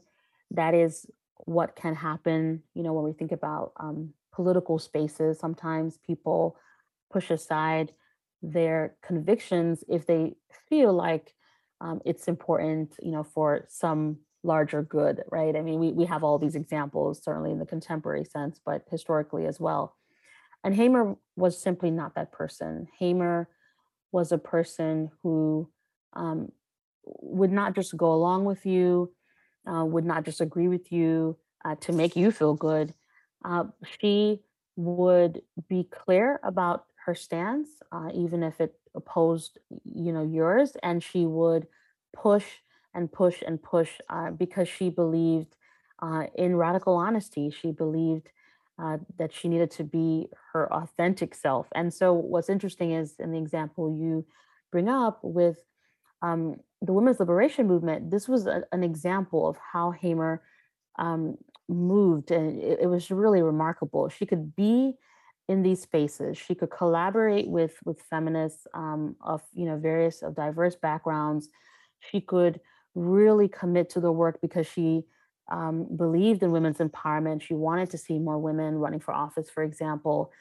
that 0.52 0.74
is 0.74 1.06
what 1.46 1.76
can 1.76 1.96
happen, 1.96 2.64
you 2.74 2.84
know, 2.84 2.94
when 2.94 3.04
we 3.04 3.14
think 3.14 3.32
about 3.32 3.74
um, 3.78 4.14
political 4.32 4.80
spaces, 4.80 5.40
sometimes 5.40 5.98
people 6.06 6.58
push 7.12 7.30
aside 7.30 7.94
their 8.42 8.96
convictions 9.02 9.84
if 9.88 10.06
they 10.06 10.36
feel 10.70 10.94
like 10.94 11.34
um, 11.82 12.02
it's 12.06 12.28
important, 12.28 12.96
you 13.02 13.12
know, 13.12 13.24
for 13.24 13.66
some 13.70 14.18
larger 14.44 14.84
good, 14.84 15.24
right? 15.32 15.56
I 15.56 15.62
mean, 15.62 15.80
we, 15.80 15.92
we 15.92 16.06
have 16.06 16.24
all 16.24 16.38
these 16.38 16.56
examples, 16.56 17.24
certainly 17.24 17.52
in 17.52 17.60
the 17.60 17.66
contemporary 17.66 18.26
sense, 18.26 18.60
but 18.66 18.84
historically 18.90 19.46
as 19.46 19.60
well. 19.60 19.96
And 20.64 20.76
Hamer 20.76 21.16
was 21.36 21.62
simply 21.62 21.92
not 21.92 22.16
that 22.16 22.32
person. 22.32 22.88
Hamer 23.00 23.50
was 24.12 24.32
a 24.32 24.38
person 24.38 25.12
who 25.22 25.70
um, 26.14 26.52
would 27.04 27.52
not 27.52 27.76
just 27.76 27.98
go 27.98 28.14
along 28.14 28.46
with 28.46 28.66
you, 28.66 29.12
uh, 29.68 29.84
would 29.84 30.06
not 30.06 30.24
just 30.24 30.42
agree 30.42 30.68
with 30.68 30.92
you 30.92 31.38
uh, 31.66 31.76
to 31.82 31.92
make 31.92 32.16
you 32.16 32.32
feel 32.32 32.54
good. 32.54 32.94
Uh, 33.44 33.66
she 34.00 34.42
would 34.76 35.42
be 35.68 35.84
clear 35.92 36.40
about 36.44 36.86
her 37.06 37.16
stance, 37.16 37.70
uh, 37.92 38.10
even 38.14 38.44
if 38.44 38.62
it 38.62 38.74
opposed, 38.96 39.60
you 39.94 40.14
know, 40.14 40.24
yours, 40.24 40.78
and 40.84 41.04
she 41.04 41.26
would 41.26 41.68
push 42.16 42.46
and 42.94 43.12
push 43.12 43.42
and 43.46 43.62
push 43.62 43.90
uh, 44.10 44.32
because 44.32 44.70
she 44.70 44.90
believed 44.90 45.56
uh, 46.02 46.26
in 46.36 46.56
radical 46.56 46.96
honesty. 46.96 47.50
She 47.50 47.72
believed 47.72 48.30
uh, 48.82 48.98
that 49.18 49.34
she 49.34 49.48
needed 49.48 49.72
to 49.72 49.84
be 49.84 50.28
her 50.52 50.72
authentic 50.74 51.36
self. 51.36 51.68
And 51.76 51.94
so, 51.94 52.14
what's 52.14 52.50
interesting 52.50 52.92
is 52.92 53.16
in 53.20 53.32
the 53.32 53.38
example 53.38 53.96
you 53.96 54.26
bring 54.72 54.90
up 54.90 55.20
with 55.22 55.58
um, 56.22 56.56
the 56.82 56.94
women's 56.94 57.20
liberation 57.20 57.68
movement, 57.68 58.10
this 58.10 58.28
was 58.28 58.48
a, 58.48 58.64
an 58.72 58.84
example 58.84 59.48
of 59.48 59.58
how 59.58 59.92
Hamer 59.92 60.42
um, 60.98 61.38
moved, 61.70 62.32
and 62.32 62.62
it, 62.62 62.80
it 62.82 62.88
was 62.88 63.12
really 63.12 63.42
remarkable. 63.42 64.10
She 64.10 64.26
could 64.26 64.56
be 64.56 64.94
in 65.48 65.62
these 65.62 65.82
spaces. 65.82 66.38
She 66.38 66.56
could 66.56 66.72
collaborate 66.72 67.48
with 67.48 67.76
with 67.86 68.02
feminists 68.02 68.66
um, 68.74 69.16
of 69.22 69.42
you 69.54 69.66
know 69.66 69.78
various 69.78 70.22
of 70.22 70.36
diverse 70.36 70.76
backgrounds. 70.76 71.50
She 72.00 72.22
could 72.22 72.60
really 72.96 73.48
commit 73.48 73.90
to 73.92 74.00
the 74.00 74.12
work 74.12 74.40
because 74.42 74.68
she 74.68 75.04
um, 75.52 75.88
believed 75.96 76.44
in 76.44 76.52
women's 76.52 76.78
empowerment. 76.78 77.42
She 77.42 77.54
wanted 77.54 77.92
to 77.92 77.98
see 77.98 78.20
more 78.20 78.38
women 78.38 78.76
running 78.76 79.00
for 79.00 79.14
office, 79.14 79.50
for 79.50 79.64
example, 79.64 80.32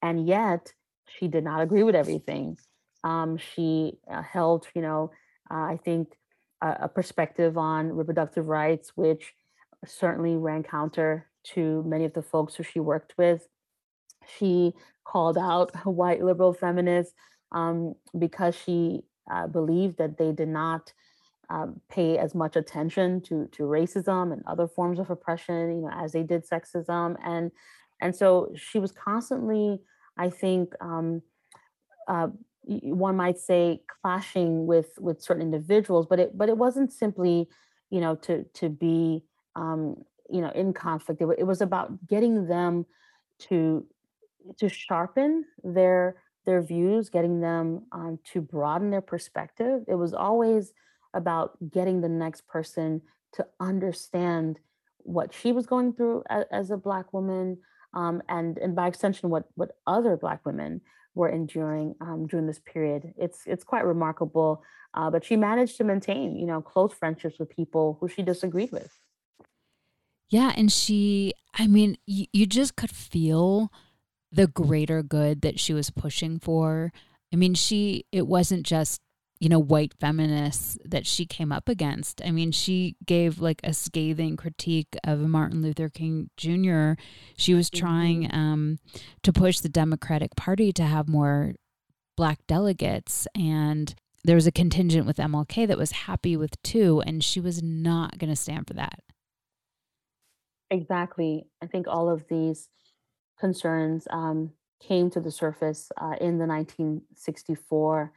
and 0.00 0.26
yet 0.26 0.72
she 1.08 1.28
did 1.28 1.44
not 1.44 1.60
agree 1.60 1.82
with 1.82 1.94
everything. 1.94 2.58
Um, 3.04 3.36
she 3.36 3.98
uh, 4.10 4.22
held, 4.22 4.68
you 4.74 4.82
know, 4.82 5.10
uh, 5.50 5.64
I 5.64 5.78
think 5.84 6.16
a, 6.60 6.88
perspective 6.88 7.58
on 7.58 7.92
reproductive 7.92 8.48
rights, 8.48 8.92
which 8.94 9.34
certainly 9.84 10.36
ran 10.36 10.62
counter 10.62 11.28
to 11.42 11.82
many 11.84 12.04
of 12.04 12.12
the 12.12 12.22
folks 12.22 12.54
who 12.54 12.62
she 12.62 12.80
worked 12.80 13.14
with. 13.18 13.48
She 14.38 14.72
called 15.04 15.36
out 15.36 15.74
white 15.84 16.22
liberal 16.22 16.52
feminists 16.52 17.14
um, 17.50 17.94
because 18.16 18.54
she 18.54 19.02
uh, 19.30 19.48
believed 19.48 19.98
that 19.98 20.18
they 20.18 20.32
did 20.32 20.48
not 20.48 20.92
um, 21.50 21.80
pay 21.90 22.18
as 22.18 22.34
much 22.34 22.56
attention 22.56 23.20
to 23.22 23.48
to 23.52 23.64
racism 23.64 24.32
and 24.32 24.42
other 24.46 24.66
forms 24.66 24.98
of 24.98 25.10
oppression, 25.10 25.76
you 25.76 25.82
know, 25.82 25.90
as 25.92 26.12
they 26.12 26.22
did 26.22 26.48
sexism, 26.48 27.16
and 27.24 27.50
and 28.00 28.14
so 28.14 28.52
she 28.56 28.78
was 28.78 28.92
constantly, 28.92 29.80
I 30.16 30.28
think, 30.30 30.74
um, 30.80 31.22
uh, 32.08 32.28
one 32.64 33.16
might 33.16 33.38
say, 33.38 33.80
clashing 34.02 34.66
with 34.66 34.90
with 34.98 35.22
certain 35.22 35.42
individuals, 35.42 36.06
but 36.08 36.18
it 36.18 36.36
but 36.36 36.48
it 36.48 36.56
wasn't 36.56 36.92
simply, 36.92 37.48
you 37.90 38.00
know, 38.00 38.14
to 38.16 38.44
to 38.54 38.68
be 38.68 39.24
um, 39.56 39.96
you 40.30 40.40
know 40.40 40.50
in 40.50 40.72
conflict. 40.72 41.20
It, 41.20 41.28
it 41.38 41.46
was 41.46 41.60
about 41.60 42.06
getting 42.06 42.46
them 42.46 42.86
to 43.40 43.86
to 44.58 44.68
sharpen 44.68 45.44
their 45.62 46.16
their 46.44 46.62
views, 46.62 47.08
getting 47.08 47.40
them 47.40 47.86
um, 47.92 48.18
to 48.32 48.40
broaden 48.40 48.90
their 48.90 49.00
perspective. 49.00 49.84
It 49.86 49.94
was 49.94 50.12
always 50.12 50.72
about 51.14 51.56
getting 51.70 52.00
the 52.00 52.08
next 52.08 52.46
person 52.46 53.02
to 53.34 53.46
understand 53.60 54.58
what 54.98 55.34
she 55.34 55.52
was 55.52 55.66
going 55.66 55.92
through 55.92 56.22
as, 56.28 56.44
as 56.50 56.70
a 56.70 56.76
black 56.76 57.12
woman, 57.12 57.58
um, 57.94 58.22
and 58.28 58.58
and 58.58 58.74
by 58.74 58.86
extension, 58.86 59.30
what 59.30 59.44
what 59.54 59.76
other 59.86 60.16
black 60.16 60.44
women 60.46 60.80
were 61.14 61.28
enduring 61.28 61.94
um, 62.00 62.26
during 62.26 62.46
this 62.46 62.60
period. 62.60 63.14
It's 63.16 63.42
it's 63.46 63.64
quite 63.64 63.84
remarkable. 63.84 64.62
Uh, 64.94 65.10
but 65.10 65.24
she 65.24 65.36
managed 65.36 65.78
to 65.78 65.84
maintain, 65.84 66.36
you 66.36 66.44
know, 66.44 66.60
close 66.60 66.92
friendships 66.92 67.38
with 67.38 67.48
people 67.48 67.96
who 67.98 68.08
she 68.08 68.20
disagreed 68.20 68.70
with. 68.70 68.92
Yeah, 70.28 70.52
and 70.54 70.70
she, 70.70 71.32
I 71.54 71.66
mean, 71.66 71.96
you, 72.06 72.26
you 72.30 72.44
just 72.44 72.76
could 72.76 72.90
feel 72.90 73.72
the 74.30 74.46
greater 74.46 75.02
good 75.02 75.40
that 75.40 75.58
she 75.58 75.72
was 75.72 75.88
pushing 75.88 76.38
for. 76.38 76.92
I 77.32 77.36
mean, 77.36 77.54
she, 77.54 78.04
it 78.12 78.26
wasn't 78.26 78.66
just, 78.66 79.00
you 79.42 79.48
know, 79.48 79.58
white 79.58 79.92
feminists 79.98 80.78
that 80.84 81.04
she 81.04 81.26
came 81.26 81.50
up 81.50 81.68
against. 81.68 82.22
I 82.24 82.30
mean, 82.30 82.52
she 82.52 82.94
gave 83.04 83.40
like 83.40 83.60
a 83.64 83.74
scathing 83.74 84.36
critique 84.36 84.96
of 85.02 85.18
Martin 85.18 85.62
Luther 85.62 85.88
King 85.88 86.30
Jr. 86.36 86.92
She 87.36 87.52
was 87.52 87.68
trying 87.68 88.22
mm-hmm. 88.22 88.38
um, 88.38 88.78
to 89.24 89.32
push 89.32 89.58
the 89.58 89.68
Democratic 89.68 90.36
Party 90.36 90.72
to 90.74 90.84
have 90.84 91.08
more 91.08 91.54
black 92.16 92.38
delegates. 92.46 93.26
And 93.34 93.92
there 94.22 94.36
was 94.36 94.46
a 94.46 94.52
contingent 94.52 95.06
with 95.06 95.16
MLK 95.16 95.66
that 95.66 95.76
was 95.76 95.90
happy 95.90 96.36
with 96.36 96.62
two, 96.62 97.02
and 97.04 97.24
she 97.24 97.40
was 97.40 97.64
not 97.64 98.18
going 98.18 98.30
to 98.30 98.36
stand 98.36 98.68
for 98.68 98.74
that. 98.74 99.00
Exactly. 100.70 101.48
I 101.60 101.66
think 101.66 101.88
all 101.88 102.08
of 102.08 102.28
these 102.28 102.68
concerns 103.40 104.06
um, 104.08 104.52
came 104.80 105.10
to 105.10 105.20
the 105.20 105.32
surface 105.32 105.90
uh, 106.00 106.14
in 106.20 106.38
the 106.38 106.46
1964 106.46 108.12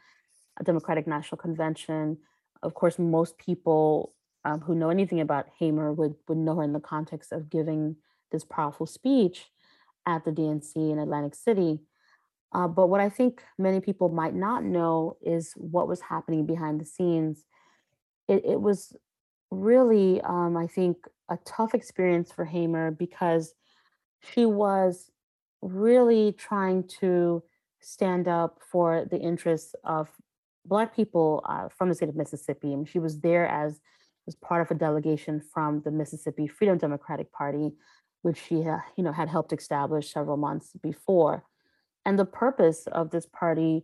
Democratic 0.63 1.07
National 1.07 1.37
Convention. 1.37 2.17
Of 2.63 2.73
course, 2.73 2.97
most 2.97 3.37
people 3.37 4.13
um, 4.43 4.61
who 4.61 4.75
know 4.75 4.89
anything 4.89 5.19
about 5.19 5.47
Hamer 5.59 5.91
would, 5.91 6.15
would 6.27 6.37
know 6.37 6.55
her 6.55 6.63
in 6.63 6.73
the 6.73 6.79
context 6.79 7.31
of 7.31 7.49
giving 7.49 7.97
this 8.31 8.43
powerful 8.43 8.85
speech 8.85 9.47
at 10.05 10.23
the 10.23 10.31
DNC 10.31 10.75
in 10.75 10.99
Atlantic 10.99 11.35
City. 11.35 11.79
Uh, 12.53 12.67
but 12.67 12.87
what 12.87 13.01
I 13.01 13.09
think 13.09 13.43
many 13.57 13.81
people 13.81 14.09
might 14.09 14.35
not 14.35 14.63
know 14.63 15.17
is 15.21 15.53
what 15.55 15.87
was 15.87 16.01
happening 16.01 16.45
behind 16.45 16.79
the 16.79 16.85
scenes. 16.85 17.43
It, 18.27 18.45
it 18.45 18.61
was 18.61 18.95
really, 19.51 20.21
um, 20.21 20.55
I 20.55 20.67
think, 20.67 20.97
a 21.29 21.37
tough 21.45 21.73
experience 21.73 22.31
for 22.31 22.45
Hamer 22.45 22.91
because 22.91 23.53
she 24.21 24.45
was 24.45 25.11
really 25.61 26.31
trying 26.31 26.87
to 26.99 27.43
stand 27.81 28.27
up 28.27 28.59
for 28.71 29.05
the 29.09 29.19
interests 29.19 29.75
of 29.83 30.09
Black 30.65 30.95
people 30.95 31.43
uh, 31.47 31.69
from 31.69 31.89
the 31.89 31.95
state 31.95 32.09
of 32.09 32.15
Mississippi. 32.15 32.73
And 32.73 32.87
she 32.87 32.99
was 32.99 33.19
there 33.21 33.47
as, 33.47 33.79
as 34.27 34.35
part 34.35 34.61
of 34.61 34.71
a 34.71 34.79
delegation 34.79 35.41
from 35.53 35.81
the 35.83 35.91
Mississippi 35.91 36.47
Freedom 36.47 36.77
Democratic 36.77 37.31
Party, 37.31 37.73
which 38.21 38.37
she 38.37 38.55
you 38.55 39.03
know, 39.03 39.11
had 39.11 39.29
helped 39.29 39.53
establish 39.53 40.11
several 40.11 40.37
months 40.37 40.71
before. 40.81 41.43
And 42.05 42.17
the 42.17 42.25
purpose 42.25 42.87
of 42.87 43.11
this 43.11 43.25
party 43.25 43.83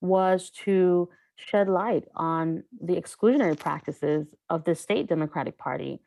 was 0.00 0.50
to 0.64 1.08
shed 1.36 1.68
light 1.68 2.04
on 2.14 2.64
the 2.80 2.94
exclusionary 2.94 3.58
practices 3.58 4.26
of 4.50 4.64
the 4.64 4.74
state 4.74 5.08
Democratic 5.08 5.58
Party 5.58 6.00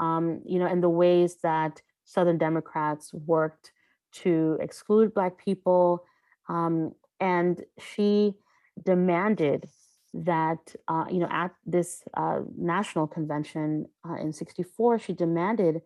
um, 0.00 0.40
you 0.44 0.58
know, 0.58 0.66
and 0.66 0.82
the 0.82 0.88
ways 0.88 1.36
that 1.42 1.80
Southern 2.04 2.38
Democrats 2.38 3.12
worked 3.12 3.72
to 4.12 4.58
exclude 4.60 5.14
Black 5.14 5.38
people. 5.38 6.04
Um, 6.48 6.92
and 7.20 7.62
she 7.78 8.34
demanded 8.82 9.68
that, 10.12 10.74
uh, 10.88 11.04
you 11.10 11.18
know, 11.18 11.28
at 11.30 11.52
this 11.66 12.02
uh, 12.16 12.40
national 12.56 13.06
convention 13.06 13.86
uh, 14.08 14.14
in 14.14 14.32
64, 14.32 14.98
she 14.98 15.12
demanded 15.12 15.82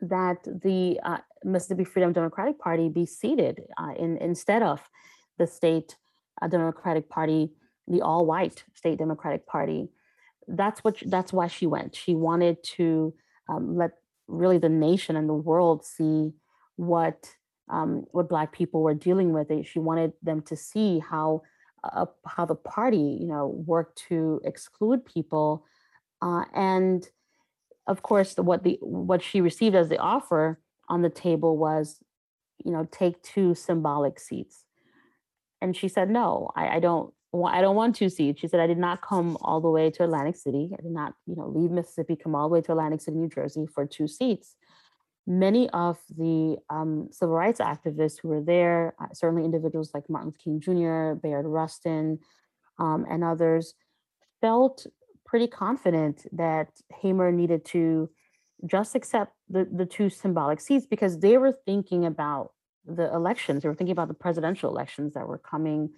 that 0.00 0.38
the 0.44 0.98
uh, 1.02 1.18
Mississippi 1.44 1.84
Freedom 1.84 2.12
Democratic 2.12 2.58
Party 2.58 2.88
be 2.88 3.04
seated 3.04 3.62
uh, 3.76 3.92
in, 3.98 4.16
instead 4.18 4.62
of 4.62 4.80
the 5.38 5.46
state 5.46 5.96
uh, 6.40 6.46
Democratic 6.46 7.08
Party, 7.08 7.50
the 7.86 8.00
all 8.00 8.24
white 8.24 8.64
state 8.74 8.98
Democratic 8.98 9.46
Party 9.46 9.88
that's 10.48 10.82
what 10.82 10.96
that's 11.06 11.32
why 11.32 11.46
she 11.46 11.66
went. 11.66 11.94
She 11.94 12.14
wanted 12.14 12.62
to 12.76 13.14
um, 13.48 13.76
let 13.76 13.92
really 14.26 14.58
the 14.58 14.68
nation 14.68 15.14
and 15.16 15.28
the 15.28 15.34
world 15.34 15.84
see 15.84 16.32
what 16.76 17.34
um, 17.70 18.06
what 18.12 18.28
Black 18.28 18.52
people 18.52 18.82
were 18.82 18.94
dealing 18.94 19.32
with. 19.32 19.48
She 19.66 19.78
wanted 19.78 20.12
them 20.22 20.40
to 20.42 20.56
see 20.56 20.98
how 20.98 21.42
uh, 21.84 22.06
how 22.26 22.44
the 22.44 22.54
party, 22.54 23.18
you 23.20 23.26
know, 23.26 23.46
worked 23.66 24.02
to 24.08 24.40
exclude 24.44 25.04
people, 25.04 25.64
uh, 26.22 26.44
and 26.54 27.08
of 27.86 28.02
course, 28.02 28.34
the, 28.34 28.42
what 28.42 28.64
the 28.64 28.78
what 28.80 29.22
she 29.22 29.40
received 29.40 29.74
as 29.74 29.88
the 29.88 29.98
offer 29.98 30.60
on 30.88 31.02
the 31.02 31.10
table 31.10 31.56
was, 31.56 31.98
you 32.64 32.72
know, 32.72 32.86
take 32.90 33.22
two 33.22 33.54
symbolic 33.54 34.18
seats, 34.18 34.64
and 35.60 35.76
she 35.76 35.88
said, 35.88 36.10
no, 36.10 36.50
I, 36.56 36.76
I 36.76 36.80
don't 36.80 37.12
I 37.44 37.60
don't 37.60 37.76
want 37.76 37.94
two 37.94 38.08
seats. 38.08 38.40
She 38.40 38.48
said, 38.48 38.60
I 38.60 38.66
did 38.66 38.78
not 38.78 39.02
come 39.02 39.36
all 39.42 39.60
the 39.60 39.70
way 39.70 39.90
to 39.90 40.04
Atlantic 40.04 40.36
City. 40.36 40.70
I 40.72 40.82
did 40.82 40.92
not, 40.92 41.12
you 41.26 41.36
know, 41.36 41.48
leave 41.48 41.70
Mississippi, 41.70 42.16
come 42.16 42.34
all 42.34 42.48
the 42.48 42.54
way 42.54 42.60
to 42.62 42.72
Atlantic 42.72 43.02
City, 43.02 43.18
New 43.18 43.28
Jersey 43.28 43.66
for 43.66 43.84
two 43.86 44.08
seats. 44.08 44.56
Many 45.28 45.68
of 45.70 45.98
the 46.16 46.56
um, 46.70 47.10
civil 47.12 47.34
rights 47.34 47.60
activists 47.60 48.18
who 48.18 48.28
were 48.28 48.40
there, 48.40 48.94
uh, 48.98 49.08
certainly 49.12 49.44
individuals 49.44 49.90
like 49.92 50.08
Martin 50.08 50.28
Luther 50.28 50.38
King 50.42 50.58
Jr., 50.58 51.20
Bayard 51.20 51.44
Rustin, 51.44 52.18
um, 52.78 53.04
and 53.10 53.22
others, 53.22 53.74
felt 54.40 54.86
pretty 55.26 55.46
confident 55.46 56.24
that 56.32 56.68
Hamer 57.02 57.30
needed 57.30 57.66
to 57.66 58.08
just 58.64 58.94
accept 58.94 59.34
the, 59.50 59.68
the 59.70 59.84
two 59.84 60.08
symbolic 60.08 60.62
seats 60.62 60.86
because 60.86 61.18
they 61.18 61.36
were 61.36 61.52
thinking 61.66 62.06
about 62.06 62.52
the 62.86 63.12
elections. 63.12 63.62
They 63.62 63.68
were 63.68 63.74
thinking 63.74 63.92
about 63.92 64.08
the 64.08 64.14
presidential 64.14 64.70
elections 64.70 65.12
that 65.12 65.28
were 65.28 65.36
coming 65.36 65.90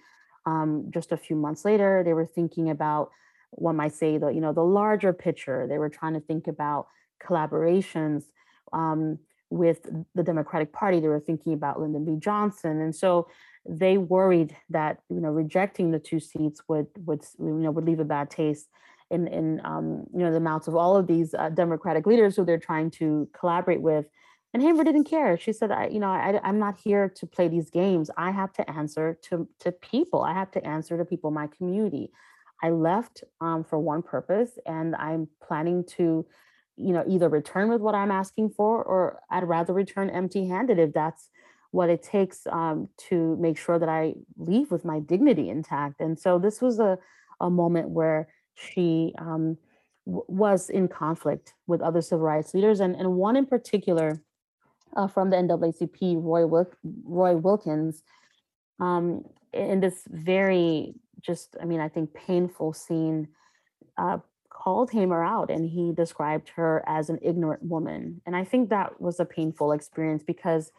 um, 0.44 0.90
just 0.90 1.12
a 1.12 1.16
few 1.16 1.36
months 1.36 1.64
later. 1.64 2.02
They 2.04 2.14
were 2.14 2.26
thinking 2.26 2.68
about 2.68 3.10
one 3.52 3.76
might 3.76 3.94
say 3.94 4.18
the 4.18 4.30
you 4.30 4.40
know 4.40 4.52
the 4.52 4.64
larger 4.64 5.12
picture. 5.12 5.68
They 5.68 5.78
were 5.78 5.88
trying 5.88 6.14
to 6.14 6.20
think 6.20 6.48
about 6.48 6.88
collaborations 7.22 8.24
um, 8.72 9.18
with 9.50 9.88
the 10.14 10.22
Democratic 10.22 10.72
Party. 10.72 11.00
They 11.00 11.08
were 11.08 11.20
thinking 11.20 11.52
about 11.52 11.80
Lyndon 11.80 12.04
B. 12.04 12.16
Johnson, 12.18 12.80
and 12.80 12.94
so 12.94 13.28
they 13.68 13.98
worried 13.98 14.56
that 14.70 15.00
you 15.08 15.20
know 15.20 15.30
rejecting 15.30 15.90
the 15.90 15.98
two 15.98 16.20
seats 16.20 16.62
would 16.68 16.86
would 17.04 17.24
you 17.38 17.46
know 17.46 17.70
would 17.70 17.84
leave 17.84 18.00
a 18.00 18.04
bad 18.04 18.30
taste 18.30 18.68
in 19.10 19.26
in 19.28 19.60
um, 19.64 20.06
you 20.12 20.20
know 20.20 20.32
the 20.32 20.40
mouths 20.40 20.68
of 20.68 20.76
all 20.76 20.96
of 20.96 21.06
these 21.06 21.34
uh, 21.34 21.48
Democratic 21.50 22.06
leaders 22.06 22.36
who 22.36 22.44
they're 22.44 22.58
trying 22.58 22.90
to 22.92 23.28
collaborate 23.32 23.80
with. 23.80 24.06
And 24.52 24.62
Hamer 24.62 24.82
didn't 24.82 25.04
care. 25.04 25.38
She 25.38 25.52
said, 25.52 25.70
I, 25.70 25.86
you 25.86 26.00
know, 26.00 26.08
I, 26.08 26.40
I'm 26.42 26.58
not 26.58 26.80
here 26.80 27.08
to 27.08 27.26
play 27.26 27.46
these 27.46 27.70
games. 27.70 28.10
I 28.16 28.32
have 28.32 28.52
to 28.54 28.68
answer 28.68 29.16
to, 29.28 29.48
to 29.60 29.70
people. 29.70 30.22
I 30.22 30.34
have 30.34 30.50
to 30.52 30.66
answer 30.66 30.98
to 30.98 31.04
people 31.04 31.28
in 31.28 31.34
my 31.34 31.46
community. 31.46 32.10
I 32.62 32.70
left 32.70 33.24
um, 33.40 33.64
for 33.64 33.78
one 33.78 34.02
purpose, 34.02 34.58
and 34.66 34.94
I'm 34.96 35.28
planning 35.46 35.84
to, 35.96 36.26
you 36.80 36.92
know, 36.92 37.04
either 37.06 37.28
return 37.28 37.68
with 37.68 37.80
what 37.80 37.94
I'm 37.94 38.10
asking 38.10 38.50
for, 38.50 38.82
or 38.82 39.20
I'd 39.30 39.44
rather 39.44 39.72
return 39.72 40.10
empty-handed 40.10 40.78
if 40.78 40.92
that's 40.92 41.28
what 41.70 41.88
it 41.88 42.02
takes 42.02 42.46
um, 42.50 42.88
to 43.08 43.36
make 43.36 43.56
sure 43.56 43.78
that 43.78 43.88
I 43.88 44.14
leave 44.36 44.70
with 44.70 44.84
my 44.84 44.98
dignity 44.98 45.48
intact. 45.48 46.00
And 46.00 46.18
so 46.18 46.38
this 46.38 46.60
was 46.60 46.80
a, 46.80 46.98
a 47.40 47.50
moment 47.50 47.90
where 47.90 48.28
she 48.54 49.14
um, 49.18 49.56
w- 50.06 50.24
was 50.26 50.68
in 50.68 50.88
conflict 50.88 51.54
with 51.66 51.80
other 51.80 52.02
civil 52.02 52.24
rights 52.24 52.54
leaders, 52.54 52.80
and, 52.80 52.96
and 52.96 53.14
one 53.14 53.36
in 53.36 53.46
particular 53.46 54.20
uh, 54.96 55.06
from 55.06 55.30
the 55.30 55.36
NAACP, 55.36 56.16
Roy, 56.22 56.44
Wil- 56.46 56.72
Roy 57.04 57.36
Wilkins, 57.36 58.02
um, 58.80 59.24
in 59.52 59.80
this 59.80 60.02
very 60.08 60.94
just, 61.20 61.56
I 61.60 61.64
mean, 61.66 61.80
I 61.80 61.88
think 61.88 62.14
painful 62.14 62.72
scene, 62.72 63.28
uh, 63.98 64.18
called 64.62 64.90
Hamer 64.90 65.24
out 65.24 65.50
and 65.50 65.68
he 65.68 65.92
described 65.92 66.50
her 66.56 66.82
as 66.86 67.08
an 67.08 67.18
ignorant 67.22 67.62
woman. 67.62 68.20
And 68.26 68.36
I 68.36 68.44
think 68.44 68.68
that 68.68 69.00
was 69.00 69.18
a 69.18 69.24
painful 69.24 69.72
experience 69.72 70.22
because 70.22 70.70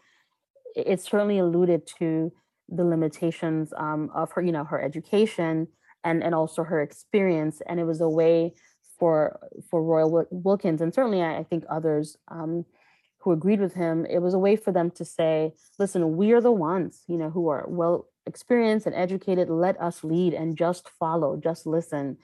it 0.75 1.01
certainly 1.01 1.39
alluded 1.39 1.88
to 1.99 2.32
the 2.69 2.86
limitations 2.86 3.73
um, 3.75 4.09
of 4.13 4.32
her, 4.34 4.41
you 4.41 4.51
know, 4.51 4.63
her 4.63 4.82
education 4.82 5.67
and 6.03 6.23
and 6.23 6.34
also 6.34 6.63
her 6.63 6.82
experience. 6.82 7.61
And 7.67 7.79
it 7.79 7.86
was 7.86 8.01
a 8.01 8.09
way 8.09 8.53
for 8.99 9.39
for 9.69 9.84
Roy 9.84 10.25
Wilkins 10.29 10.82
and 10.82 10.93
certainly 10.93 11.21
I, 11.21 11.38
I 11.39 11.43
think 11.43 11.63
others 11.69 12.17
um, 12.27 12.65
who 13.19 13.32
agreed 13.32 13.59
with 13.59 13.73
him. 13.73 14.05
It 14.05 14.19
was 14.19 14.34
a 14.34 14.39
way 14.39 14.55
for 14.55 14.71
them 14.71 14.91
to 14.91 15.05
say, 15.05 15.53
"Listen, 15.79 16.15
we 16.17 16.34
are 16.34 16.41
the 16.41 16.51
ones, 16.51 17.03
you 17.07 17.17
know, 17.17 17.32
who 17.32 17.49
are 17.49 17.65
well 17.67 18.07
experienced 18.25 18.86
and 18.86 18.95
educated, 18.95 19.49
let 19.49 19.79
us 19.82 20.03
lead 20.03 20.34
and 20.34 20.57
just 20.57 20.89
follow, 20.99 21.36
just 21.38 21.65
listen. 21.65 22.17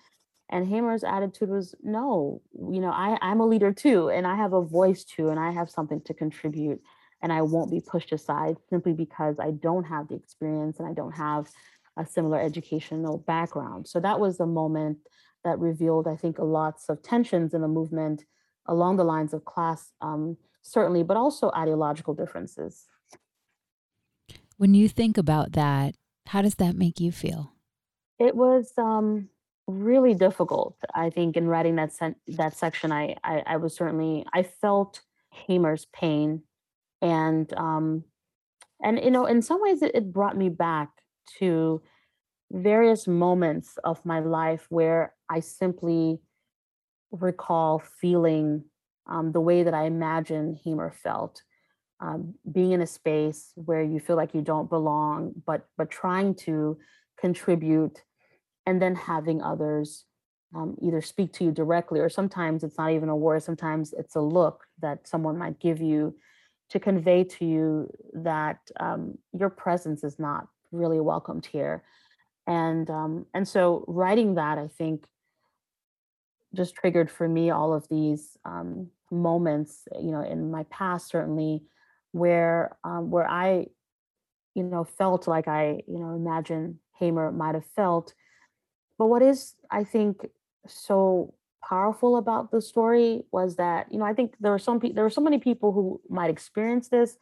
And 0.49 0.67
Hamer's 0.67 1.03
attitude 1.03 1.49
was, 1.49 1.75
no, 1.83 2.41
you 2.53 2.79
know, 2.79 2.91
I, 2.91 3.17
I'm 3.21 3.41
a 3.41 3.45
leader 3.45 3.73
too, 3.73 4.09
and 4.09 4.25
I 4.25 4.35
have 4.35 4.53
a 4.53 4.61
voice 4.61 5.03
too, 5.03 5.29
and 5.29 5.39
I 5.39 5.51
have 5.51 5.69
something 5.69 6.01
to 6.01 6.13
contribute, 6.13 6.81
and 7.21 7.33
I 7.33 7.41
won't 7.41 7.69
be 7.71 7.81
pushed 7.81 8.13
aside 8.13 8.55
simply 8.69 8.93
because 8.93 9.39
I 9.39 9.51
don't 9.51 9.83
have 9.83 10.07
the 10.07 10.15
experience 10.15 10.79
and 10.79 10.87
I 10.87 10.93
don't 10.93 11.11
have 11.11 11.49
a 11.97 12.05
similar 12.05 12.39
educational 12.39 13.17
background. 13.17 13.87
So 13.87 13.99
that 13.99 14.19
was 14.19 14.39
a 14.39 14.45
moment 14.45 14.99
that 15.43 15.59
revealed, 15.59 16.07
I 16.07 16.15
think, 16.15 16.37
lots 16.39 16.89
of 16.89 17.01
tensions 17.01 17.53
in 17.53 17.61
the 17.61 17.67
movement 17.67 18.23
along 18.67 18.97
the 18.97 19.03
lines 19.03 19.33
of 19.33 19.45
class, 19.45 19.91
um, 20.01 20.37
certainly, 20.61 21.03
but 21.03 21.17
also 21.17 21.51
ideological 21.55 22.13
differences. 22.13 22.85
When 24.57 24.73
you 24.73 24.87
think 24.87 25.17
about 25.17 25.53
that, 25.53 25.95
how 26.27 26.41
does 26.41 26.55
that 26.55 26.75
make 26.75 26.99
you 26.99 27.11
feel? 27.11 27.53
It 28.19 28.35
was 28.35 28.71
um, 28.77 29.29
really 29.67 30.13
difficult. 30.13 30.77
I 30.95 31.09
think 31.09 31.35
in 31.35 31.47
writing 31.47 31.75
that 31.75 31.93
sen- 31.93 32.15
that 32.27 32.55
section, 32.55 32.91
I, 32.91 33.15
I, 33.23 33.43
I 33.45 33.57
was 33.57 33.75
certainly 33.75 34.25
I 34.33 34.43
felt 34.43 35.01
Hamer's 35.31 35.85
pain, 35.93 36.43
and 37.01 37.51
um, 37.53 38.03
and 38.83 38.99
you 39.03 39.11
know 39.11 39.25
in 39.25 39.41
some 39.41 39.61
ways 39.61 39.81
it, 39.81 39.91
it 39.93 40.13
brought 40.13 40.37
me 40.37 40.49
back 40.49 40.89
to 41.39 41.81
various 42.51 43.07
moments 43.07 43.77
of 43.83 44.03
my 44.05 44.19
life 44.19 44.65
where 44.69 45.13
I 45.29 45.41
simply 45.41 46.19
recall 47.11 47.79
feeling 47.79 48.63
um, 49.07 49.31
the 49.31 49.41
way 49.41 49.63
that 49.63 49.73
I 49.73 49.85
imagine 49.85 50.57
Hamer 50.63 50.91
felt 50.91 51.41
um, 51.99 52.35
being 52.51 52.71
in 52.71 52.81
a 52.81 52.87
space 52.87 53.51
where 53.55 53.81
you 53.81 53.99
feel 53.99 54.15
like 54.15 54.33
you 54.33 54.41
don't 54.41 54.69
belong, 54.69 55.33
but 55.45 55.67
but 55.77 55.89
trying 55.89 56.35
to 56.35 56.77
contribute, 57.19 58.03
and 58.67 58.81
then 58.81 58.95
having 58.95 59.41
others 59.41 60.05
um, 60.55 60.77
either 60.81 61.01
speak 61.01 61.33
to 61.33 61.45
you 61.45 61.51
directly, 61.51 61.99
or 61.99 62.09
sometimes 62.09 62.63
it's 62.63 62.77
not 62.77 62.91
even 62.91 63.09
a 63.09 63.15
word. 63.15 63.41
Sometimes 63.41 63.93
it's 63.93 64.15
a 64.15 64.21
look 64.21 64.65
that 64.81 65.07
someone 65.07 65.37
might 65.37 65.59
give 65.59 65.81
you 65.81 66.15
to 66.69 66.79
convey 66.79 67.23
to 67.23 67.45
you 67.45 67.89
that 68.13 68.59
um, 68.79 69.17
your 69.33 69.49
presence 69.49 70.03
is 70.03 70.19
not 70.19 70.47
really 70.71 70.99
welcomed 70.99 71.45
here, 71.45 71.83
and 72.45 72.89
um, 72.89 73.25
and 73.33 73.47
so 73.47 73.83
writing 73.87 74.35
that, 74.35 74.57
I 74.57 74.67
think, 74.67 75.07
just 76.53 76.75
triggered 76.75 77.09
for 77.09 77.27
me 77.27 77.49
all 77.49 77.73
of 77.73 77.87
these 77.89 78.37
um, 78.45 78.89
moments, 79.11 79.87
you 80.01 80.11
know, 80.11 80.21
in 80.21 80.51
my 80.51 80.63
past 80.63 81.09
certainly 81.09 81.63
where 82.11 82.77
um, 82.83 83.11
where 83.11 83.29
I, 83.29 83.67
you 84.55 84.63
know, 84.63 84.83
felt 84.83 85.27
like 85.27 85.47
I, 85.47 85.81
you 85.87 85.99
know, 85.99 86.15
imagine 86.15 86.79
Hamer 86.99 87.31
might 87.31 87.55
have 87.55 87.65
felt. 87.75 88.13
But 88.97 89.07
what 89.07 89.21
is, 89.21 89.55
I 89.71 89.83
think, 89.83 90.27
so 90.67 91.33
powerful 91.67 92.17
about 92.17 92.51
the 92.51 92.61
story 92.61 93.23
was 93.31 93.55
that, 93.57 93.91
you 93.91 93.99
know, 93.99 94.05
I 94.05 94.13
think 94.13 94.35
there 94.39 94.51
were 94.51 94.59
some 94.59 94.79
people, 94.79 94.95
there 94.95 95.03
were 95.03 95.09
so 95.09 95.21
many 95.21 95.37
people 95.37 95.71
who 95.71 96.01
might 96.09 96.29
experience 96.29 96.89
this 96.89 97.17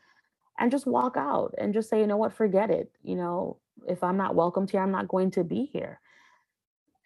and 0.60 0.72
just 0.72 0.86
walk 0.88 1.16
out 1.18 1.54
and 1.58 1.74
just 1.74 1.90
say, 1.90 2.00
you 2.00 2.08
know 2.08 2.18
what, 2.18 2.34
forget 2.34 2.70
it. 2.70 2.92
You 3.04 3.16
know, 3.16 3.58
if 3.88 4.04
I'm 4.04 4.18
not 4.18 4.36
welcomed 4.36 4.72
here, 4.72 4.82
I'm 4.82 4.92
not 4.92 5.08
going 5.08 5.32
to 5.32 5.44
be 5.44 5.70
here. 5.72 6.00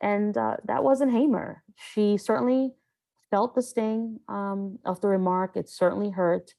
And 0.02 0.38
uh, 0.38 0.58
that 0.66 0.84
wasn't 0.84 1.12
Hamer. 1.12 1.64
She 1.76 2.18
certainly 2.18 2.74
felt 3.32 3.56
the 3.56 3.62
sting 3.62 4.20
um, 4.28 4.80
of 4.86 5.02
the 5.02 5.08
remark. 5.08 5.56
It 5.56 5.70
certainly 5.70 6.12
hurt 6.12 6.54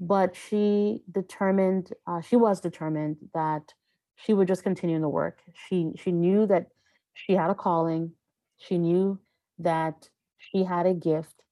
but 0.00 0.34
she 0.36 1.02
determined 1.10 1.92
uh, 2.06 2.20
she 2.20 2.36
was 2.36 2.60
determined 2.60 3.16
that 3.32 3.74
she 4.16 4.34
would 4.34 4.48
just 4.48 4.62
continue 4.62 4.96
in 4.96 5.02
the 5.02 5.08
work 5.08 5.40
she 5.68 5.92
she 5.96 6.12
knew 6.12 6.46
that 6.46 6.66
she 7.14 7.32
had 7.32 7.50
a 7.50 7.54
calling 7.54 8.12
she 8.58 8.78
knew 8.78 9.18
that 9.58 10.08
she 10.38 10.64
had 10.64 10.86
a 10.86 10.94
gift 10.94 11.42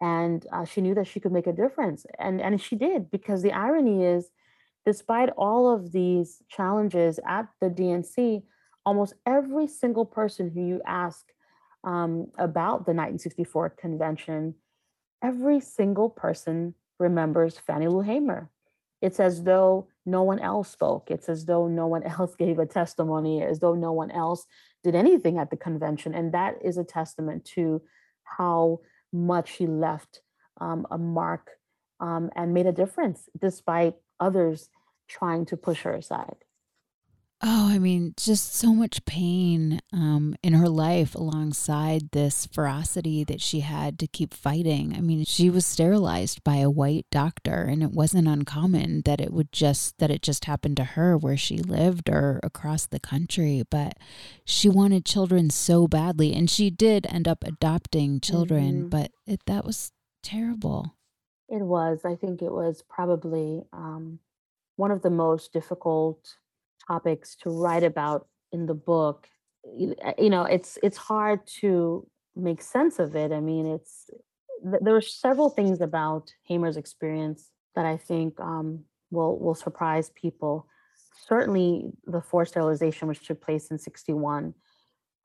and 0.00 0.46
uh, 0.52 0.64
she 0.64 0.80
knew 0.80 0.94
that 0.94 1.06
she 1.06 1.20
could 1.20 1.32
make 1.32 1.46
a 1.46 1.52
difference 1.52 2.06
and 2.18 2.40
and 2.40 2.60
she 2.60 2.76
did 2.76 3.10
because 3.10 3.42
the 3.42 3.52
irony 3.52 4.04
is 4.04 4.30
despite 4.86 5.30
all 5.30 5.72
of 5.72 5.92
these 5.92 6.42
challenges 6.48 7.18
at 7.26 7.48
the 7.60 7.68
dnc 7.68 8.42
almost 8.86 9.14
every 9.26 9.66
single 9.66 10.06
person 10.06 10.50
who 10.50 10.64
you 10.66 10.80
ask 10.86 11.26
um, 11.84 12.26
about 12.38 12.86
the 12.86 12.94
1964 12.94 13.70
convention 13.70 14.54
every 15.22 15.60
single 15.60 16.08
person 16.08 16.74
remembers 16.98 17.58
Fannie 17.58 17.88
Lou 17.88 18.00
Hamer. 18.00 18.50
It's 19.00 19.20
as 19.20 19.42
though 19.42 19.88
no 20.08 20.22
one 20.22 20.38
else 20.38 20.70
spoke. 20.70 21.10
It's 21.10 21.28
as 21.28 21.44
though 21.44 21.68
no 21.68 21.86
one 21.86 22.02
else 22.18 22.34
gave 22.34 22.58
a 22.58 22.66
testimony, 22.66 23.42
as 23.42 23.60
though 23.60 23.74
no 23.74 23.92
one 23.92 24.10
else 24.10 24.46
did 24.82 24.94
anything 24.94 25.38
at 25.38 25.50
the 25.50 25.56
convention. 25.56 26.14
And 26.14 26.32
that 26.32 26.56
is 26.64 26.78
a 26.78 26.84
testament 26.84 27.44
to 27.56 27.82
how 28.24 28.80
much 29.12 29.56
she 29.56 29.66
left 29.66 30.20
um, 30.60 30.86
a 30.90 30.98
mark 30.98 31.50
um, 32.00 32.30
and 32.36 32.54
made 32.54 32.66
a 32.66 32.72
difference 32.72 33.28
despite 33.38 33.94
others 34.20 34.68
trying 35.08 35.46
to 35.46 35.56
push 35.56 35.82
her 35.82 35.92
aside. 35.92 36.36
Oh, 37.40 37.68
I 37.70 37.78
mean, 37.78 38.14
just 38.16 38.56
so 38.56 38.74
much 38.74 39.04
pain 39.04 39.80
um, 39.92 40.34
in 40.42 40.54
her 40.54 40.68
life 40.68 41.14
alongside 41.14 42.10
this 42.10 42.46
ferocity 42.46 43.22
that 43.22 43.40
she 43.40 43.60
had 43.60 43.96
to 44.00 44.08
keep 44.08 44.34
fighting. 44.34 44.92
I 44.96 45.00
mean, 45.00 45.24
she 45.24 45.48
was 45.48 45.64
sterilized 45.64 46.42
by 46.42 46.56
a 46.56 46.70
white 46.70 47.06
doctor, 47.12 47.62
and 47.62 47.80
it 47.80 47.92
wasn't 47.92 48.26
uncommon 48.26 49.02
that 49.04 49.20
it 49.20 49.32
would 49.32 49.52
just 49.52 49.98
that 49.98 50.10
it 50.10 50.20
just 50.20 50.46
happened 50.46 50.78
to 50.78 50.84
her 50.84 51.16
where 51.16 51.36
she 51.36 51.58
lived 51.58 52.10
or 52.10 52.40
across 52.42 52.86
the 52.86 52.98
country. 52.98 53.62
But 53.70 53.98
she 54.44 54.68
wanted 54.68 55.04
children 55.04 55.48
so 55.50 55.86
badly, 55.86 56.34
and 56.34 56.50
she 56.50 56.70
did 56.70 57.06
end 57.08 57.28
up 57.28 57.44
adopting 57.44 58.18
children. 58.18 58.74
Mm-hmm. 58.74 58.88
But 58.88 59.12
it, 59.28 59.42
that 59.46 59.64
was 59.64 59.92
terrible. 60.24 60.96
It 61.48 61.62
was. 61.62 62.00
I 62.04 62.16
think 62.16 62.42
it 62.42 62.52
was 62.52 62.82
probably 62.82 63.62
um, 63.72 64.18
one 64.74 64.90
of 64.90 65.02
the 65.02 65.10
most 65.10 65.52
difficult 65.52 66.36
topics 66.88 67.36
to 67.36 67.50
write 67.50 67.84
about 67.84 68.26
in 68.52 68.66
the 68.66 68.74
book 68.74 69.28
you 70.18 70.30
know 70.30 70.44
it's 70.44 70.78
it's 70.82 70.96
hard 70.96 71.40
to 71.60 72.06
make 72.38 72.62
sense 72.62 72.98
of 72.98 73.16
it, 73.16 73.32
I 73.32 73.40
mean, 73.40 73.66
it's 73.66 74.10
there 74.62 74.96
are 74.96 75.00
several 75.00 75.50
things 75.50 75.80
about 75.80 76.32
Hamer's 76.44 76.76
experience 76.76 77.50
that 77.74 77.86
I 77.86 77.96
think 77.96 78.40
um, 78.40 78.84
will 79.10 79.38
will 79.38 79.54
surprise 79.54 80.10
people. 80.10 80.66
Certainly, 81.26 81.90
the 82.06 82.22
forced 82.22 82.52
sterilization, 82.52 83.08
which 83.08 83.26
took 83.26 83.40
place 83.40 83.70
in 83.70 83.78
'61, 83.78 84.54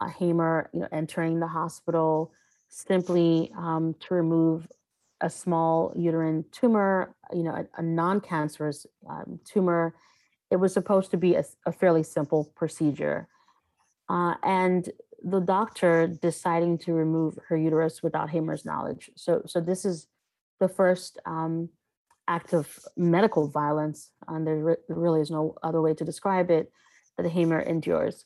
uh, 0.01 0.07
Hamer, 0.07 0.69
you 0.73 0.81
know, 0.81 0.87
entering 0.91 1.39
the 1.39 1.47
hospital 1.47 2.33
simply 2.69 3.51
um, 3.55 3.95
to 3.99 4.15
remove 4.15 4.67
a 5.21 5.29
small 5.29 5.93
uterine 5.95 6.43
tumor, 6.51 7.15
you 7.31 7.43
know, 7.43 7.51
a, 7.51 7.65
a 7.77 7.83
non-cancerous 7.83 8.85
um, 9.09 9.39
tumor. 9.45 9.95
It 10.53 10.59
was 10.59 10.71
supposed 10.71 11.09
to 11.11 11.17
be 11.17 11.33
a, 11.33 11.43
a 11.65 11.71
fairly 11.71 12.03
simple 12.03 12.41
procedure, 12.55 13.27
uh, 14.07 14.35
and 14.43 14.81
the 15.23 15.39
doctor 15.39 16.05
deciding 16.05 16.77
to 16.85 16.93
remove 16.93 17.39
her 17.47 17.57
uterus 17.57 18.03
without 18.03 18.29
Hamer's 18.29 18.63
knowledge. 18.63 19.09
So, 19.15 19.41
so 19.47 19.59
this 19.59 19.83
is 19.83 20.07
the 20.59 20.67
first 20.69 21.19
um, 21.25 21.69
act 22.27 22.53
of 22.53 22.65
medical 22.95 23.47
violence, 23.47 24.11
and 24.27 24.45
there 24.45 24.57
re- 24.69 24.75
really 24.89 25.21
is 25.21 25.31
no 25.31 25.55
other 25.63 25.81
way 25.81 25.95
to 25.95 26.05
describe 26.05 26.51
it 26.51 26.71
that 27.17 27.27
Hamer 27.37 27.61
endures. 27.61 28.25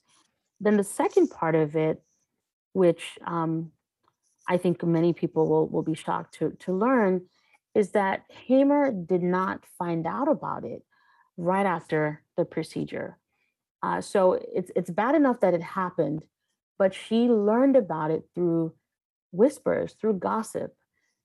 Then 0.60 0.76
the 0.76 0.84
second 0.84 1.30
part 1.30 1.56
of 1.56 1.78
it, 1.78 2.02
which 2.74 3.04
um, 3.26 3.72
I 4.50 4.58
think 4.58 4.84
many 4.84 5.14
people 5.14 5.48
will, 5.48 5.68
will 5.70 5.84
be 5.84 5.96
shocked 5.96 6.32
to, 6.40 6.58
to 6.66 6.74
learn, 6.74 7.14
is 7.74 7.92
that 7.92 8.24
Hamer 8.48 8.92
did 8.92 9.24
not 9.24 9.64
find 9.80 10.06
out 10.06 10.28
about 10.28 10.66
it 10.66 10.84
right 11.38 11.66
after 11.66 12.24
the 12.36 12.46
procedure. 12.46 13.18
Uh, 13.84 14.02
so 14.02 14.34
it's 14.34 14.72
it's 14.76 14.90
bad 14.90 15.16
enough 15.16 15.40
that 15.40 15.54
it 15.54 15.62
happened, 15.62 16.24
but 16.80 16.94
she 16.94 17.28
learned 17.28 17.76
about 17.76 18.12
it 18.12 18.24
through 18.34 18.74
whispers, 19.32 19.94
through 19.94 20.14
gossip. 20.14 20.74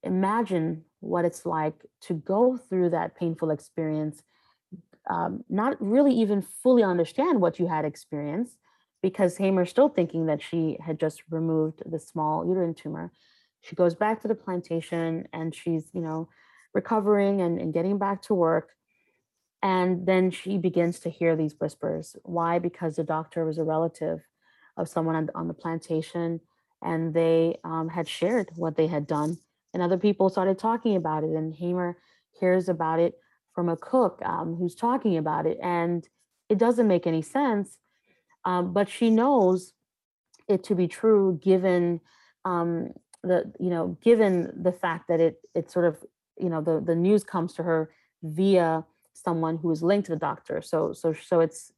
Imagine 0.02 0.84
what 1.00 1.24
it's 1.24 1.46
like 1.46 1.74
to 2.02 2.14
go 2.14 2.56
through 2.56 2.90
that 2.90 3.16
painful 3.16 3.50
experience, 3.50 4.22
um, 5.08 5.44
not 5.48 5.80
really 5.80 6.14
even 6.14 6.42
fully 6.62 6.82
understand 6.82 7.40
what 7.40 7.58
you 7.58 7.66
had 7.66 7.84
experienced, 7.84 8.56
because 9.02 9.36
Hamer's 9.36 9.70
still 9.70 9.88
thinking 9.88 10.26
that 10.26 10.42
she 10.42 10.76
had 10.84 11.00
just 11.00 11.22
removed 11.30 11.82
the 11.86 11.98
small 11.98 12.46
uterine 12.46 12.74
tumor. 12.74 13.12
She 13.62 13.76
goes 13.76 13.94
back 13.94 14.20
to 14.22 14.28
the 14.28 14.34
plantation 14.34 15.28
and 15.32 15.54
she's, 15.54 15.88
you 15.92 16.00
know, 16.00 16.28
recovering 16.74 17.40
and, 17.40 17.60
and 17.60 17.72
getting 17.72 17.98
back 17.98 18.22
to 18.22 18.34
work. 18.34 18.70
And 19.62 20.06
then 20.06 20.30
she 20.30 20.58
begins 20.58 20.98
to 21.00 21.10
hear 21.10 21.36
these 21.36 21.54
whispers. 21.60 22.16
Why? 22.24 22.58
Because 22.58 22.96
the 22.96 23.04
doctor 23.04 23.44
was 23.44 23.58
a 23.58 23.64
relative 23.64 24.20
of 24.76 24.88
someone 24.88 25.14
on, 25.14 25.30
on 25.34 25.48
the 25.48 25.54
plantation 25.54 26.40
and 26.82 27.14
they 27.14 27.56
um, 27.64 27.88
had 27.88 28.08
shared 28.08 28.48
what 28.56 28.76
they 28.76 28.86
had 28.86 29.06
done 29.06 29.38
and 29.72 29.82
other 29.82 29.98
people 29.98 30.28
started 30.28 30.58
talking 30.58 30.96
about 30.96 31.24
it 31.24 31.30
and 31.30 31.54
hamer 31.54 31.96
hears 32.38 32.68
about 32.68 32.98
it 32.98 33.14
from 33.54 33.68
a 33.68 33.76
cook 33.76 34.20
um, 34.24 34.56
who's 34.56 34.74
talking 34.74 35.16
about 35.16 35.46
it 35.46 35.58
and 35.62 36.08
it 36.48 36.58
doesn't 36.58 36.88
make 36.88 37.06
any 37.06 37.22
sense 37.22 37.78
um, 38.44 38.72
but 38.72 38.88
she 38.88 39.10
knows 39.10 39.72
it 40.48 40.64
to 40.64 40.74
be 40.74 40.88
true 40.88 41.38
given 41.42 42.00
um, 42.44 42.90
the 43.22 43.52
you 43.60 43.70
know 43.70 43.96
given 44.02 44.52
the 44.62 44.72
fact 44.72 45.08
that 45.08 45.20
it 45.20 45.36
it 45.54 45.70
sort 45.70 45.84
of 45.84 46.02
you 46.38 46.48
know 46.48 46.60
the 46.60 46.80
the 46.80 46.96
news 46.96 47.22
comes 47.22 47.54
to 47.54 47.62
her 47.62 47.90
via 48.22 48.84
someone 49.12 49.58
who 49.58 49.70
is 49.70 49.82
linked 49.82 50.06
to 50.06 50.12
the 50.12 50.18
doctor 50.18 50.60
so 50.62 50.92
so 50.92 51.12
so 51.12 51.40
it's 51.40 51.72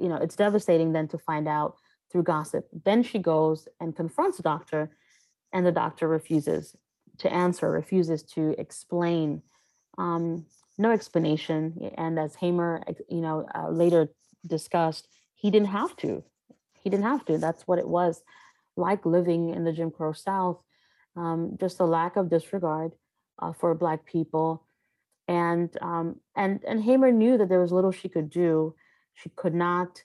you 0.00 0.08
know 0.08 0.16
it's 0.16 0.36
devastating 0.36 0.92
then 0.92 1.08
to 1.08 1.18
find 1.18 1.48
out 1.48 1.76
through 2.10 2.24
gossip. 2.24 2.68
Then 2.84 3.02
she 3.02 3.18
goes 3.18 3.68
and 3.80 3.94
confronts 3.94 4.38
the 4.38 4.42
doctor, 4.42 4.90
and 5.52 5.64
the 5.64 5.72
doctor 5.72 6.08
refuses 6.08 6.76
to 7.18 7.32
answer, 7.32 7.70
refuses 7.70 8.22
to 8.22 8.54
explain. 8.58 9.42
Um, 9.98 10.46
no 10.78 10.90
explanation. 10.90 11.90
And 11.96 12.18
as 12.18 12.34
Hamer, 12.36 12.82
you 13.08 13.20
know, 13.20 13.46
uh, 13.54 13.68
later 13.68 14.08
discussed, 14.46 15.06
he 15.34 15.50
didn't 15.50 15.68
have 15.68 15.96
to. 15.96 16.24
He 16.82 16.88
didn't 16.88 17.04
have 17.04 17.24
to. 17.26 17.38
That's 17.38 17.66
what 17.66 17.78
it 17.78 17.88
was 17.88 18.22
like 18.76 19.04
living 19.04 19.50
in 19.50 19.64
the 19.64 19.72
Jim 19.72 19.90
Crow 19.90 20.12
South. 20.12 20.62
Um, 21.16 21.56
just 21.60 21.80
a 21.80 21.84
lack 21.84 22.16
of 22.16 22.30
disregard 22.30 22.92
uh, 23.38 23.52
for 23.52 23.74
Black 23.74 24.06
people, 24.06 24.66
and 25.30 25.70
um, 25.80 26.16
and 26.34 26.60
and 26.66 26.82
Hamer 26.82 27.12
knew 27.12 27.38
that 27.38 27.48
there 27.48 27.60
was 27.60 27.70
little 27.70 27.92
she 27.92 28.08
could 28.08 28.30
do. 28.30 28.74
She 29.14 29.30
could 29.36 29.54
not 29.54 30.02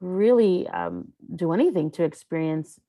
really 0.00 0.66
um, 0.68 1.12
do 1.36 1.52
anything 1.52 1.92
to 1.92 2.02
experience 2.02 2.80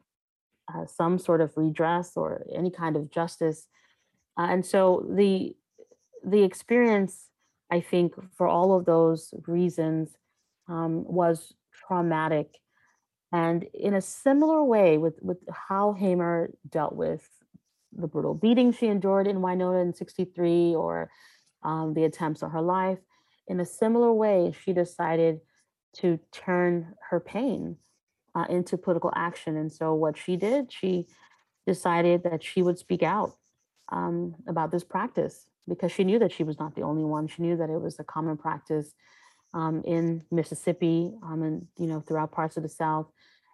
uh, 0.74 0.88
some 0.88 1.20
sort 1.20 1.42
of 1.42 1.56
redress 1.56 2.14
or 2.16 2.44
any 2.52 2.72
kind 2.72 2.96
of 2.96 3.12
justice. 3.12 3.68
Uh, 4.36 4.48
and 4.50 4.66
so 4.66 5.06
the 5.08 5.56
the 6.24 6.42
experience, 6.42 7.30
I 7.70 7.82
think, 7.82 8.16
for 8.36 8.48
all 8.48 8.76
of 8.76 8.86
those 8.86 9.32
reasons, 9.46 10.18
um, 10.68 11.04
was 11.06 11.54
traumatic. 11.72 12.58
And 13.32 13.64
in 13.76 13.94
a 13.94 14.02
similar 14.02 14.64
way, 14.64 14.98
with 14.98 15.20
with 15.22 15.38
how 15.70 15.94
Hamer 15.94 16.50
dealt 16.68 16.96
with 16.96 17.30
the 17.94 18.08
brutal 18.08 18.34
beating 18.34 18.74
she 18.74 18.88
endured 18.88 19.28
in 19.28 19.44
Winona 19.44 19.82
in 19.82 19.94
'63, 19.94 20.74
or 20.74 21.12
um, 21.66 21.94
the 21.94 22.06
attempts 22.06 22.44
on 22.44 22.52
her 22.52 22.62
life, 22.62 23.00
in 23.48 23.60
a 23.60 23.66
similar 23.66 24.14
way, 24.14 24.54
she 24.64 24.74
decided 24.74 25.40
to 25.98 26.20
turn 26.32 26.94
her 27.10 27.20
pain 27.20 27.78
uh, 28.34 28.46
into 28.50 28.78
political 28.78 29.12
action. 29.16 29.58
And 29.58 29.72
so, 29.72 29.94
what 29.94 30.18
she 30.18 30.36
did, 30.36 30.72
she 30.72 31.08
decided 31.66 32.24
that 32.24 32.44
she 32.44 32.62
would 32.62 32.78
speak 32.78 33.04
out 33.04 33.36
um, 33.92 34.36
about 34.48 34.72
this 34.72 34.84
practice 34.84 35.48
because 35.68 35.92
she 35.92 36.04
knew 36.04 36.20
that 36.20 36.32
she 36.32 36.44
was 36.44 36.60
not 36.60 36.76
the 36.76 36.84
only 36.84 37.04
one. 37.04 37.28
She 37.28 37.42
knew 37.42 37.58
that 37.58 37.70
it 37.70 37.82
was 37.82 38.00
a 38.00 38.04
common 38.04 38.38
practice 38.38 38.94
um, 39.54 39.82
in 39.86 40.24
Mississippi 40.32 41.14
um, 41.24 41.42
and 41.42 41.68
you 41.78 41.88
know 41.88 42.02
throughout 42.02 42.32
parts 42.32 42.58
of 42.58 42.64
the 42.64 42.70
South. 42.70 43.08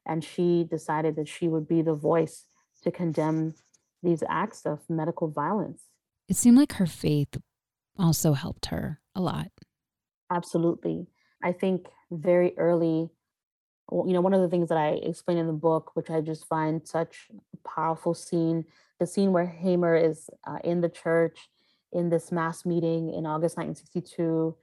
And 0.06 0.24
she 0.24 0.68
decided 0.70 1.16
that 1.18 1.28
she 1.28 1.48
would 1.48 1.68
be 1.68 1.82
the 1.82 1.94
voice 1.94 2.46
to 2.84 2.92
condemn 2.92 3.54
these 4.02 4.24
acts 4.28 4.66
of 4.66 4.80
medical 4.90 5.30
violence. 5.30 5.84
It 6.28 6.36
seemed 6.36 6.58
like 6.58 6.74
her 6.74 6.88
faith 6.88 7.38
also 7.98 8.34
helped 8.34 8.68
her 8.68 9.00
a 9.16 9.22
lot. 9.22 9.52
Absolutely. 10.32 11.08
I 11.44 11.52
think 11.52 11.88
very 12.12 12.58
early, 12.58 13.10
you 13.92 14.14
know, 14.14 14.22
one 14.22 14.34
of 14.34 14.42
the 14.42 14.50
things 14.50 14.70
that 14.70 14.78
I 14.78 15.00
explain 15.04 15.38
in 15.38 15.48
the 15.48 15.54
book, 15.54 15.92
which 15.96 16.10
I 16.10 16.22
just 16.22 16.48
find 16.48 16.88
such 16.88 17.28
a 17.32 17.68
powerful 17.68 18.14
scene, 18.14 18.66
the 19.00 19.08
scene 19.08 19.34
where 19.34 19.46
Hamer 19.46 19.96
is 19.96 20.30
uh, 20.48 20.60
in 20.64 20.82
the 20.82 20.90
church 20.90 21.50
in 21.92 22.10
this 22.10 22.32
mass 22.32 22.66
meeting 22.66 23.14
in 23.14 23.26
August 23.26 23.58
1962, 23.58 24.56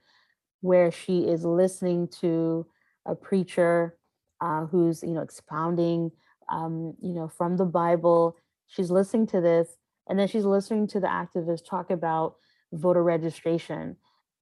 where 0.61 0.91
she 0.91 1.27
is 1.27 1.45
listening 1.45 2.07
to 2.07 2.65
a 3.05 3.15
preacher 3.15 3.97
uh, 4.41 4.65
who's, 4.65 5.03
you 5.03 5.09
know, 5.09 5.21
expounding, 5.21 6.11
um, 6.49 6.95
you 7.01 7.13
know, 7.13 7.27
from 7.27 7.57
the 7.57 7.65
Bible. 7.65 8.35
She's 8.67 8.89
listening 8.89 9.27
to 9.27 9.41
this, 9.41 9.77
and 10.07 10.17
then 10.17 10.27
she's 10.27 10.45
listening 10.45 10.87
to 10.87 10.99
the 10.99 11.07
activists 11.07 11.65
talk 11.65 11.91
about 11.91 12.35
voter 12.71 13.03
registration. 13.03 13.95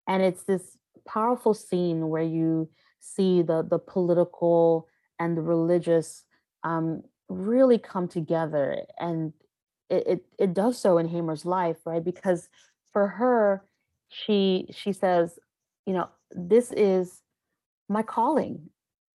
And 0.07 0.23
it's 0.23 0.43
this 0.43 0.77
powerful 1.07 1.53
scene 1.53 2.09
where 2.09 2.23
you 2.23 2.69
see 2.99 3.41
the 3.41 3.63
the 3.63 3.79
political 3.79 4.87
and 5.19 5.35
the 5.35 5.41
religious 5.41 6.23
um, 6.63 7.03
really 7.29 7.77
come 7.77 8.07
together, 8.07 8.81
and 8.99 9.33
it, 9.89 10.07
it 10.07 10.25
it 10.39 10.53
does 10.53 10.77
so 10.77 10.97
in 10.97 11.07
Hamer's 11.07 11.45
life, 11.45 11.77
right? 11.85 12.03
Because 12.03 12.49
for 12.91 13.07
her, 13.07 13.63
she 14.09 14.67
she 14.71 14.93
says, 14.93 15.39
you 15.85 15.93
know, 15.93 16.09
this 16.31 16.71
is 16.71 17.21
my 17.89 18.03
calling. 18.03 18.69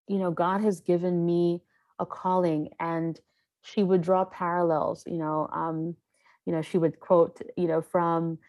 You 0.07 0.18
know, 0.18 0.32
God 0.32 0.62
has 0.62 0.82
given 0.82 1.26
me 1.26 1.62
a 1.99 2.05
calling, 2.05 2.70
and 2.80 3.20
she 3.62 3.84
would 3.84 4.01
draw 4.01 4.26
parallels. 4.26 5.03
You 5.05 5.18
know, 5.18 5.49
um, 5.51 5.95
you 6.45 6.53
know, 6.53 6.62
she 6.62 6.78
would 6.78 6.99
quote, 6.99 7.41
you 7.55 7.68
know, 7.68 7.82
from 7.82 8.39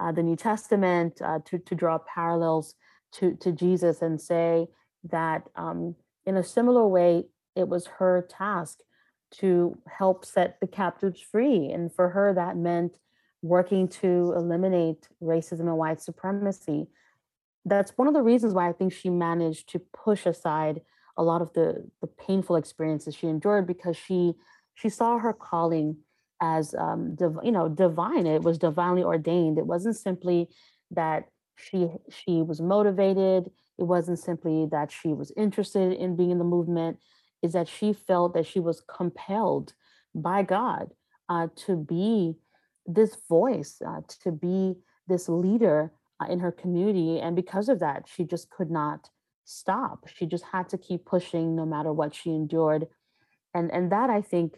uh, 0.00 0.12
the 0.12 0.22
New 0.22 0.36
Testament 0.36 1.20
uh, 1.22 1.40
to 1.46 1.58
to 1.58 1.74
draw 1.74 1.98
parallels 1.98 2.74
to 3.14 3.34
to 3.36 3.52
Jesus 3.52 4.02
and 4.02 4.20
say 4.20 4.68
that 5.04 5.44
um, 5.56 5.94
in 6.26 6.36
a 6.36 6.42
similar 6.42 6.86
way, 6.86 7.24
it 7.56 7.68
was 7.68 7.86
her 7.98 8.26
task 8.28 8.80
to 9.30 9.76
help 9.88 10.24
set 10.24 10.58
the 10.60 10.66
captives 10.66 11.20
free, 11.20 11.70
and 11.70 11.92
for 11.92 12.10
her 12.10 12.32
that 12.34 12.56
meant 12.56 12.98
working 13.42 13.86
to 13.86 14.32
eliminate 14.36 15.08
racism 15.22 15.60
and 15.60 15.76
white 15.76 16.00
supremacy. 16.00 16.86
That's 17.64 17.92
one 17.96 18.08
of 18.08 18.14
the 18.14 18.22
reasons 18.22 18.54
why 18.54 18.68
I 18.68 18.72
think 18.72 18.92
she 18.92 19.10
managed 19.10 19.68
to 19.70 19.78
push 19.78 20.26
aside 20.26 20.80
a 21.16 21.22
lot 21.22 21.42
of 21.42 21.52
the 21.52 21.88
the 22.00 22.06
painful 22.06 22.56
experiences 22.56 23.14
she 23.14 23.26
endured 23.26 23.66
because 23.66 23.96
she 23.96 24.34
she 24.74 24.88
saw 24.88 25.18
her 25.18 25.32
calling 25.32 25.96
as 26.40 26.74
um, 26.74 27.14
div- 27.14 27.38
you 27.42 27.52
know 27.52 27.68
divine. 27.68 28.26
It 28.26 28.42
was 28.42 28.58
divinely 28.58 29.02
ordained. 29.02 29.58
It 29.58 29.66
wasn't 29.66 29.96
simply 29.96 30.48
that 30.90 31.28
she 31.56 31.88
she 32.10 32.42
was 32.42 32.60
motivated. 32.60 33.50
It 33.78 33.84
wasn't 33.84 34.18
simply 34.18 34.66
that 34.70 34.90
she 34.90 35.08
was 35.08 35.32
interested 35.36 35.92
in 35.92 36.16
being 36.16 36.30
in 36.30 36.38
the 36.38 36.44
movement. 36.44 36.98
Is 37.42 37.52
that 37.52 37.68
she 37.68 37.92
felt 37.92 38.34
that 38.34 38.46
she 38.46 38.60
was 38.60 38.80
compelled 38.80 39.72
by 40.14 40.42
God 40.42 40.90
uh, 41.28 41.48
to 41.66 41.76
be 41.76 42.34
this 42.86 43.16
voice, 43.28 43.80
uh, 43.86 44.00
to 44.22 44.32
be 44.32 44.74
this 45.06 45.28
leader 45.28 45.92
uh, 46.20 46.26
in 46.30 46.40
her 46.40 46.50
community. 46.50 47.20
And 47.20 47.36
because 47.36 47.68
of 47.68 47.80
that, 47.80 48.06
she 48.08 48.24
just 48.24 48.50
could 48.50 48.70
not 48.70 49.08
stop. 49.44 50.08
She 50.08 50.26
just 50.26 50.44
had 50.44 50.68
to 50.70 50.78
keep 50.78 51.04
pushing 51.04 51.54
no 51.54 51.64
matter 51.64 51.92
what 51.92 52.14
she 52.14 52.30
endured. 52.30 52.86
And, 53.54 53.70
and 53.72 53.92
that 53.92 54.10
I 54.10 54.20
think 54.20 54.56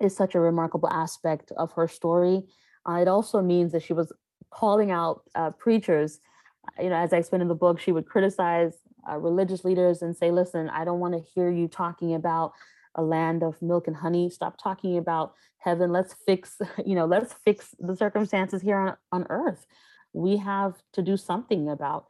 is 0.00 0.16
such 0.16 0.34
a 0.34 0.40
remarkable 0.40 0.88
aspect 0.88 1.52
of 1.56 1.72
her 1.72 1.88
story. 1.88 2.42
Uh, 2.88 2.94
it 2.94 3.08
also 3.08 3.42
means 3.42 3.72
that 3.72 3.82
she 3.82 3.92
was 3.92 4.12
calling 4.50 4.90
out 4.90 5.22
uh, 5.34 5.50
preachers. 5.50 6.20
You 6.78 6.90
know, 6.90 6.96
as 6.96 7.12
I 7.12 7.18
explained 7.18 7.42
in 7.42 7.48
the 7.48 7.54
book, 7.54 7.80
she 7.80 7.92
would 7.92 8.06
criticize 8.06 8.74
uh, 9.08 9.16
religious 9.16 9.64
leaders 9.64 10.02
and 10.02 10.16
say, 10.16 10.30
listen, 10.30 10.68
I 10.68 10.84
don't 10.84 11.00
want 11.00 11.14
to 11.14 11.20
hear 11.34 11.50
you 11.50 11.68
talking 11.68 12.14
about 12.14 12.52
a 12.94 13.02
land 13.02 13.42
of 13.42 13.60
milk 13.62 13.86
and 13.86 13.96
honey. 13.96 14.30
Stop 14.30 14.56
talking 14.60 14.98
about 14.98 15.34
heaven. 15.58 15.92
Let's 15.92 16.14
fix, 16.26 16.56
you 16.84 16.94
know, 16.94 17.06
let's 17.06 17.34
fix 17.44 17.74
the 17.78 17.96
circumstances 17.96 18.62
here 18.62 18.76
on, 18.78 18.96
on 19.12 19.26
earth. 19.30 19.66
We 20.12 20.38
have 20.38 20.74
to 20.94 21.02
do 21.02 21.16
something 21.16 21.68
about, 21.68 22.06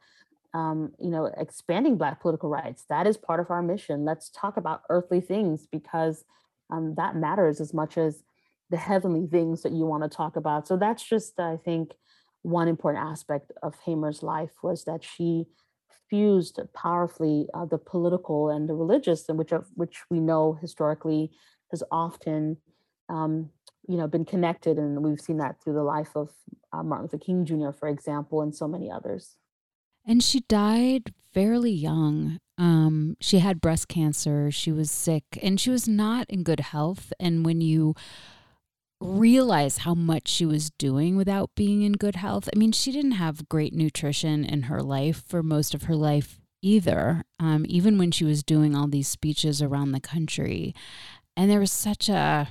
um, 0.53 0.93
you 0.99 1.09
know, 1.09 1.25
expanding 1.25 1.97
Black 1.97 2.21
political 2.21 2.49
rights. 2.49 2.85
That 2.89 3.05
is 3.05 3.17
part 3.17 3.39
of 3.39 3.51
our 3.51 3.61
mission. 3.61 4.05
Let's 4.05 4.29
talk 4.29 4.57
about 4.57 4.83
earthly 4.89 5.19
things 5.19 5.67
because 5.69 6.23
um, 6.69 6.95
that 6.95 7.15
matters 7.15 7.61
as 7.61 7.73
much 7.73 7.97
as 7.97 8.23
the 8.69 8.77
heavenly 8.77 9.27
things 9.27 9.63
that 9.63 9.71
you 9.71 9.85
want 9.85 10.03
to 10.03 10.09
talk 10.09 10.35
about. 10.35 10.67
So 10.67 10.77
that's 10.77 11.03
just, 11.03 11.39
I 11.39 11.57
think, 11.57 11.93
one 12.41 12.67
important 12.67 13.05
aspect 13.05 13.51
of 13.63 13.75
Hamer's 13.85 14.23
life 14.23 14.51
was 14.61 14.83
that 14.85 15.03
she 15.03 15.45
fused 16.09 16.59
powerfully 16.73 17.47
uh, 17.53 17.65
the 17.65 17.77
political 17.77 18.49
and 18.49 18.69
the 18.69 18.73
religious, 18.73 19.27
and 19.29 19.37
which 19.37 19.51
of 19.51 19.67
which 19.75 20.03
we 20.09 20.19
know 20.19 20.57
historically 20.61 21.31
has 21.71 21.83
often, 21.91 22.57
um, 23.09 23.49
you 23.87 23.97
know, 23.97 24.07
been 24.07 24.25
connected, 24.25 24.77
and 24.77 25.03
we've 25.03 25.19
seen 25.19 25.37
that 25.37 25.61
through 25.61 25.73
the 25.73 25.83
life 25.83 26.15
of 26.15 26.29
uh, 26.71 26.83
Martin 26.83 27.05
Luther 27.11 27.17
King 27.17 27.45
Jr., 27.45 27.71
for 27.71 27.89
example, 27.89 28.41
and 28.41 28.55
so 28.55 28.67
many 28.67 28.89
others. 28.91 29.35
And 30.07 30.23
she 30.23 30.39
died 30.39 31.13
fairly 31.33 31.71
young. 31.71 32.39
Um, 32.57 33.17
she 33.19 33.39
had 33.39 33.61
breast 33.61 33.89
cancer. 33.89 34.49
She 34.49 34.71
was 34.71 34.89
sick, 34.89 35.23
and 35.43 35.59
she 35.59 35.69
was 35.69 35.87
not 35.87 36.27
in 36.29 36.41
good 36.43 36.61
health. 36.61 37.13
And 37.19 37.45
when 37.45 37.61
you 37.61 37.93
realize 38.99 39.79
how 39.79 39.93
much 39.93 40.27
she 40.27 40.45
was 40.45 40.71
doing 40.71 41.15
without 41.15 41.51
being 41.55 41.83
in 41.83 41.93
good 41.93 42.15
health. 42.15 42.49
I 42.53 42.57
mean, 42.57 42.71
she 42.71 42.91
didn't 42.91 43.11
have 43.11 43.47
great 43.49 43.73
nutrition 43.73 44.43
in 44.43 44.63
her 44.63 44.81
life 44.81 45.23
for 45.27 45.43
most 45.43 45.75
of 45.75 45.83
her 45.83 45.95
life 45.95 46.39
either, 46.61 47.23
um, 47.39 47.65
even 47.67 47.97
when 47.97 48.11
she 48.11 48.25
was 48.25 48.43
doing 48.43 48.75
all 48.75 48.87
these 48.87 49.07
speeches 49.07 49.61
around 49.61 49.91
the 49.91 49.99
country. 49.99 50.73
And 51.35 51.49
there 51.51 51.59
was 51.59 51.71
such 51.71 52.09
a, 52.09 52.49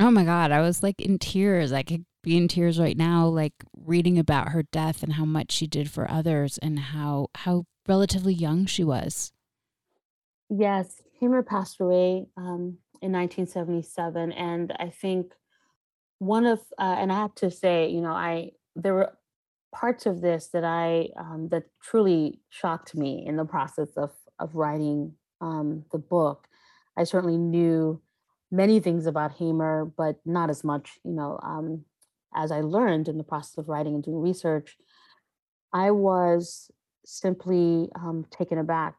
oh 0.00 0.10
my 0.10 0.24
God, 0.24 0.50
I 0.50 0.60
was 0.60 0.82
like 0.82 1.00
in 1.00 1.18
tears. 1.18 1.72
I 1.72 1.84
could 1.84 2.04
be 2.22 2.36
in 2.36 2.48
tears 2.48 2.78
right 2.78 2.96
now, 2.96 3.26
like 3.26 3.54
reading 3.76 4.18
about 4.18 4.50
her 4.50 4.62
death 4.62 5.02
and 5.02 5.14
how 5.14 5.24
much 5.24 5.52
she 5.52 5.66
did 5.66 5.90
for 5.90 6.10
others 6.10 6.58
and 6.58 6.78
how, 6.78 7.28
how 7.36 7.64
relatively 7.86 8.34
young 8.34 8.66
she 8.66 8.84
was. 8.84 9.32
Yes, 10.48 11.02
Hamer 11.20 11.42
passed 11.42 11.80
away 11.80 12.26
um, 12.36 12.78
in 13.00 13.12
1977. 13.12 14.32
And 14.32 14.72
I 14.78 14.90
think 14.90 15.32
one 16.22 16.46
of 16.46 16.60
uh, 16.78 16.94
and 16.98 17.10
i 17.10 17.16
have 17.16 17.34
to 17.34 17.50
say 17.50 17.88
you 17.88 18.00
know 18.00 18.12
i 18.12 18.48
there 18.76 18.94
were 18.94 19.12
parts 19.74 20.06
of 20.06 20.20
this 20.20 20.50
that 20.52 20.62
i 20.62 21.08
um, 21.16 21.48
that 21.50 21.64
truly 21.82 22.38
shocked 22.48 22.94
me 22.94 23.24
in 23.26 23.36
the 23.36 23.44
process 23.44 23.88
of 23.96 24.12
of 24.38 24.54
writing 24.54 25.12
um, 25.40 25.84
the 25.90 25.98
book 25.98 26.46
i 26.96 27.02
certainly 27.02 27.36
knew 27.36 28.00
many 28.52 28.78
things 28.78 29.06
about 29.06 29.32
hamer 29.32 29.84
but 29.84 30.20
not 30.24 30.48
as 30.48 30.62
much 30.62 31.00
you 31.04 31.10
know 31.12 31.40
um, 31.42 31.84
as 32.34 32.50
i 32.50 32.60
learned 32.60 33.08
in 33.08 33.18
the 33.18 33.24
process 33.24 33.58
of 33.58 33.68
writing 33.68 33.94
and 33.94 34.04
doing 34.04 34.20
research 34.20 34.76
i 35.72 35.90
was 35.90 36.70
simply 37.04 37.88
um, 37.96 38.24
taken 38.30 38.58
aback 38.58 38.98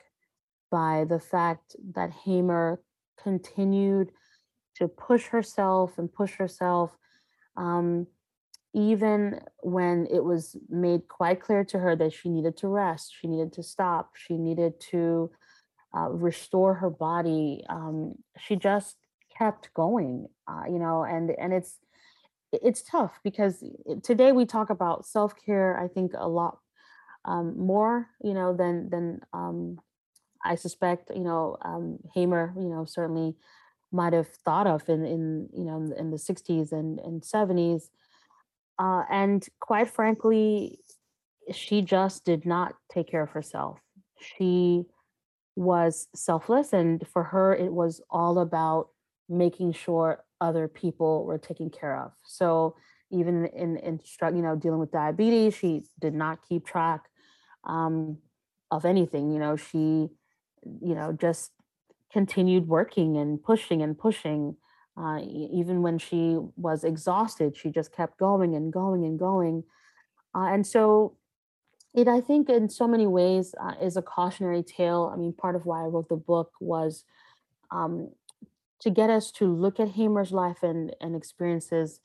by 0.71 1.05
the 1.07 1.19
fact 1.19 1.75
that 1.93 2.11
hamer 2.25 2.81
continued 3.21 4.11
to 4.75 4.87
push 4.87 5.27
herself 5.27 5.97
and 5.97 6.11
push 6.11 6.33
herself 6.33 6.97
um, 7.55 8.07
even 8.73 9.39
when 9.61 10.07
it 10.11 10.23
was 10.23 10.57
made 10.69 11.07
quite 11.07 11.39
clear 11.39 11.63
to 11.63 11.77
her 11.79 11.95
that 11.95 12.11
she 12.11 12.29
needed 12.29 12.57
to 12.57 12.67
rest, 12.67 13.13
she 13.19 13.27
needed 13.27 13.53
to 13.53 13.63
stop, 13.63 14.15
she 14.15 14.35
needed 14.35 14.79
to 14.79 15.29
uh, 15.95 16.09
restore 16.09 16.73
her 16.73 16.89
body, 16.89 17.63
um, 17.69 18.15
she 18.39 18.55
just 18.55 18.97
kept 19.37 19.71
going. 19.75 20.27
Uh, 20.47 20.63
you 20.67 20.79
know, 20.79 21.03
and 21.03 21.29
and 21.39 21.53
it's 21.53 21.77
it's 22.61 22.83
tough 22.83 23.19
because 23.23 23.63
today 24.03 24.31
we 24.31 24.45
talk 24.45 24.69
about 24.69 25.05
self 25.05 25.33
care. 25.35 25.79
I 25.79 25.87
think 25.87 26.11
a 26.15 26.27
lot 26.27 26.59
um, 27.25 27.57
more, 27.57 28.07
you 28.21 28.33
know, 28.33 28.55
than 28.55 28.89
than 28.89 29.21
um, 29.33 29.79
I 30.43 30.55
suspect. 30.55 31.09
You 31.13 31.23
know, 31.23 31.57
um, 31.63 31.99
Hamer, 32.13 32.53
you 32.55 32.69
know, 32.69 32.85
certainly 32.85 33.35
might 33.93 34.11
have 34.13 34.27
thought 34.27 34.67
of 34.67 34.89
in, 34.89 35.05
in 35.05 35.49
you 35.55 35.63
know 35.63 35.93
in 35.97 36.09
the 36.09 36.17
60s 36.17 36.71
and, 36.71 36.99
and 36.99 37.21
70s 37.21 37.83
uh, 38.79 39.03
and 39.09 39.47
quite 39.59 39.89
frankly 39.89 40.79
she 41.51 41.81
just 41.81 42.25
did 42.25 42.45
not 42.45 42.75
take 42.91 43.07
care 43.07 43.21
of 43.21 43.29
herself 43.29 43.79
she 44.19 44.83
was 45.55 46.07
selfless 46.15 46.73
and 46.73 47.07
for 47.07 47.23
her 47.23 47.53
it 47.53 47.71
was 47.71 48.01
all 48.09 48.39
about 48.39 48.89
making 49.29 49.71
sure 49.71 50.23
other 50.47 50.67
people 50.67 51.25
were 51.25 51.37
taken 51.37 51.69
care 51.69 51.95
of 51.97 52.11
so 52.23 52.75
even 53.11 53.45
in 53.47 53.77
in 53.77 53.99
you 54.35 54.41
know 54.41 54.55
dealing 54.55 54.79
with 54.79 54.91
diabetes 54.91 55.55
she 55.55 55.83
did 55.99 56.13
not 56.13 56.39
keep 56.47 56.65
track 56.65 57.01
um, 57.63 58.17
of 58.69 58.85
anything 58.85 59.31
you 59.31 59.39
know 59.39 59.55
she 59.55 60.09
you 60.81 60.95
know 60.95 61.11
just 61.13 61.51
continued 62.13 62.67
working 62.67 63.17
and 63.17 63.43
pushing 63.43 63.81
and 63.81 63.97
pushing. 63.97 64.55
Uh, 64.95 65.19
even 65.23 65.81
when 65.81 65.97
she 65.97 66.37
was 66.55 66.83
exhausted, 66.83 67.57
she 67.57 67.71
just 67.71 67.91
kept 67.91 68.19
going 68.19 68.55
and 68.55 68.71
going 68.71 69.03
and 69.03 69.17
going. 69.17 69.63
Uh, 70.35 70.45
and 70.53 70.65
so 70.65 71.17
it, 71.95 72.07
I 72.07 72.21
think, 72.21 72.47
in 72.47 72.69
so 72.69 72.87
many 72.87 73.07
ways, 73.07 73.55
uh, 73.59 73.73
is 73.81 73.97
a 73.97 74.03
cautionary 74.03 74.61
tale. 74.61 75.11
I 75.11 75.17
mean, 75.17 75.33
part 75.33 75.55
of 75.55 75.65
why 75.65 75.81
I 75.81 75.87
wrote 75.87 76.09
the 76.09 76.15
book 76.15 76.51
was 76.59 77.03
um, 77.71 78.11
to 78.83 78.89
get 78.89 79.09
us 79.09 79.31
to 79.31 79.47
look 79.47 79.79
at 79.79 79.89
Hamer's 79.89 80.31
life 80.31 80.63
and, 80.63 80.95
and 81.01 81.15
experiences 81.15 81.99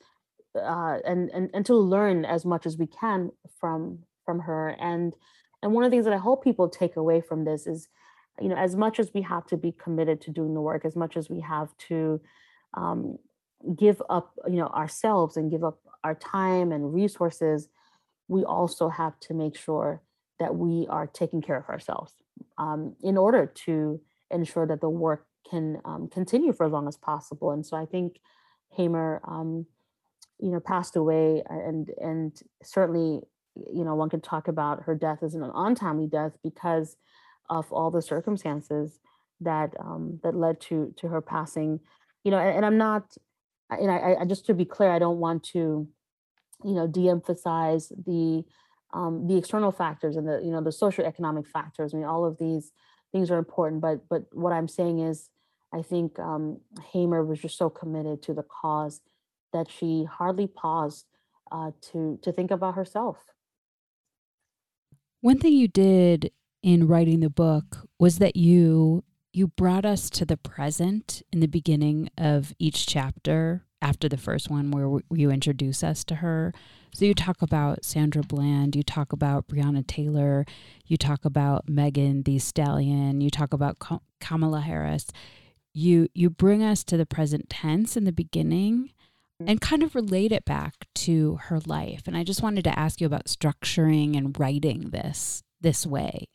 uh, 0.55 0.97
and, 1.05 1.29
and, 1.29 1.49
and 1.53 1.65
to 1.65 1.75
learn 1.75 2.25
as 2.25 2.45
much 2.45 2.65
as 2.65 2.77
we 2.77 2.87
can 2.87 3.31
from 3.59 3.99
from 4.25 4.39
her. 4.39 4.75
And 4.79 5.13
and 5.61 5.73
one 5.73 5.83
of 5.83 5.91
the 5.91 5.95
things 5.95 6.05
that 6.05 6.13
I 6.13 6.17
hope 6.17 6.43
people 6.43 6.69
take 6.69 6.95
away 6.95 7.21
from 7.21 7.45
this 7.45 7.67
is 7.67 7.89
you 8.39 8.47
know, 8.47 8.55
as 8.55 8.75
much 8.75 8.99
as 8.99 9.13
we 9.13 9.21
have 9.21 9.45
to 9.47 9.57
be 9.57 9.71
committed 9.71 10.21
to 10.21 10.31
doing 10.31 10.53
the 10.53 10.61
work, 10.61 10.85
as 10.85 10.95
much 10.95 11.17
as 11.17 11.29
we 11.29 11.41
have 11.41 11.75
to 11.89 12.21
um, 12.73 13.17
give 13.77 14.01
up, 14.09 14.33
you 14.47 14.55
know, 14.55 14.67
ourselves 14.67 15.37
and 15.37 15.51
give 15.51 15.63
up 15.63 15.79
our 16.03 16.15
time 16.15 16.71
and 16.71 16.93
resources, 16.93 17.67
we 18.27 18.43
also 18.43 18.89
have 18.89 19.19
to 19.19 19.33
make 19.33 19.57
sure 19.57 20.01
that 20.39 20.55
we 20.55 20.87
are 20.89 21.07
taking 21.07 21.41
care 21.41 21.57
of 21.57 21.67
ourselves 21.67 22.13
um, 22.57 22.95
in 23.01 23.17
order 23.17 23.45
to 23.45 23.99
ensure 24.31 24.65
that 24.65 24.79
the 24.79 24.89
work 24.89 25.25
can 25.49 25.81
um, 25.85 26.07
continue 26.07 26.53
for 26.53 26.65
as 26.65 26.71
long 26.71 26.87
as 26.87 26.97
possible. 26.97 27.51
And 27.51 27.65
so 27.65 27.77
I 27.77 27.85
think 27.85 28.19
Hamer, 28.75 29.21
um, 29.27 29.65
you 30.39 30.51
know, 30.51 30.59
passed 30.59 30.95
away, 30.95 31.43
and 31.49 31.89
and 32.01 32.39
certainly, 32.63 33.21
you 33.55 33.83
know, 33.83 33.95
one 33.95 34.09
could 34.09 34.23
talk 34.23 34.47
about 34.47 34.83
her 34.83 34.95
death 34.95 35.23
as 35.23 35.35
an 35.35 35.49
untimely 35.53 36.07
death 36.07 36.33
because 36.43 36.95
of 37.49 37.71
all 37.71 37.91
the 37.91 38.01
circumstances 38.01 38.99
that 39.41 39.73
um, 39.79 40.19
that 40.23 40.35
led 40.35 40.61
to 40.61 40.93
to 40.97 41.07
her 41.07 41.21
passing. 41.21 41.79
You 42.23 42.31
know, 42.31 42.37
and, 42.37 42.57
and 42.57 42.65
I'm 42.65 42.77
not, 42.77 43.17
and 43.69 43.91
I, 43.91 44.17
I 44.21 44.25
just 44.25 44.45
to 44.47 44.53
be 44.53 44.65
clear, 44.65 44.91
I 44.91 44.99
don't 44.99 45.19
want 45.19 45.43
to, 45.45 45.87
you 46.63 46.73
know, 46.73 46.87
de-emphasize 46.87 47.89
the 47.89 48.43
um, 48.93 49.27
the 49.27 49.37
external 49.37 49.71
factors 49.71 50.15
and 50.15 50.27
the 50.27 50.41
you 50.43 50.51
know 50.51 50.61
the 50.61 50.69
socioeconomic 50.69 51.47
factors. 51.47 51.93
I 51.93 51.97
mean, 51.97 52.05
all 52.05 52.25
of 52.25 52.37
these 52.37 52.71
things 53.11 53.31
are 53.31 53.37
important, 53.37 53.81
but 53.81 54.07
but 54.09 54.23
what 54.31 54.53
I'm 54.53 54.67
saying 54.67 54.99
is, 54.99 55.29
I 55.73 55.81
think 55.81 56.19
um, 56.19 56.59
Hamer 56.91 57.23
was 57.23 57.39
just 57.39 57.57
so 57.57 57.69
committed 57.69 58.21
to 58.23 58.33
the 58.33 58.43
cause 58.43 59.01
that 59.53 59.69
she 59.69 60.05
hardly 60.05 60.47
paused 60.47 61.05
uh, 61.51 61.71
to 61.91 62.19
to 62.21 62.31
think 62.31 62.51
about 62.51 62.75
herself. 62.75 63.17
One 65.21 65.37
thing 65.37 65.53
you 65.53 65.67
did 65.67 66.31
in 66.63 66.87
writing 66.87 67.19
the 67.19 67.29
book 67.29 67.87
was 67.99 68.19
that 68.19 68.35
you 68.35 69.03
you 69.31 69.47
brought 69.47 69.85
us 69.85 70.09
to 70.09 70.25
the 70.25 70.37
present 70.37 71.21
in 71.31 71.39
the 71.39 71.47
beginning 71.47 72.09
of 72.17 72.53
each 72.57 72.87
chapter 72.87 73.65
after 73.81 74.09
the 74.09 74.17
first 74.17 74.49
one 74.49 74.71
where 74.71 75.01
you 75.11 75.31
introduce 75.31 75.83
us 75.83 76.03
to 76.05 76.15
her. 76.15 76.53
So 76.93 77.05
you 77.05 77.13
talk 77.13 77.41
about 77.41 77.85
Sandra 77.85 78.23
Bland, 78.23 78.75
you 78.75 78.83
talk 78.83 79.13
about 79.13 79.47
Breonna 79.47 79.85
Taylor, 79.85 80.45
you 80.85 80.97
talk 80.97 81.23
about 81.23 81.69
Megan 81.69 82.23
Thee 82.23 82.39
Stallion, 82.39 83.21
you 83.21 83.29
talk 83.29 83.53
about 83.53 83.77
Kamala 84.19 84.61
Harris. 84.61 85.07
You 85.73 86.09
you 86.13 86.29
bring 86.29 86.63
us 86.63 86.83
to 86.85 86.97
the 86.97 87.05
present 87.05 87.49
tense 87.49 87.95
in 87.95 88.03
the 88.03 88.11
beginning, 88.11 88.91
and 89.45 89.61
kind 89.61 89.83
of 89.83 89.95
relate 89.95 90.31
it 90.31 90.45
back 90.45 90.87
to 90.95 91.35
her 91.43 91.59
life. 91.65 92.03
And 92.07 92.17
I 92.17 92.23
just 92.23 92.43
wanted 92.43 92.63
to 92.65 92.77
ask 92.77 92.99
you 92.99 93.07
about 93.07 93.25
structuring 93.25 94.17
and 94.17 94.37
writing 94.37 94.89
this 94.89 95.43
this 95.61 95.85
way. 95.85 96.27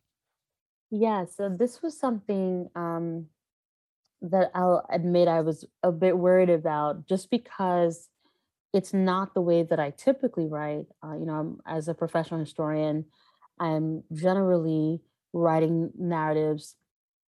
Yeah, 0.91 1.25
so 1.25 1.49
this 1.49 1.83
was 1.83 1.99
something 1.99 2.71
um, 2.77 3.27
that 4.25 4.51
I'll 4.55 4.87
admit 4.91 5.29
I 5.29 5.43
was 5.43 5.67
a 5.83 5.93
bit 5.93 6.17
worried 6.17 6.51
about 6.51 7.07
just 7.07 7.31
because 7.31 8.09
it's 8.73 8.95
not 8.95 9.35
the 9.35 9.43
way 9.43 9.63
that 9.63 9.79
I 9.79 9.91
typically 9.91 10.47
write. 10.47 10.87
Uh, 11.05 11.15
you 11.15 11.27
know, 11.27 11.35
I'm, 11.35 11.61
as 11.67 11.89
a 11.89 11.95
professional 11.95 12.41
historian, 12.41 13.05
I'm 13.61 14.03
generally 14.13 15.01
writing 15.33 15.91
narratives 15.99 16.75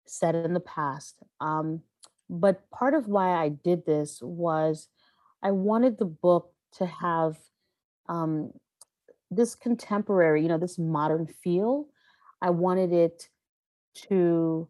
set 0.06 0.34
in 0.34 0.54
the 0.54 0.60
past. 0.60 1.22
Um, 1.40 1.82
but 2.30 2.68
part 2.70 2.94
of 2.94 3.06
why 3.06 3.30
I 3.30 3.50
did 3.50 3.84
this 3.84 4.20
was 4.22 4.88
I 5.42 5.50
wanted 5.50 5.98
the 5.98 6.06
book 6.06 6.52
to 6.78 6.86
have 6.86 7.36
um, 8.08 8.52
this 9.30 9.54
contemporary, 9.54 10.42
you 10.42 10.48
know, 10.48 10.58
this 10.58 10.78
modern 10.78 11.26
feel. 11.26 11.88
I 12.40 12.50
wanted 12.50 12.92
it 12.92 13.28
to 14.08 14.68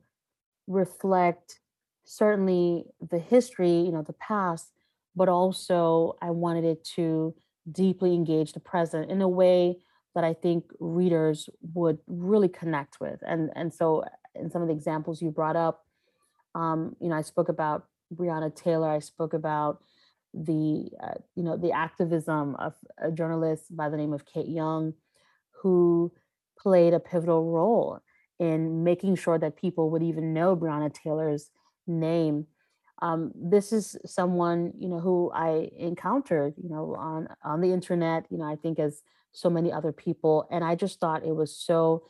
reflect 0.67 1.61
certainly 2.07 2.85
the 3.11 3.19
history, 3.19 3.81
you 3.81 3.93
know, 3.93 4.03
the 4.03 4.15
past, 4.15 4.73
but 5.15 5.29
also 5.29 6.17
I 6.23 6.31
wanted 6.31 6.65
it 6.65 6.85
to 6.95 7.35
deeply 7.71 8.15
engage 8.15 8.53
the 8.53 8.61
present 8.61 9.11
in 9.11 9.21
a 9.21 9.29
way 9.29 9.77
that 10.15 10.25
I 10.25 10.33
think 10.33 10.65
readers 10.79 11.51
would 11.75 11.99
really 12.07 12.49
connect 12.49 13.01
with. 13.01 13.21
And 13.27 13.51
and 13.55 13.75
so 13.75 14.05
in 14.35 14.51
some 14.51 14.63
of 14.63 14.69
the 14.69 14.75
examples 14.75 15.21
you 15.21 15.31
brought 15.31 15.57
up, 15.57 15.85
um, 16.55 16.97
you 17.01 17.09
know, 17.09 17.17
I 17.17 17.23
spoke 17.23 17.49
about 17.49 17.87
Breonna 18.15 18.55
Taylor. 18.55 18.89
I 18.89 19.01
spoke 19.01 19.35
about 19.35 19.83
the 20.33 20.89
uh, 21.03 21.15
you 21.35 21.43
know 21.43 21.57
the 21.57 21.73
activism 21.73 22.55
of 22.57 22.75
a 22.99 23.11
journalist 23.11 23.77
by 23.77 23.89
the 23.89 23.97
name 23.97 24.13
of 24.13 24.25
Kate 24.25 24.49
Young, 24.49 24.95
who 25.63 26.13
played 26.59 26.95
a 26.95 27.01
pivotal 27.01 27.45
role 27.51 28.01
in 28.39 28.85
making 28.85 29.17
sure 29.17 29.39
that 29.39 29.57
people 29.57 29.91
would 29.91 30.03
even 30.03 30.33
know 30.33 30.57
Breonna 30.57 30.93
Taylor's 30.93 31.51
name. 31.87 32.47
Um, 33.03 33.33
this 33.35 33.73
is 33.73 33.97
someone 34.07 34.73
you 34.79 34.89
know 34.89 35.01
who 35.01 35.31
I 35.35 35.71
encountered 35.77 36.55
you 36.57 36.71
know 36.71 36.95
on 36.99 37.29
on 37.45 37.61
the 37.61 37.73
internet. 37.73 38.27
You 38.31 38.39
know, 38.39 38.45
I 38.45 38.57
think 38.57 38.79
as 38.79 39.03
so 39.33 39.51
many 39.51 39.73
other 39.73 39.93
people, 39.93 40.49
and 40.51 40.65
I 40.65 40.75
just 40.75 40.99
thought 40.99 41.25
it 41.25 41.37
was 41.37 41.55
so 41.55 42.05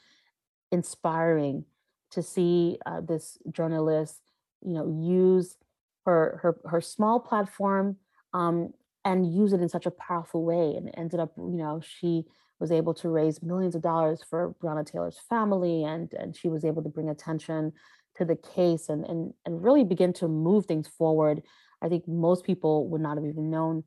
inspiring 0.71 1.65
to 2.11 2.23
see 2.23 2.79
uh, 2.87 3.01
this 3.01 3.39
journalist 3.51 4.21
you 4.65 4.73
know 4.73 4.87
use 4.89 5.57
her 6.05 6.39
her 6.43 6.59
her 6.69 6.81
small 6.81 7.21
platform 7.21 7.97
um, 8.33 8.73
and 9.05 9.33
use 9.33 9.53
it 9.53 9.61
in 9.61 9.69
such 9.69 9.87
a 9.87 9.91
powerful 9.91 10.45
way 10.45 10.75
and 10.77 10.91
ended 10.97 11.21
up 11.21 11.33
you 11.37 11.57
know 11.57 11.81
she 11.81 12.25
was 12.59 12.73
able 12.73 12.95
to 12.95 13.09
raise 13.09 13.43
millions 13.43 13.75
of 13.75 13.83
dollars 13.83 14.23
for 14.29 14.55
Breonna 14.63 14.87
Taylor's 14.87 15.19
family 15.29 15.85
and 15.85 16.13
and 16.15 16.37
she 16.37 16.49
was 16.49 16.65
able 16.65 16.83
to 16.83 16.89
bring 16.89 17.09
attention 17.09 17.73
to 18.17 18.25
the 18.25 18.37
case 18.37 18.89
and 18.89 19.05
and 19.05 19.35
and 19.45 19.63
really 19.63 19.85
begin 19.85 20.13
to 20.15 20.29
move 20.29 20.67
things 20.67 20.89
forward. 20.89 21.43
I 21.83 21.89
think 21.89 22.09
most 22.09 22.45
people 22.45 22.89
would 22.89 23.01
not 23.01 23.17
have 23.17 23.27
even 23.27 23.51
known 23.51 23.85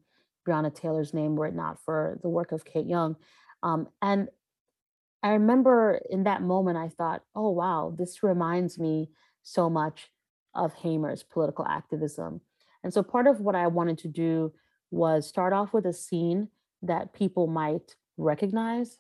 Breonna 0.48 0.74
Taylor's 0.74 1.14
name 1.14 1.36
were 1.36 1.48
it 1.48 1.56
not 1.56 1.80
for 1.84 2.20
the 2.22 2.30
work 2.30 2.52
of 2.52 2.66
Kate 2.66 2.86
Young. 2.86 3.16
Um, 3.64 3.88
and 4.02 4.30
I 5.22 5.32
remember 5.32 6.00
in 6.10 6.24
that 6.24 6.42
moment, 6.42 6.78
I 6.78 6.90
thought, 6.90 7.24
oh, 7.36 7.50
wow, 7.50 7.94
this 7.98 8.24
reminds 8.24 8.80
me 8.80 9.10
so 9.44 9.70
much 9.70 10.10
of 10.56 10.74
Hamer's 10.74 11.24
political 11.24 11.66
activism. 11.66 12.42
And 12.84 12.94
so 12.94 13.04
part 13.04 13.28
of 13.28 13.42
what 13.42 13.56
I 13.56 13.68
wanted 13.68 13.98
to 14.00 14.08
do 14.08 14.54
was 14.92 15.28
start 15.28 15.54
off 15.54 15.74
with 15.74 15.86
a 15.86 15.94
scene 15.94 16.48
that 16.82 17.14
people 17.14 17.48
might 17.48 17.96
recognize 18.18 18.98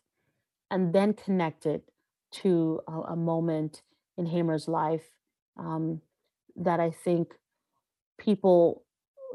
and 0.69 0.93
then 0.93 1.13
connect 1.13 1.65
it 1.65 1.83
to 2.31 2.81
a, 2.87 2.91
a 2.91 3.15
moment 3.15 3.81
in 4.17 4.25
Hamer's 4.25 4.67
life 4.67 5.09
um, 5.59 6.01
that 6.55 6.79
I 6.79 6.91
think 6.91 7.33
people, 8.17 8.83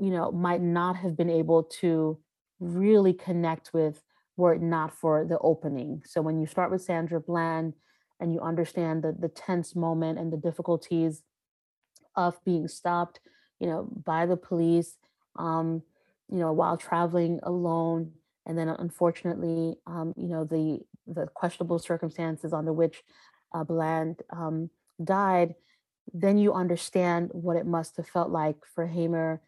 you 0.00 0.10
know, 0.10 0.32
might 0.32 0.60
not 0.60 0.96
have 0.96 1.16
been 1.16 1.30
able 1.30 1.64
to 1.80 2.18
really 2.60 3.12
connect 3.12 3.72
with 3.72 4.02
were 4.36 4.54
it 4.54 4.62
not 4.62 4.92
for 4.92 5.24
the 5.24 5.38
opening. 5.38 6.02
So 6.04 6.20
when 6.20 6.40
you 6.40 6.46
start 6.46 6.70
with 6.70 6.82
Sandra 6.82 7.20
Bland 7.20 7.74
and 8.18 8.32
you 8.32 8.40
understand 8.40 9.02
the, 9.02 9.14
the 9.16 9.28
tense 9.28 9.76
moment 9.76 10.18
and 10.18 10.32
the 10.32 10.36
difficulties 10.36 11.22
of 12.16 12.42
being 12.44 12.66
stopped, 12.66 13.20
you 13.60 13.66
know, 13.66 13.88
by 14.04 14.26
the 14.26 14.36
police, 14.36 14.96
um, 15.36 15.82
you 16.30 16.38
know, 16.38 16.52
while 16.52 16.76
traveling 16.76 17.38
alone, 17.42 18.12
and 18.46 18.58
then 18.58 18.68
unfortunately, 18.68 19.76
um, 19.86 20.14
you 20.16 20.28
know, 20.28 20.44
the 20.44 20.80
the 21.06 21.26
questionable 21.26 21.78
circumstances 21.78 22.52
under 22.52 22.72
which 22.72 23.02
uh, 23.54 23.62
Bland 23.62 24.20
um, 24.30 24.70
died, 25.02 25.54
then 26.12 26.38
you 26.38 26.52
understand 26.52 27.30
what 27.32 27.56
it 27.56 27.66
must 27.66 27.96
have 27.96 28.08
felt 28.08 28.30
like 28.30 28.56
for 28.74 28.86
Hamer 28.86 29.40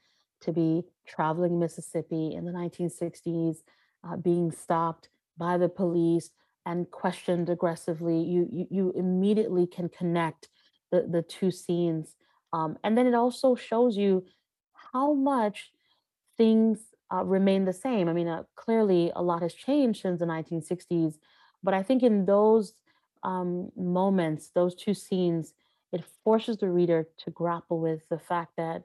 to 0.42 0.52
be 0.52 0.84
traveling 1.06 1.58
Mississippi 1.58 2.34
in 2.34 2.44
the 2.44 2.52
1960s, 2.52 3.58
uh, 4.04 4.16
being 4.16 4.50
stopped 4.50 5.08
by 5.38 5.58
the 5.58 5.68
police 5.68 6.30
and 6.64 6.90
questioned 6.90 7.48
aggressively. 7.48 8.20
You 8.20 8.48
you, 8.52 8.66
you 8.70 8.92
immediately 8.96 9.66
can 9.66 9.88
connect 9.88 10.48
the, 10.90 11.06
the 11.08 11.22
two 11.22 11.50
scenes 11.50 12.16
um, 12.52 12.78
and 12.82 12.96
then 12.96 13.06
it 13.06 13.14
also 13.14 13.54
shows 13.54 13.96
you 13.96 14.24
how 14.92 15.12
much 15.12 15.72
things 16.36 16.78
uh, 17.12 17.24
remain 17.24 17.64
the 17.64 17.72
same. 17.72 18.08
I 18.08 18.12
mean, 18.12 18.28
uh, 18.28 18.44
clearly 18.54 19.12
a 19.14 19.22
lot 19.22 19.42
has 19.42 19.54
changed 19.54 20.02
since 20.02 20.20
the 20.20 20.26
1960s, 20.26 21.14
but 21.62 21.74
I 21.74 21.82
think 21.82 22.02
in 22.02 22.24
those 22.24 22.72
um, 23.22 23.70
moments, 23.76 24.50
those 24.54 24.74
two 24.74 24.94
scenes, 24.94 25.52
it 25.96 26.04
forces 26.22 26.58
the 26.58 26.68
reader 26.68 27.08
to 27.16 27.30
grapple 27.30 27.80
with 27.80 28.06
the 28.10 28.18
fact 28.18 28.52
that 28.58 28.82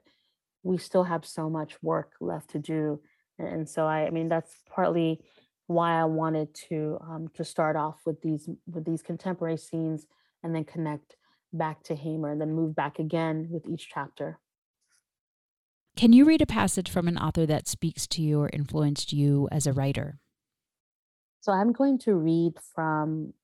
we 0.62 0.78
still 0.78 1.04
have 1.04 1.26
so 1.26 1.50
much 1.50 1.74
work 1.82 2.12
left 2.22 2.48
to 2.50 2.58
do. 2.58 3.00
And 3.38 3.68
so 3.68 3.84
I, 3.84 4.06
I 4.06 4.10
mean, 4.10 4.30
that's 4.30 4.54
partly 4.74 5.20
why 5.66 6.00
I 6.00 6.06
wanted 6.06 6.54
to 6.68 6.98
um, 7.02 7.28
to 7.34 7.44
start 7.44 7.76
off 7.76 8.00
with 8.06 8.22
these 8.22 8.48
with 8.66 8.86
these 8.86 9.02
contemporary 9.02 9.58
scenes 9.58 10.06
and 10.42 10.54
then 10.54 10.64
connect 10.64 11.16
back 11.52 11.82
to 11.84 11.94
Hamer 11.94 12.30
and 12.30 12.40
then 12.40 12.54
move 12.54 12.74
back 12.74 12.98
again 12.98 13.48
with 13.50 13.68
each 13.68 13.90
chapter. 13.92 14.38
Can 15.94 16.14
you 16.14 16.24
read 16.24 16.40
a 16.40 16.46
passage 16.46 16.88
from 16.88 17.08
an 17.08 17.18
author 17.18 17.44
that 17.44 17.68
speaks 17.68 18.06
to 18.06 18.22
you 18.22 18.40
or 18.40 18.48
influenced 18.50 19.12
you 19.12 19.48
as 19.52 19.66
a 19.66 19.74
writer? 19.74 20.18
So 21.40 21.52
I'm 21.52 21.72
going 21.72 21.98
to 22.06 22.14
read 22.14 22.54
from 22.74 23.34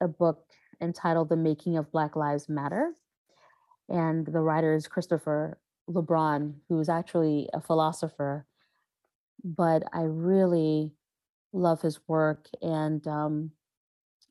a 0.00 0.08
book 0.08 0.46
entitled 0.80 1.28
The 1.28 1.36
Making 1.36 1.76
of 1.76 1.90
Black 1.92 2.16
Lives 2.16 2.48
Matter. 2.48 2.92
And 3.88 4.26
the 4.26 4.40
writer 4.40 4.74
is 4.74 4.86
Christopher 4.86 5.58
LeBron, 5.88 6.54
who 6.68 6.78
is 6.80 6.88
actually 6.88 7.48
a 7.52 7.60
philosopher. 7.60 8.46
But 9.42 9.84
I 9.92 10.02
really 10.02 10.92
love 11.52 11.82
his 11.82 11.98
work 12.06 12.46
and 12.62 13.04
um, 13.08 13.50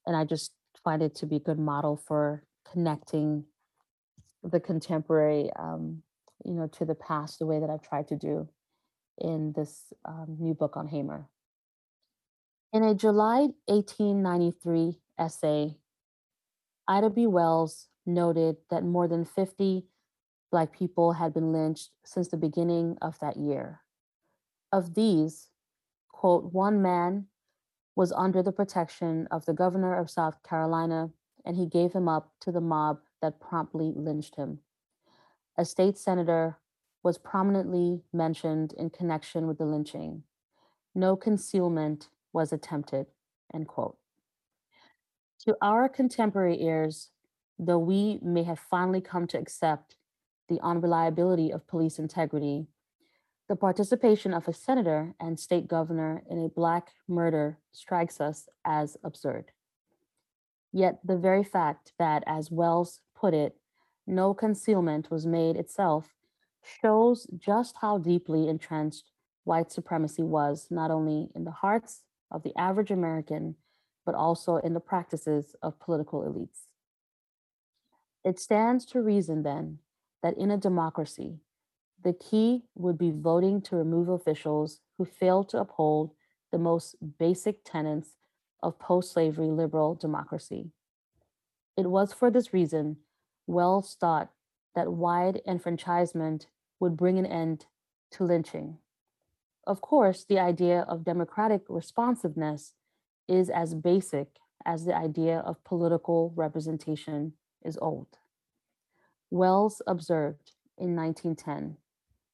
and 0.06 0.16
I 0.16 0.24
just 0.24 0.54
find 0.84 1.02
it 1.02 1.16
to 1.16 1.26
be 1.26 1.36
a 1.38 1.39
good 1.39 1.60
model 1.60 1.97
for 2.08 2.43
connecting 2.72 3.43
the 4.43 4.60
contemporary, 4.60 5.50
um, 5.58 6.02
you 6.45 6.54
know, 6.54 6.68
to 6.68 6.86
the 6.86 6.95
past 6.95 7.39
the 7.39 7.45
way 7.45 7.60
that 7.60 7.70
I've 7.70 7.82
tried 7.82 8.08
to 8.10 8.16
do 8.16 8.47
in 9.20 9.54
this 9.56 9.91
um, 10.06 10.38
new 10.39 10.54
book 10.54 10.78
on 10.78 10.88
Hamer. 10.88 11.28
In 12.72 12.84
a 12.84 12.95
July 12.95 13.50
1893 13.66 15.00
essay, 15.18 15.76
Ida 16.90 17.12
B. 17.12 17.28
Wells 17.28 17.88
noted 18.08 18.58
that 18.72 18.84
more 18.84 19.08
than 19.08 19.24
50 19.24 19.86
Black 20.52 20.74
people 20.74 21.14
had 21.14 21.36
been 21.36 21.54
lynched 21.54 21.92
since 22.04 22.28
the 22.28 22.36
beginning 22.36 22.98
of 23.00 23.20
that 23.20 23.38
year. 23.38 23.82
Of 24.72 24.96
these, 24.96 25.50
quote, 26.08 26.52
one 26.52 26.82
man 26.82 27.28
was 27.96 28.12
under 28.12 28.42
the 28.42 28.52
protection 28.52 29.28
of 29.30 29.46
the 29.46 29.54
governor 29.54 29.96
of 29.96 30.10
South 30.10 30.42
Carolina 30.42 31.12
and 31.46 31.56
he 31.56 31.68
gave 31.68 31.94
him 31.94 32.08
up 32.08 32.32
to 32.42 32.52
the 32.52 32.62
mob 32.62 33.02
that 33.22 33.40
promptly 33.40 33.94
lynched 33.96 34.36
him. 34.36 34.60
A 35.58 35.66
state 35.66 35.98
senator 35.98 36.58
was 37.04 37.20
prominently 37.20 38.02
mentioned 38.12 38.74
in 38.74 38.90
connection 38.90 39.46
with 39.46 39.60
the 39.60 39.66
lynching. 39.66 40.24
No 40.96 41.16
concealment 41.16 42.10
was 42.34 42.52
attempted, 42.52 43.06
end 43.54 43.68
quote. 43.68 43.98
To 45.46 45.56
our 45.62 45.88
contemporary 45.88 46.62
ears, 46.62 47.10
though 47.58 47.80
we 47.80 48.20
may 48.22 48.44
have 48.44 48.60
finally 48.60 49.02
come 49.02 49.26
to 49.28 49.40
accept 49.40 49.96
the 50.50 50.60
unreliability 50.62 51.52
of 51.52 51.68
police 51.68 51.98
integrity, 51.98 52.68
the 53.48 53.56
participation 53.56 54.34
of 54.34 54.48
a 54.48 54.54
senator 54.54 55.16
and 55.20 55.40
state 55.40 55.68
governor 55.68 56.24
in 56.30 56.44
a 56.44 56.50
Black 56.50 56.90
murder 57.08 57.58
strikes 57.72 58.20
us 58.20 58.48
as 58.66 58.98
absurd. 59.04 59.52
Yet 60.72 61.00
the 61.04 61.18
very 61.18 61.44
fact 61.44 61.94
that, 61.98 62.24
as 62.28 62.52
Wells 62.52 63.00
put 63.16 63.34
it, 63.34 63.56
no 64.06 64.34
concealment 64.34 65.10
was 65.10 65.26
made 65.26 65.56
itself 65.56 66.16
shows 66.82 67.26
just 67.38 67.76
how 67.82 67.98
deeply 67.98 68.48
entrenched 68.48 69.12
white 69.46 69.72
supremacy 69.72 70.22
was, 70.22 70.68
not 70.70 70.92
only 70.92 71.30
in 71.34 71.46
the 71.46 71.52
hearts 71.52 72.04
of 72.30 72.44
the 72.44 72.56
average 72.58 72.92
American, 72.92 73.56
but 74.10 74.16
also 74.16 74.55
in 74.55 74.74
the 74.74 74.80
practices 74.80 75.55
of 75.62 75.80
political 75.80 76.24
elites. 76.24 76.62
It 78.26 78.39
stands 78.39 78.84
to 78.88 79.03
reason 79.03 79.43
then 79.43 79.78
that 80.24 80.36
in 80.36 80.49
a 80.49 80.57
democracy, 80.57 81.41
the 82.03 82.14
key 82.14 82.64
would 82.74 82.97
be 82.97 83.12
voting 83.12 83.62
to 83.62 83.76
remove 83.76 84.10
officials 84.10 84.80
who 84.97 85.05
fail 85.05 85.43
to 85.43 85.60
uphold 85.60 86.10
the 86.51 86.57
most 86.57 86.95
basic 87.20 87.64
tenets 87.64 88.16
of 88.64 88.80
post 88.80 89.12
slavery 89.12 89.51
liberal 89.51 89.93
democracy. 89.93 90.72
It 91.78 91.86
was 91.86 92.12
for 92.12 92.32
this 92.32 92.51
reason 92.51 92.97
Wells 93.45 93.95
thought 93.99 94.32
that 94.74 94.91
wide 94.91 95.39
enfranchisement 95.47 96.47
would 96.80 96.97
bring 96.97 97.20
an 97.20 97.28
end 97.28 97.68
to 98.14 98.24
lynching. 98.24 98.80
Of 99.68 99.82
course, 99.82 100.26
the 100.26 100.39
idea 100.39 100.80
of 100.89 101.03
democratic 101.03 101.62
responsiveness 101.70 102.74
is 103.30 103.50
as 103.50 103.76
basic 103.76 104.28
as 104.66 104.86
the 104.86 104.96
idea 104.96 105.40
of 105.40 105.64
political 105.64 106.34
representation 106.36 107.34
is 107.64 107.78
old. 107.82 108.08
Wells 109.30 109.82
observed 109.86 110.52
in 110.78 110.96
1910, 110.96 111.78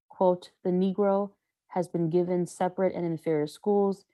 quote, 0.09 0.51
the 0.63 0.69
Negro 0.69 1.31
has 1.69 1.87
been 1.87 2.09
given 2.09 2.47
separate 2.47 2.95
and 2.95 3.05
inferior 3.05 3.47
schools 3.47 4.05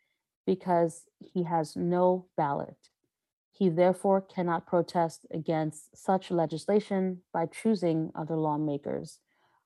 because 0.46 1.06
he 1.20 1.44
has 1.44 1.76
no 1.76 2.26
ballot. 2.36 2.90
He 3.52 3.70
therefore 3.70 4.22
cannot 4.22 4.66
protest 4.66 5.28
against 5.30 5.96
such 5.96 6.32
legislation 6.32 7.22
by 7.32 7.46
choosing 7.46 8.12
other 8.16 8.36
lawmakers 8.36 9.20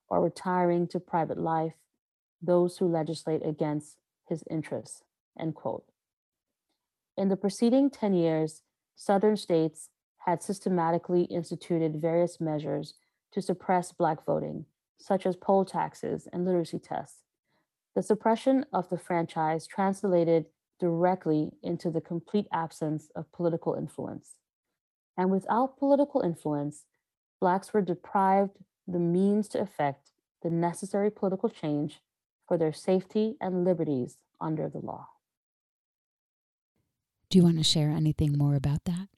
or 0.08 0.22
retiring 0.22 0.86
to 0.88 1.00
private 1.00 1.38
life 1.38 1.72
those 2.42 2.76
who 2.76 2.86
legislate 2.86 3.44
against 3.44 3.96
his 4.28 4.44
interests, 4.50 5.02
end 5.40 5.54
quote. 5.54 5.84
In 7.16 7.28
the 7.28 7.36
preceding 7.36 7.88
10 7.90 8.14
years, 8.14 8.62
Southern 8.94 9.36
states 9.36 9.88
had 10.26 10.42
systematically 10.42 11.22
instituted 11.22 12.00
various 12.00 12.40
measures 12.40 12.94
to 13.32 13.40
suppress 13.40 13.92
Black 13.92 14.24
voting, 14.24 14.66
such 14.98 15.24
as 15.24 15.36
poll 15.36 15.64
taxes 15.64 16.28
and 16.32 16.44
literacy 16.44 16.78
tests. 16.78 17.22
The 17.94 18.02
suppression 18.02 18.66
of 18.72 18.90
the 18.90 18.98
franchise 18.98 19.66
translated 19.66 20.46
directly 20.78 21.52
into 21.62 21.90
the 21.90 22.02
complete 22.02 22.46
absence 22.52 23.08
of 23.16 23.32
political 23.32 23.74
influence. 23.74 24.34
And 25.16 25.30
without 25.30 25.78
political 25.78 26.20
influence, 26.20 26.84
Blacks 27.40 27.72
were 27.72 27.82
deprived 27.82 28.58
the 28.86 28.98
means 28.98 29.48
to 29.48 29.60
effect 29.60 30.10
the 30.42 30.50
necessary 30.50 31.10
political 31.10 31.48
change 31.48 32.00
for 32.46 32.58
their 32.58 32.72
safety 32.72 33.36
and 33.40 33.64
liberties 33.64 34.18
under 34.40 34.68
the 34.68 34.78
law. 34.78 35.08
Do 37.36 37.40
you 37.40 37.44
want 37.44 37.58
to 37.58 37.64
share 37.64 37.90
anything 37.90 38.38
more 38.38 38.54
about 38.54 38.86
that? 38.86 39.08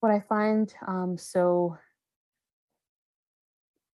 What 0.00 0.10
I 0.10 0.20
find 0.20 0.72
um, 0.88 1.18
so 1.18 1.76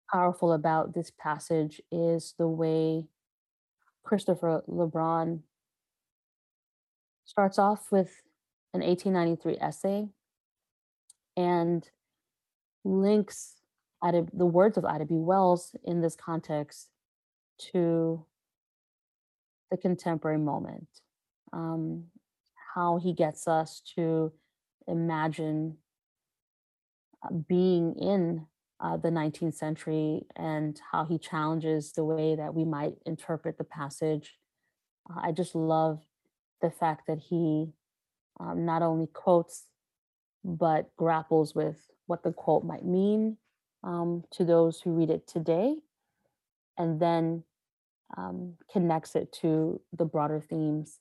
powerful 0.09 0.53
about 0.53 0.95
this 0.95 1.11
passage 1.19 1.83
is 1.91 2.37
the 2.39 2.47
way 2.47 3.09
Christopher 4.05 4.63
LeBron 4.69 5.41
starts 7.25 7.59
off 7.59 7.91
with 7.91 8.23
an 8.73 8.83
1893 8.83 9.57
essay 9.61 10.09
and 11.37 11.91
links 12.85 13.57
Ida, 14.01 14.27
the 14.33 14.47
words 14.47 14.79
of 14.79 14.85
Ida 14.85 15.07
B. 15.07 15.17
Wells 15.17 15.75
in 15.83 16.03
this 16.03 16.15
context 16.15 16.89
to 17.73 18.25
the 19.73 19.77
contemporary 19.77 20.39
moment. 20.39 20.87
Um, 21.53 22.05
how 22.75 22.99
he 22.99 23.13
gets 23.13 23.47
us 23.47 23.83
to 23.95 24.33
imagine 24.87 25.77
uh, 27.23 27.35
being 27.49 27.95
in 27.95 28.47
uh, 28.81 28.97
the 28.97 29.11
19th 29.11 29.55
century 29.55 30.23
and 30.37 30.81
how 30.91 31.05
he 31.05 31.19
challenges 31.19 31.93
the 31.93 32.05
way 32.05 32.35
that 32.35 32.55
we 32.55 32.65
might 32.65 32.95
interpret 33.07 33.59
the 33.59 33.65
passage. 33.65 34.39
Uh, 35.09 35.21
I 35.23 35.33
just 35.33 35.55
love 35.55 36.01
the 36.61 36.71
fact 36.71 37.07
that 37.07 37.19
he 37.19 37.73
um, 38.41 38.65
not 38.65 38.83
only 38.83 39.07
quotes, 39.07 39.67
but 40.45 40.91
grapples 40.97 41.55
with 41.55 41.87
what 42.07 42.25
the 42.25 42.33
quote 42.33 42.65
might 42.65 42.85
mean 42.85 43.37
um, 43.85 44.25
to 44.33 44.45
those 44.45 44.81
who 44.81 44.93
read 44.93 45.11
it 45.11 45.27
today, 45.27 45.77
and 46.77 47.01
then 47.01 47.45
um, 48.17 48.55
connects 48.73 49.15
it 49.15 49.33
to 49.33 49.81
the 49.93 50.05
broader 50.05 50.41
themes 50.41 50.99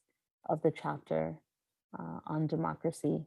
of 0.48 0.62
the 0.62 0.72
chapter 0.72 1.38
uh, 1.98 2.20
on 2.28 2.48
democracy. 2.48 3.26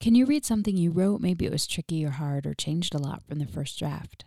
Can 0.00 0.14
you 0.14 0.26
read 0.26 0.44
something 0.44 0.76
you 0.76 0.90
wrote? 0.90 1.20
Maybe 1.20 1.46
it 1.46 1.52
was 1.52 1.66
tricky 1.66 2.04
or 2.04 2.10
hard 2.10 2.46
or 2.46 2.54
changed 2.54 2.94
a 2.94 2.98
lot 2.98 3.22
from 3.26 3.38
the 3.38 3.46
first 3.46 3.78
draft. 3.78 4.24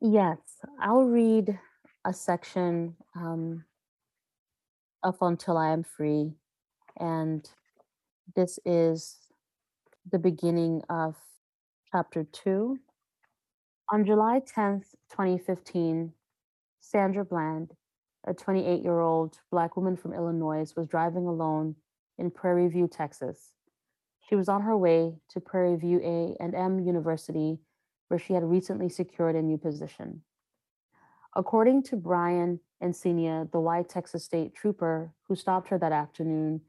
Yes, 0.00 0.38
I'll 0.80 1.04
read 1.04 1.58
a 2.04 2.12
section 2.12 2.96
um, 3.14 3.64
of 5.02 5.16
Until 5.20 5.56
I 5.56 5.72
Am 5.72 5.84
Free. 5.84 6.32
And 6.98 7.48
this 8.34 8.58
is 8.64 9.18
the 10.10 10.18
beginning 10.18 10.82
of 10.88 11.16
chapter 11.90 12.24
two. 12.24 12.78
On 13.90 14.04
July 14.04 14.40
10th, 14.40 14.94
2015, 15.10 16.12
Sandra 16.80 17.24
Bland, 17.24 17.72
a 18.26 18.34
28 18.34 18.82
year 18.82 19.00
old 19.00 19.38
Black 19.50 19.76
woman 19.76 19.96
from 19.96 20.12
Illinois, 20.12 20.72
was 20.76 20.86
driving 20.86 21.26
alone 21.26 21.76
in 22.18 22.30
Prairie 22.30 22.68
View, 22.68 22.88
Texas. 22.88 23.52
She 24.28 24.36
was 24.36 24.48
on 24.48 24.62
her 24.62 24.76
way 24.76 25.16
to 25.30 25.40
Prairie 25.40 25.76
View 25.76 26.00
A&M 26.02 26.80
University, 26.80 27.58
where 28.08 28.18
she 28.18 28.32
had 28.32 28.44
recently 28.44 28.88
secured 28.88 29.34
a 29.34 29.42
new 29.42 29.58
position. 29.58 30.22
According 31.34 31.82
to 31.84 31.96
Brian 31.96 32.60
Encinia, 32.82 33.50
the 33.50 33.60
white 33.60 33.88
Texas 33.88 34.24
State 34.24 34.54
trooper 34.54 35.12
who 35.26 35.34
stopped 35.34 35.68
her 35.68 35.78
that 35.78 35.92
afternoon, 35.92 36.60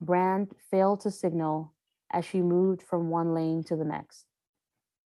Bland 0.00 0.52
failed 0.70 1.00
to 1.00 1.10
signal 1.10 1.72
as 2.12 2.24
she 2.24 2.42
moved 2.42 2.82
from 2.82 3.08
one 3.08 3.32
lane 3.32 3.64
to 3.64 3.76
the 3.76 3.84
next. 3.84 4.26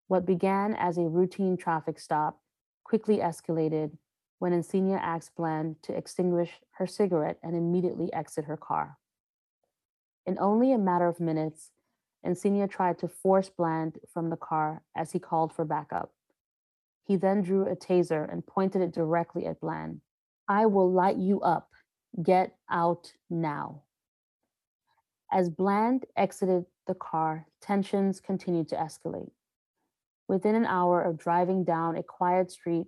What 0.09 0.27
began 0.27 0.75
as 0.75 0.99
a 0.99 1.03
routine 1.03 1.57
traffic 1.57 1.99
stop 1.99 2.41
quickly 2.85 3.19
escalated 3.19 3.97
when 4.39 4.53
Encinia 4.53 4.99
asked 5.01 5.35
Bland 5.37 5.77
to 5.83 5.97
extinguish 5.97 6.61
her 6.73 6.87
cigarette 6.87 7.39
and 7.43 7.57
immediately 7.57 8.13
exit 8.13 8.45
her 8.45 8.57
car. 8.57 8.99
In 10.27 10.39
only 10.39 10.73
a 10.73 10.79
matter 10.79 11.07
of 11.07 11.21
minutes, 11.21 11.71
Encinia 12.25 12.69
tried 12.69 12.99
to 12.99 13.09
force 13.09 13.49
Bland 13.49 13.99
from 14.13 14.31
the 14.31 14.37
car 14.37 14.83
as 14.97 15.13
he 15.13 15.19
called 15.19 15.53
for 15.53 15.65
backup. 15.65 16.13
He 17.05 17.17
then 17.17 17.43
drew 17.43 17.67
a 17.67 17.77
taser 17.77 18.31
and 18.31 18.47
pointed 18.47 18.83
it 18.83 18.93
directly 18.93 19.47
at 19.47 19.61
Bland. 19.61 20.01
I 20.49 20.67
will 20.67 20.91
light 20.91 21.17
you 21.17 21.41
up. 21.41 21.71
Get 22.21 22.57
out 22.69 23.13
now. 23.31 23.83
As 25.31 25.51
Bland 25.51 26.05
exited 26.17 26.67
the 26.87 26.95
car, 26.95 27.47
tensions 27.61 28.21
continued 28.21 28.69
to 28.69 28.77
escalate. 28.77 29.31
Within 30.29 30.57
an 30.57 30.67
hour 30.67 31.01
of 31.03 31.19
driving 31.19 31.63
down 31.63 31.97
a 31.97 32.03
quiet 32.03 32.51
street 32.51 32.87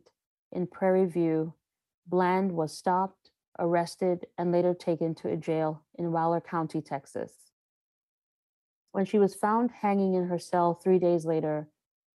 in 0.52 0.66
Prairie 0.66 1.06
View, 1.06 1.54
Bland 2.06 2.52
was 2.52 2.76
stopped, 2.76 3.30
arrested, 3.58 4.26
and 4.38 4.52
later 4.52 4.74
taken 4.74 5.14
to 5.16 5.28
a 5.28 5.36
jail 5.36 5.82
in 5.98 6.12
Waller 6.12 6.40
County, 6.40 6.80
Texas. 6.80 7.32
When 8.92 9.04
she 9.04 9.18
was 9.18 9.34
found 9.34 9.70
hanging 9.70 10.14
in 10.14 10.28
her 10.28 10.38
cell 10.38 10.74
three 10.74 10.98
days 10.98 11.26
later, 11.26 11.68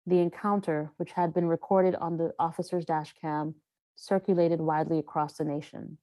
the 0.06 0.18
encounter, 0.18 0.90
which 0.96 1.12
had 1.12 1.32
been 1.32 1.46
recorded 1.46 1.94
on 1.96 2.16
the 2.16 2.32
officer's 2.38 2.84
dash 2.84 3.14
cam, 3.20 3.54
circulated 3.94 4.60
widely 4.60 4.98
across 4.98 5.36
the 5.36 5.44
nation. 5.44 5.98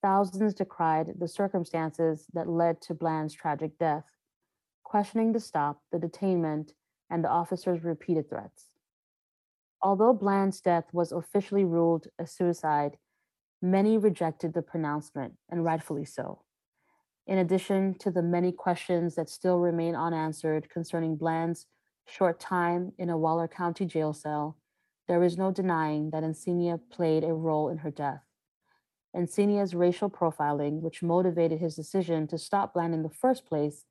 Thousands 0.00 0.54
decried 0.54 1.14
the 1.18 1.28
circumstances 1.28 2.26
that 2.32 2.48
led 2.48 2.80
to 2.82 2.94
Bland's 2.94 3.34
tragic 3.34 3.78
death, 3.78 4.06
questioning 4.82 5.32
the 5.32 5.40
stop, 5.40 5.82
the 5.92 5.98
detainment, 5.98 6.72
and 7.10 7.22
the 7.22 7.28
officer's 7.28 7.84
repeated 7.84 8.28
threats. 8.28 8.71
Although 9.82 10.12
Bland's 10.14 10.60
death 10.60 10.84
was 10.92 11.10
officially 11.10 11.64
ruled 11.64 12.06
a 12.18 12.26
suicide, 12.26 12.98
many 13.60 13.98
rejected 13.98 14.54
the 14.54 14.62
pronouncement, 14.62 15.34
and 15.50 15.64
rightfully 15.64 16.04
so. 16.04 16.42
In 17.26 17.38
addition 17.38 17.94
to 17.98 18.10
the 18.10 18.22
many 18.22 18.52
questions 18.52 19.14
that 19.16 19.28
still 19.28 19.58
remain 19.58 19.94
unanswered 19.94 20.70
concerning 20.70 21.16
Bland's 21.16 21.66
short 22.06 22.40
time 22.40 22.92
in 22.98 23.10
a 23.10 23.18
Waller 23.18 23.48
County 23.48 23.86
jail 23.86 24.12
cell, 24.12 24.56
there 25.08 25.22
is 25.22 25.36
no 25.36 25.50
denying 25.50 26.10
that 26.10 26.22
Encinia 26.22 26.80
played 26.90 27.24
a 27.24 27.32
role 27.32 27.68
in 27.68 27.78
her 27.78 27.90
death. 27.90 28.22
Encinia's 29.16 29.74
racial 29.74 30.08
profiling, 30.08 30.80
which 30.80 31.02
motivated 31.02 31.60
his 31.60 31.76
decision 31.76 32.26
to 32.28 32.38
stop 32.38 32.74
Bland 32.74 32.94
in 32.94 33.02
the 33.02 33.10
first 33.10 33.46
place, 33.46 33.84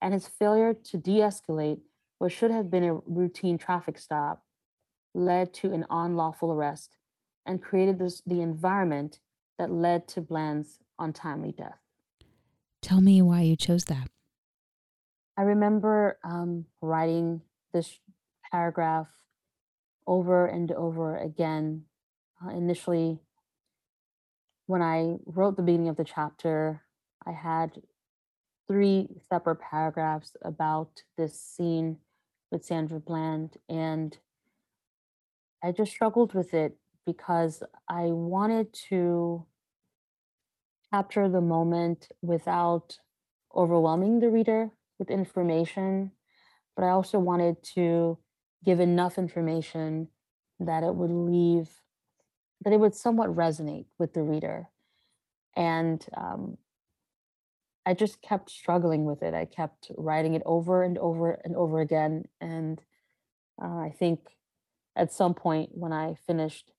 and 0.00 0.14
his 0.14 0.28
failure 0.28 0.72
to 0.72 0.96
de 0.96 1.18
escalate 1.18 1.80
what 2.18 2.32
should 2.32 2.50
have 2.50 2.70
been 2.70 2.84
a 2.84 2.94
routine 3.06 3.58
traffic 3.58 3.98
stop, 3.98 4.44
led 5.14 5.52
to 5.54 5.72
an 5.72 5.84
unlawful 5.90 6.52
arrest 6.52 6.96
and 7.46 7.62
created 7.62 7.98
this, 7.98 8.22
the 8.26 8.40
environment 8.40 9.18
that 9.58 9.70
led 9.70 10.08
to 10.08 10.20
Bland's 10.20 10.78
untimely 10.98 11.52
death. 11.52 11.78
Tell 12.80 13.00
me 13.00 13.22
why 13.22 13.42
you 13.42 13.56
chose 13.56 13.84
that. 13.86 14.08
I 15.36 15.42
remember 15.42 16.18
um, 16.24 16.66
writing 16.80 17.42
this 17.72 17.98
paragraph 18.50 19.08
over 20.06 20.46
and 20.46 20.70
over 20.72 21.16
again. 21.16 21.84
Uh, 22.44 22.50
initially, 22.50 23.18
when 24.66 24.82
I 24.82 25.16
wrote 25.26 25.56
the 25.56 25.62
beginning 25.62 25.88
of 25.88 25.96
the 25.96 26.04
chapter, 26.04 26.82
I 27.26 27.32
had 27.32 27.82
three 28.68 29.08
separate 29.28 29.60
paragraphs 29.60 30.36
about 30.42 31.02
this 31.16 31.38
scene 31.38 31.98
with 32.50 32.64
Sandra 32.64 33.00
Bland, 33.00 33.56
and 33.68 34.16
I 35.62 35.72
just 35.72 35.92
struggled 35.92 36.34
with 36.34 36.54
it 36.54 36.76
because 37.06 37.62
I 37.88 38.06
wanted 38.06 38.72
to 38.88 39.46
capture 40.92 41.28
the 41.28 41.40
moment 41.40 42.08
without 42.20 42.98
overwhelming 43.54 44.20
the 44.20 44.28
reader 44.28 44.70
with 44.98 45.10
information, 45.10 46.12
but 46.76 46.84
I 46.84 46.90
also 46.90 47.18
wanted 47.18 47.62
to 47.74 48.18
give 48.64 48.80
enough 48.80 49.18
information 49.18 50.08
that 50.60 50.84
it 50.84 50.94
would 50.94 51.10
leave, 51.10 51.68
that 52.64 52.72
it 52.72 52.80
would 52.80 52.94
somewhat 52.94 53.34
resonate 53.34 53.86
with 53.98 54.14
the 54.14 54.22
reader. 54.22 54.68
And 55.56 56.04
um, 56.16 56.58
I 57.84 57.94
just 57.94 58.22
kept 58.22 58.50
struggling 58.50 59.04
with 59.04 59.22
it. 59.22 59.34
I 59.34 59.44
kept 59.44 59.90
writing 59.96 60.34
it 60.34 60.42
over 60.46 60.82
and 60.82 60.98
over 60.98 61.32
and 61.44 61.56
over 61.56 61.80
again. 61.80 62.26
And 62.40 62.80
uh, 63.60 63.78
I 63.78 63.94
think 63.98 64.20
at 64.96 65.12
some 65.12 65.34
point 65.34 65.70
when 65.72 65.92
I 65.92 66.16
finished 66.26 66.72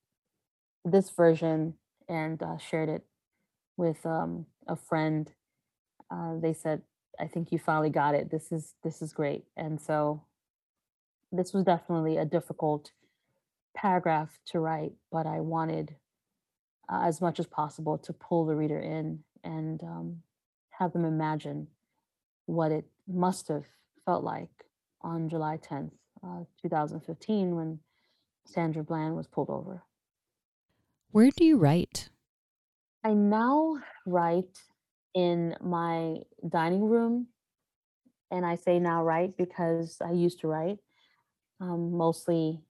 this 0.86 1.10
version 1.10 1.76
and 2.08 2.42
uh, 2.42 2.58
shared 2.58 2.90
it 2.90 3.04
with 3.78 4.06
um, 4.06 4.46
a 4.68 4.76
friend, 4.76 5.32
uh, 6.12 6.38
they 6.40 6.54
said, 6.54 6.82
"I 7.20 7.28
think 7.28 7.52
you 7.52 7.60
finally 7.60 7.90
got 7.90 8.16
it. 8.16 8.30
This 8.30 8.52
is 8.52 8.76
this 8.84 9.02
is 9.02 9.14
great." 9.14 9.46
And 9.58 9.82
so, 9.82 10.24
this 11.32 11.54
was 11.54 11.64
definitely 11.64 12.18
a 12.18 12.26
difficult 12.26 12.92
paragraph 13.76 14.40
to 14.48 14.60
write, 14.60 14.94
but 15.12 15.26
I 15.26 15.40
wanted 15.40 15.96
uh, 16.92 17.02
as 17.04 17.22
much 17.22 17.40
as 17.40 17.48
possible 17.48 17.98
to 17.98 18.14
pull 18.14 18.46
the 18.46 18.56
reader 18.56 18.80
in 18.80 19.24
and 19.44 19.82
um, 19.84 20.22
have 20.70 20.94
them 20.94 21.06
imagine 21.06 21.68
what 22.46 22.72
it 22.72 22.86
must 23.08 23.48
have 23.48 23.66
felt 24.06 24.24
like 24.24 24.50
on 25.02 25.30
July 25.30 25.58
10th, 25.58 25.92
uh, 26.26 26.44
2015, 26.62 27.56
when 27.56 27.80
Sandra 28.46 28.84
Bland 28.84 29.16
was 29.16 29.28
pulled 29.28 29.50
over. 29.50 29.84
Where 31.12 31.30
do 31.32 31.46
you 31.46 31.58
write? 31.58 32.10
I 33.04 33.14
now 33.14 33.78
write 34.06 34.58
in 35.14 35.56
my 35.62 36.18
dining 36.48 36.84
room. 36.84 37.28
And 38.32 38.46
I 38.46 38.56
say 38.56 38.80
now 38.80 39.04
write 39.04 39.38
because 39.38 39.98
I 40.04 40.12
used 40.12 40.40
to 40.40 40.48
write 40.48 40.80
um, 41.62 41.96
mostly 41.96 42.62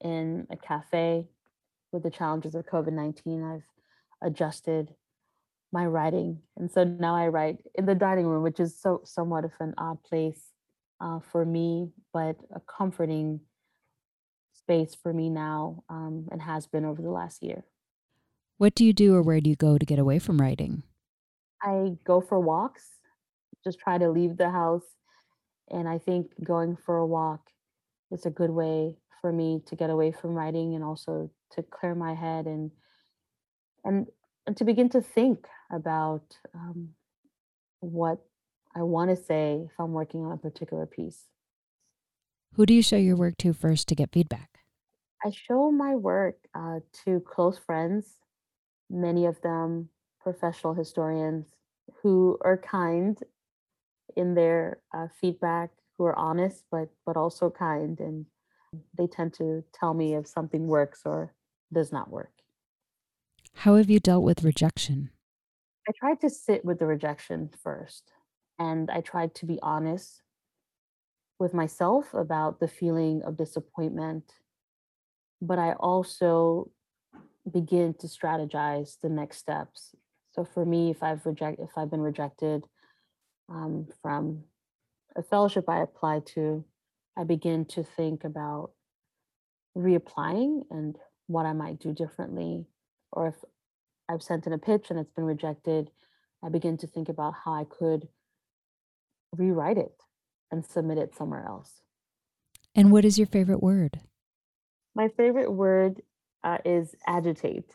in 0.00 0.46
a 0.50 0.56
cafe 0.56 1.28
with 1.92 2.02
the 2.02 2.10
challenges 2.10 2.54
of 2.54 2.66
COVID 2.66 2.92
19. 2.92 3.44
I've 3.44 4.28
adjusted 4.28 4.92
my 5.72 5.86
writing. 5.86 6.40
And 6.56 6.70
so 6.70 6.84
now 6.84 7.14
I 7.14 7.28
write 7.28 7.58
in 7.74 7.86
the 7.86 7.94
dining 7.94 8.26
room, 8.26 8.42
which 8.42 8.60
is 8.60 8.80
so 8.80 9.02
somewhat 9.04 9.44
of 9.44 9.52
an 9.60 9.74
odd 9.78 10.02
place 10.02 10.52
uh, 11.00 11.20
for 11.20 11.44
me, 11.44 11.90
but 12.12 12.36
a 12.54 12.60
comforting 12.60 13.40
space 14.56 14.94
for 14.94 15.12
me 15.12 15.28
now 15.30 15.84
um, 15.88 16.28
and 16.30 16.42
has 16.42 16.66
been 16.66 16.84
over 16.84 17.02
the 17.02 17.10
last 17.10 17.42
year. 17.42 17.64
What 18.58 18.74
do 18.74 18.84
you 18.84 18.92
do 18.92 19.14
or 19.14 19.22
where 19.22 19.40
do 19.40 19.50
you 19.50 19.56
go 19.56 19.78
to 19.78 19.86
get 19.86 19.98
away 19.98 20.18
from 20.18 20.40
writing? 20.40 20.82
I 21.62 21.96
go 22.04 22.20
for 22.20 22.40
walks, 22.40 22.84
just 23.64 23.78
try 23.78 23.98
to 23.98 24.10
leave 24.10 24.36
the 24.36 24.50
house. 24.50 24.84
And 25.70 25.88
I 25.88 25.98
think 25.98 26.32
going 26.42 26.76
for 26.76 26.96
a 26.96 27.06
walk 27.06 27.50
is 28.10 28.24
a 28.24 28.30
good 28.30 28.50
way 28.50 28.96
for 29.20 29.32
me 29.32 29.62
to 29.66 29.76
get 29.76 29.90
away 29.90 30.12
from 30.12 30.34
writing 30.34 30.74
and 30.74 30.84
also 30.84 31.30
to 31.52 31.62
clear 31.62 31.94
my 31.94 32.14
head 32.14 32.46
and 32.46 32.70
and 33.84 34.06
and 34.46 34.56
to 34.56 34.64
begin 34.64 34.88
to 34.90 35.00
think 35.00 35.46
about 35.72 36.36
um, 36.54 36.90
what 37.80 38.20
I 38.76 38.82
want 38.82 39.10
to 39.10 39.16
say 39.16 39.62
if 39.64 39.72
I'm 39.78 39.92
working 39.92 40.24
on 40.24 40.32
a 40.32 40.36
particular 40.36 40.86
piece. 40.86 41.24
Who 42.56 42.66
do 42.66 42.74
you 42.74 42.82
show 42.82 42.96
your 42.96 43.16
work 43.16 43.36
to 43.38 43.52
first 43.52 43.86
to 43.88 43.94
get 43.94 44.10
feedback? 44.12 44.64
I 45.24 45.30
show 45.30 45.70
my 45.70 45.94
work 45.96 46.46
uh, 46.54 46.80
to 47.04 47.20
close 47.20 47.58
friends, 47.58 48.20
many 48.90 49.26
of 49.26 49.40
them 49.42 49.90
professional 50.20 50.74
historians 50.74 51.56
who 52.02 52.38
are 52.42 52.58
kind 52.58 53.22
in 54.16 54.34
their 54.34 54.82
uh, 54.94 55.08
feedback, 55.08 55.72
who 55.98 56.04
are 56.04 56.18
honest, 56.18 56.66
but 56.70 56.90
but 57.06 57.16
also 57.16 57.50
kind, 57.50 58.00
and 58.00 58.26
they 58.96 59.06
tend 59.08 59.34
to 59.34 59.64
tell 59.72 59.94
me 59.94 60.14
if 60.14 60.26
something 60.26 60.68
works 60.68 61.02
or 61.06 61.34
does 61.72 61.92
not 61.92 62.10
work. 62.10 62.32
How 63.54 63.74
have 63.74 63.90
you 63.90 63.98
dealt 63.98 64.22
with 64.22 64.44
rejection? 64.44 65.10
I 65.88 65.92
tried 65.96 66.20
to 66.20 66.30
sit 66.30 66.64
with 66.64 66.78
the 66.78 66.86
rejection 66.86 67.48
first, 67.48 68.12
and 68.58 68.90
I 68.90 69.00
tried 69.00 69.34
to 69.36 69.46
be 69.46 69.58
honest 69.62 70.22
with 71.38 71.54
myself 71.54 72.12
about 72.14 72.60
the 72.60 72.68
feeling 72.68 73.22
of 73.22 73.36
disappointment. 73.36 74.24
But 75.40 75.58
I 75.58 75.72
also 75.72 76.70
begin 77.50 77.94
to 77.94 78.06
strategize 78.06 78.96
the 79.02 79.08
next 79.08 79.38
steps. 79.38 79.94
So 80.32 80.44
for 80.44 80.64
me, 80.64 80.90
if 80.90 81.02
I've 81.02 81.24
reject 81.24 81.60
if 81.60 81.70
I've 81.76 81.90
been 81.90 82.00
rejected 82.00 82.64
um, 83.48 83.86
from 84.02 84.44
a 85.14 85.22
fellowship 85.22 85.68
I 85.68 85.82
applied 85.82 86.26
to, 86.34 86.64
I 87.16 87.24
begin 87.24 87.64
to 87.66 87.82
think 87.82 88.24
about 88.24 88.72
reapplying 89.76 90.62
and 90.70 90.96
what 91.26 91.46
I 91.46 91.52
might 91.52 91.78
do 91.80 91.92
differently 91.92 92.66
or 93.12 93.28
if 93.28 93.34
I've 94.08 94.22
sent 94.22 94.46
in 94.46 94.52
a 94.52 94.58
pitch 94.58 94.86
and 94.90 94.98
it's 94.98 95.10
been 95.10 95.24
rejected, 95.24 95.90
I 96.42 96.48
begin 96.48 96.76
to 96.78 96.86
think 96.86 97.08
about 97.08 97.34
how 97.44 97.54
I 97.54 97.64
could 97.64 98.08
rewrite 99.32 99.78
it 99.78 100.00
and 100.50 100.64
submit 100.64 100.98
it 100.98 101.14
somewhere 101.14 101.44
else. 101.46 101.82
And 102.74 102.92
what 102.92 103.04
is 103.04 103.18
your 103.18 103.26
favorite 103.26 103.62
word? 103.62 104.00
My 104.94 105.08
favorite 105.08 105.52
word 105.52 106.02
uh, 106.44 106.58
is 106.64 106.94
agitate. 107.06 107.70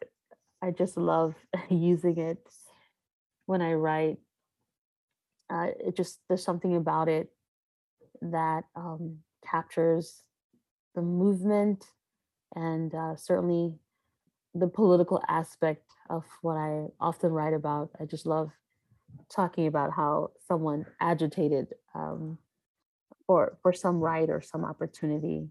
I 0.62 0.72
just 0.72 0.98
love 0.98 1.36
using 1.70 2.18
it 2.18 2.48
when 3.46 3.62
I 3.62 3.74
write. 3.74 4.18
Uh, 5.50 5.68
it 5.86 5.98
just, 5.98 6.20
there's 6.28 6.44
something 6.44 6.76
about 6.76 7.10
it 7.10 7.30
that 8.22 8.64
um, 8.76 9.18
captures 9.46 10.24
the 10.96 11.02
movement 11.02 11.86
and 12.56 12.94
uh, 12.94 13.16
certainly 13.16 13.74
the 14.54 14.68
political 14.68 15.22
aspect 15.28 15.84
of 16.10 16.24
what 16.42 16.58
I 16.58 16.88
often 17.00 17.32
write 17.32 17.54
about. 17.54 17.90
I 18.00 18.06
just 18.06 18.26
love 18.26 18.52
talking 19.30 19.68
about 19.68 19.92
how 19.94 20.32
someone 20.48 20.86
agitated 21.00 21.74
um, 21.96 22.38
for 23.32 23.58
for 23.62 23.72
some 23.72 24.02
right 24.02 24.30
or 24.30 24.42
some 24.42 24.66
opportunity. 24.66 25.48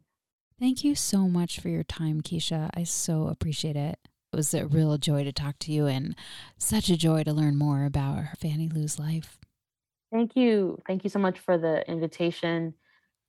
Thank 0.59 0.85
you 0.85 0.95
so 0.95 1.21
much 1.21 1.59
for 1.59 1.71
your 1.71 1.83
time, 1.83 2.21
Keisha. 2.21 2.69
I 2.75 2.85
so 2.85 3.29
appreciate 3.29 3.77
it. 3.77 3.99
It 4.31 4.37
was 4.37 4.53
a 4.53 4.67
real 4.67 4.99
joy 4.99 5.25
to 5.25 5.33
talk 5.33 5.59
to 5.61 5.73
you 5.73 5.87
and 5.87 6.15
such 6.59 6.91
a 6.91 6.97
joy 6.99 7.23
to 7.23 7.33
learn 7.33 7.57
more 7.57 7.87
about 7.87 8.37
Fannie 8.39 8.69
Lou's 8.69 8.99
life. 8.99 9.39
Thank 10.13 10.37
you. 10.37 10.79
Thank 10.87 11.05
you 11.05 11.11
so 11.11 11.19
much 11.19 11.39
for 11.39 11.57
the 11.57 11.89
invitation. 11.91 12.75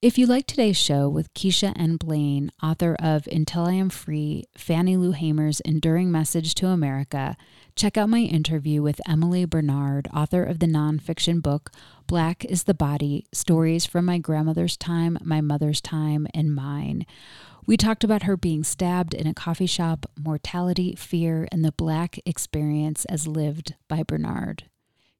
If 0.02 0.18
you 0.18 0.26
like 0.26 0.48
today's 0.48 0.78
show 0.78 1.08
with 1.08 1.32
Keisha 1.36 1.74
N. 1.76 1.98
Blain, 1.98 2.52
author 2.64 2.96
of 3.00 3.28
Until 3.28 3.66
I 3.66 3.74
Am 3.74 3.92
Free, 3.92 4.46
Fannie 4.58 4.98
Lou 4.98 5.12
Hamer's 5.12 5.60
Enduring 5.60 6.12
Message 6.12 6.56
to 6.56 6.70
America, 6.70 7.38
check 7.76 7.98
out 7.98 8.10
my 8.10 8.22
interview 8.22 8.82
with 8.82 9.00
Emily 9.08 9.46
Bernard, 9.46 10.08
author 10.12 10.44
of 10.44 10.58
the 10.58 10.66
nonfiction 10.66 11.40
book 11.40 11.70
Black 12.08 12.44
is 12.46 12.64
the 12.64 12.74
Body 12.74 13.28
Stories 13.32 13.86
from 13.86 14.06
My 14.06 14.18
Grandmother's 14.18 14.76
Time, 14.76 15.20
My 15.24 15.40
Mother's 15.40 15.82
Time, 15.82 16.26
and 16.34 16.56
Mine. 16.56 17.06
We 17.68 17.78
talked 17.78 18.04
about 18.04 18.24
her 18.24 18.36
being 18.36 18.64
stabbed 18.64 19.14
in 19.14 19.28
a 19.28 19.36
coffee 19.36 19.68
shop, 19.68 20.08
mortality, 20.20 20.96
fear, 20.96 21.48
and 21.52 21.64
the 21.64 21.74
Black 21.74 22.18
experience 22.26 23.06
as 23.06 23.28
lived 23.28 23.76
by 23.88 24.02
Bernard. 24.02 24.64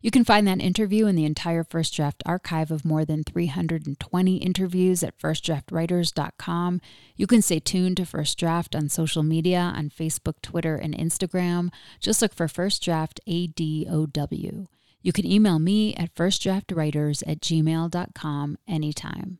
You 0.02 0.10
can 0.10 0.24
find 0.24 0.48
that 0.48 0.62
interview 0.62 1.06
in 1.06 1.16
the 1.16 1.26
entire 1.26 1.64
First 1.64 1.96
Draft 1.96 2.24
archive 2.26 2.72
of 2.72 2.84
more 2.84 3.06
than 3.06 3.24
320 3.24 4.38
interviews 4.38 5.04
at 5.04 5.18
firstdraftwriters.com. 5.18 6.82
You 7.16 7.28
can 7.28 7.42
stay 7.42 7.60
tuned 7.60 7.98
to 7.98 8.06
First 8.06 8.40
Draft 8.40 8.76
on 8.76 8.90
social 8.90 9.22
media 9.22 9.60
on 9.60 9.90
Facebook, 9.90 10.42
Twitter, 10.42 10.76
and 10.76 10.98
Instagram. 10.98 11.70
Just 12.00 12.22
look 12.22 12.34
for 12.34 12.48
First 12.48 12.84
Draft 12.84 13.20
ADOW. 13.28 14.68
You 15.04 15.14
can 15.14 15.26
email 15.26 15.60
me 15.60 15.96
at 15.96 16.14
firstdraftwriters 16.16 17.24
at 17.28 17.42
gmail.com 17.42 18.58
anytime. 18.68 19.40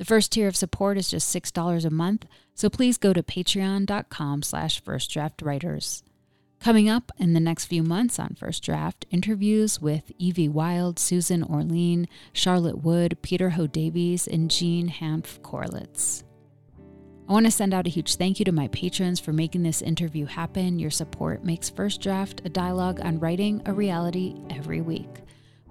The 0.00 0.06
first 0.06 0.32
tier 0.32 0.48
of 0.48 0.56
support 0.56 0.96
is 0.96 1.10
just 1.10 1.28
$6 1.30 1.84
a 1.84 1.90
month, 1.90 2.24
so 2.54 2.70
please 2.70 2.96
go 2.96 3.12
to 3.12 3.22
patreon.com 3.22 4.42
slash 4.42 4.82
firstdraftwriters. 4.82 6.02
Coming 6.58 6.88
up 6.88 7.12
in 7.18 7.34
the 7.34 7.38
next 7.38 7.66
few 7.66 7.82
months 7.82 8.18
on 8.18 8.34
First 8.34 8.64
Draft, 8.64 9.04
interviews 9.10 9.78
with 9.78 10.10
Evie 10.16 10.48
Wyld, 10.48 10.98
Susan 10.98 11.44
Orlean, 11.44 12.08
Charlotte 12.32 12.82
Wood, 12.82 13.18
Peter 13.20 13.50
Ho 13.50 13.66
Davies, 13.66 14.26
and 14.26 14.50
Jean 14.50 14.88
Hanff 14.88 15.38
Korelitz. 15.40 16.24
I 17.28 17.34
want 17.34 17.44
to 17.44 17.52
send 17.52 17.74
out 17.74 17.86
a 17.86 17.90
huge 17.90 18.14
thank 18.14 18.38
you 18.38 18.46
to 18.46 18.52
my 18.52 18.68
patrons 18.68 19.20
for 19.20 19.34
making 19.34 19.64
this 19.64 19.82
interview 19.82 20.24
happen. 20.24 20.78
Your 20.78 20.90
support 20.90 21.44
makes 21.44 21.68
First 21.68 22.00
Draft 22.00 22.40
a 22.46 22.48
dialogue 22.48 23.00
on 23.02 23.20
writing 23.20 23.60
a 23.66 23.74
reality 23.74 24.34
every 24.48 24.80
week. 24.80 25.10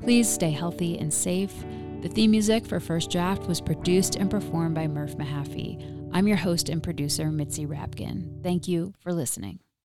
Please 0.02 0.30
stay 0.30 0.52
healthy 0.52 0.98
and 0.98 1.14
safe. 1.14 1.54
The 2.02 2.10
theme 2.10 2.32
music 2.32 2.66
for 2.66 2.80
First 2.80 3.12
Draft 3.12 3.48
was 3.48 3.62
produced 3.62 4.16
and 4.16 4.32
performed 4.32 4.76
by 4.76 4.88
Murph 4.88 5.18
Mahaffey. 5.18 6.10
I'm 6.14 6.28
your 6.28 6.38
host 6.38 6.70
and 6.70 6.82
producer, 6.82 7.30
Mitzi 7.32 7.66
Rapkin. 7.66 8.42
Thank 8.42 8.68
you 8.68 8.94
for 9.00 9.14
listening. 9.14 9.60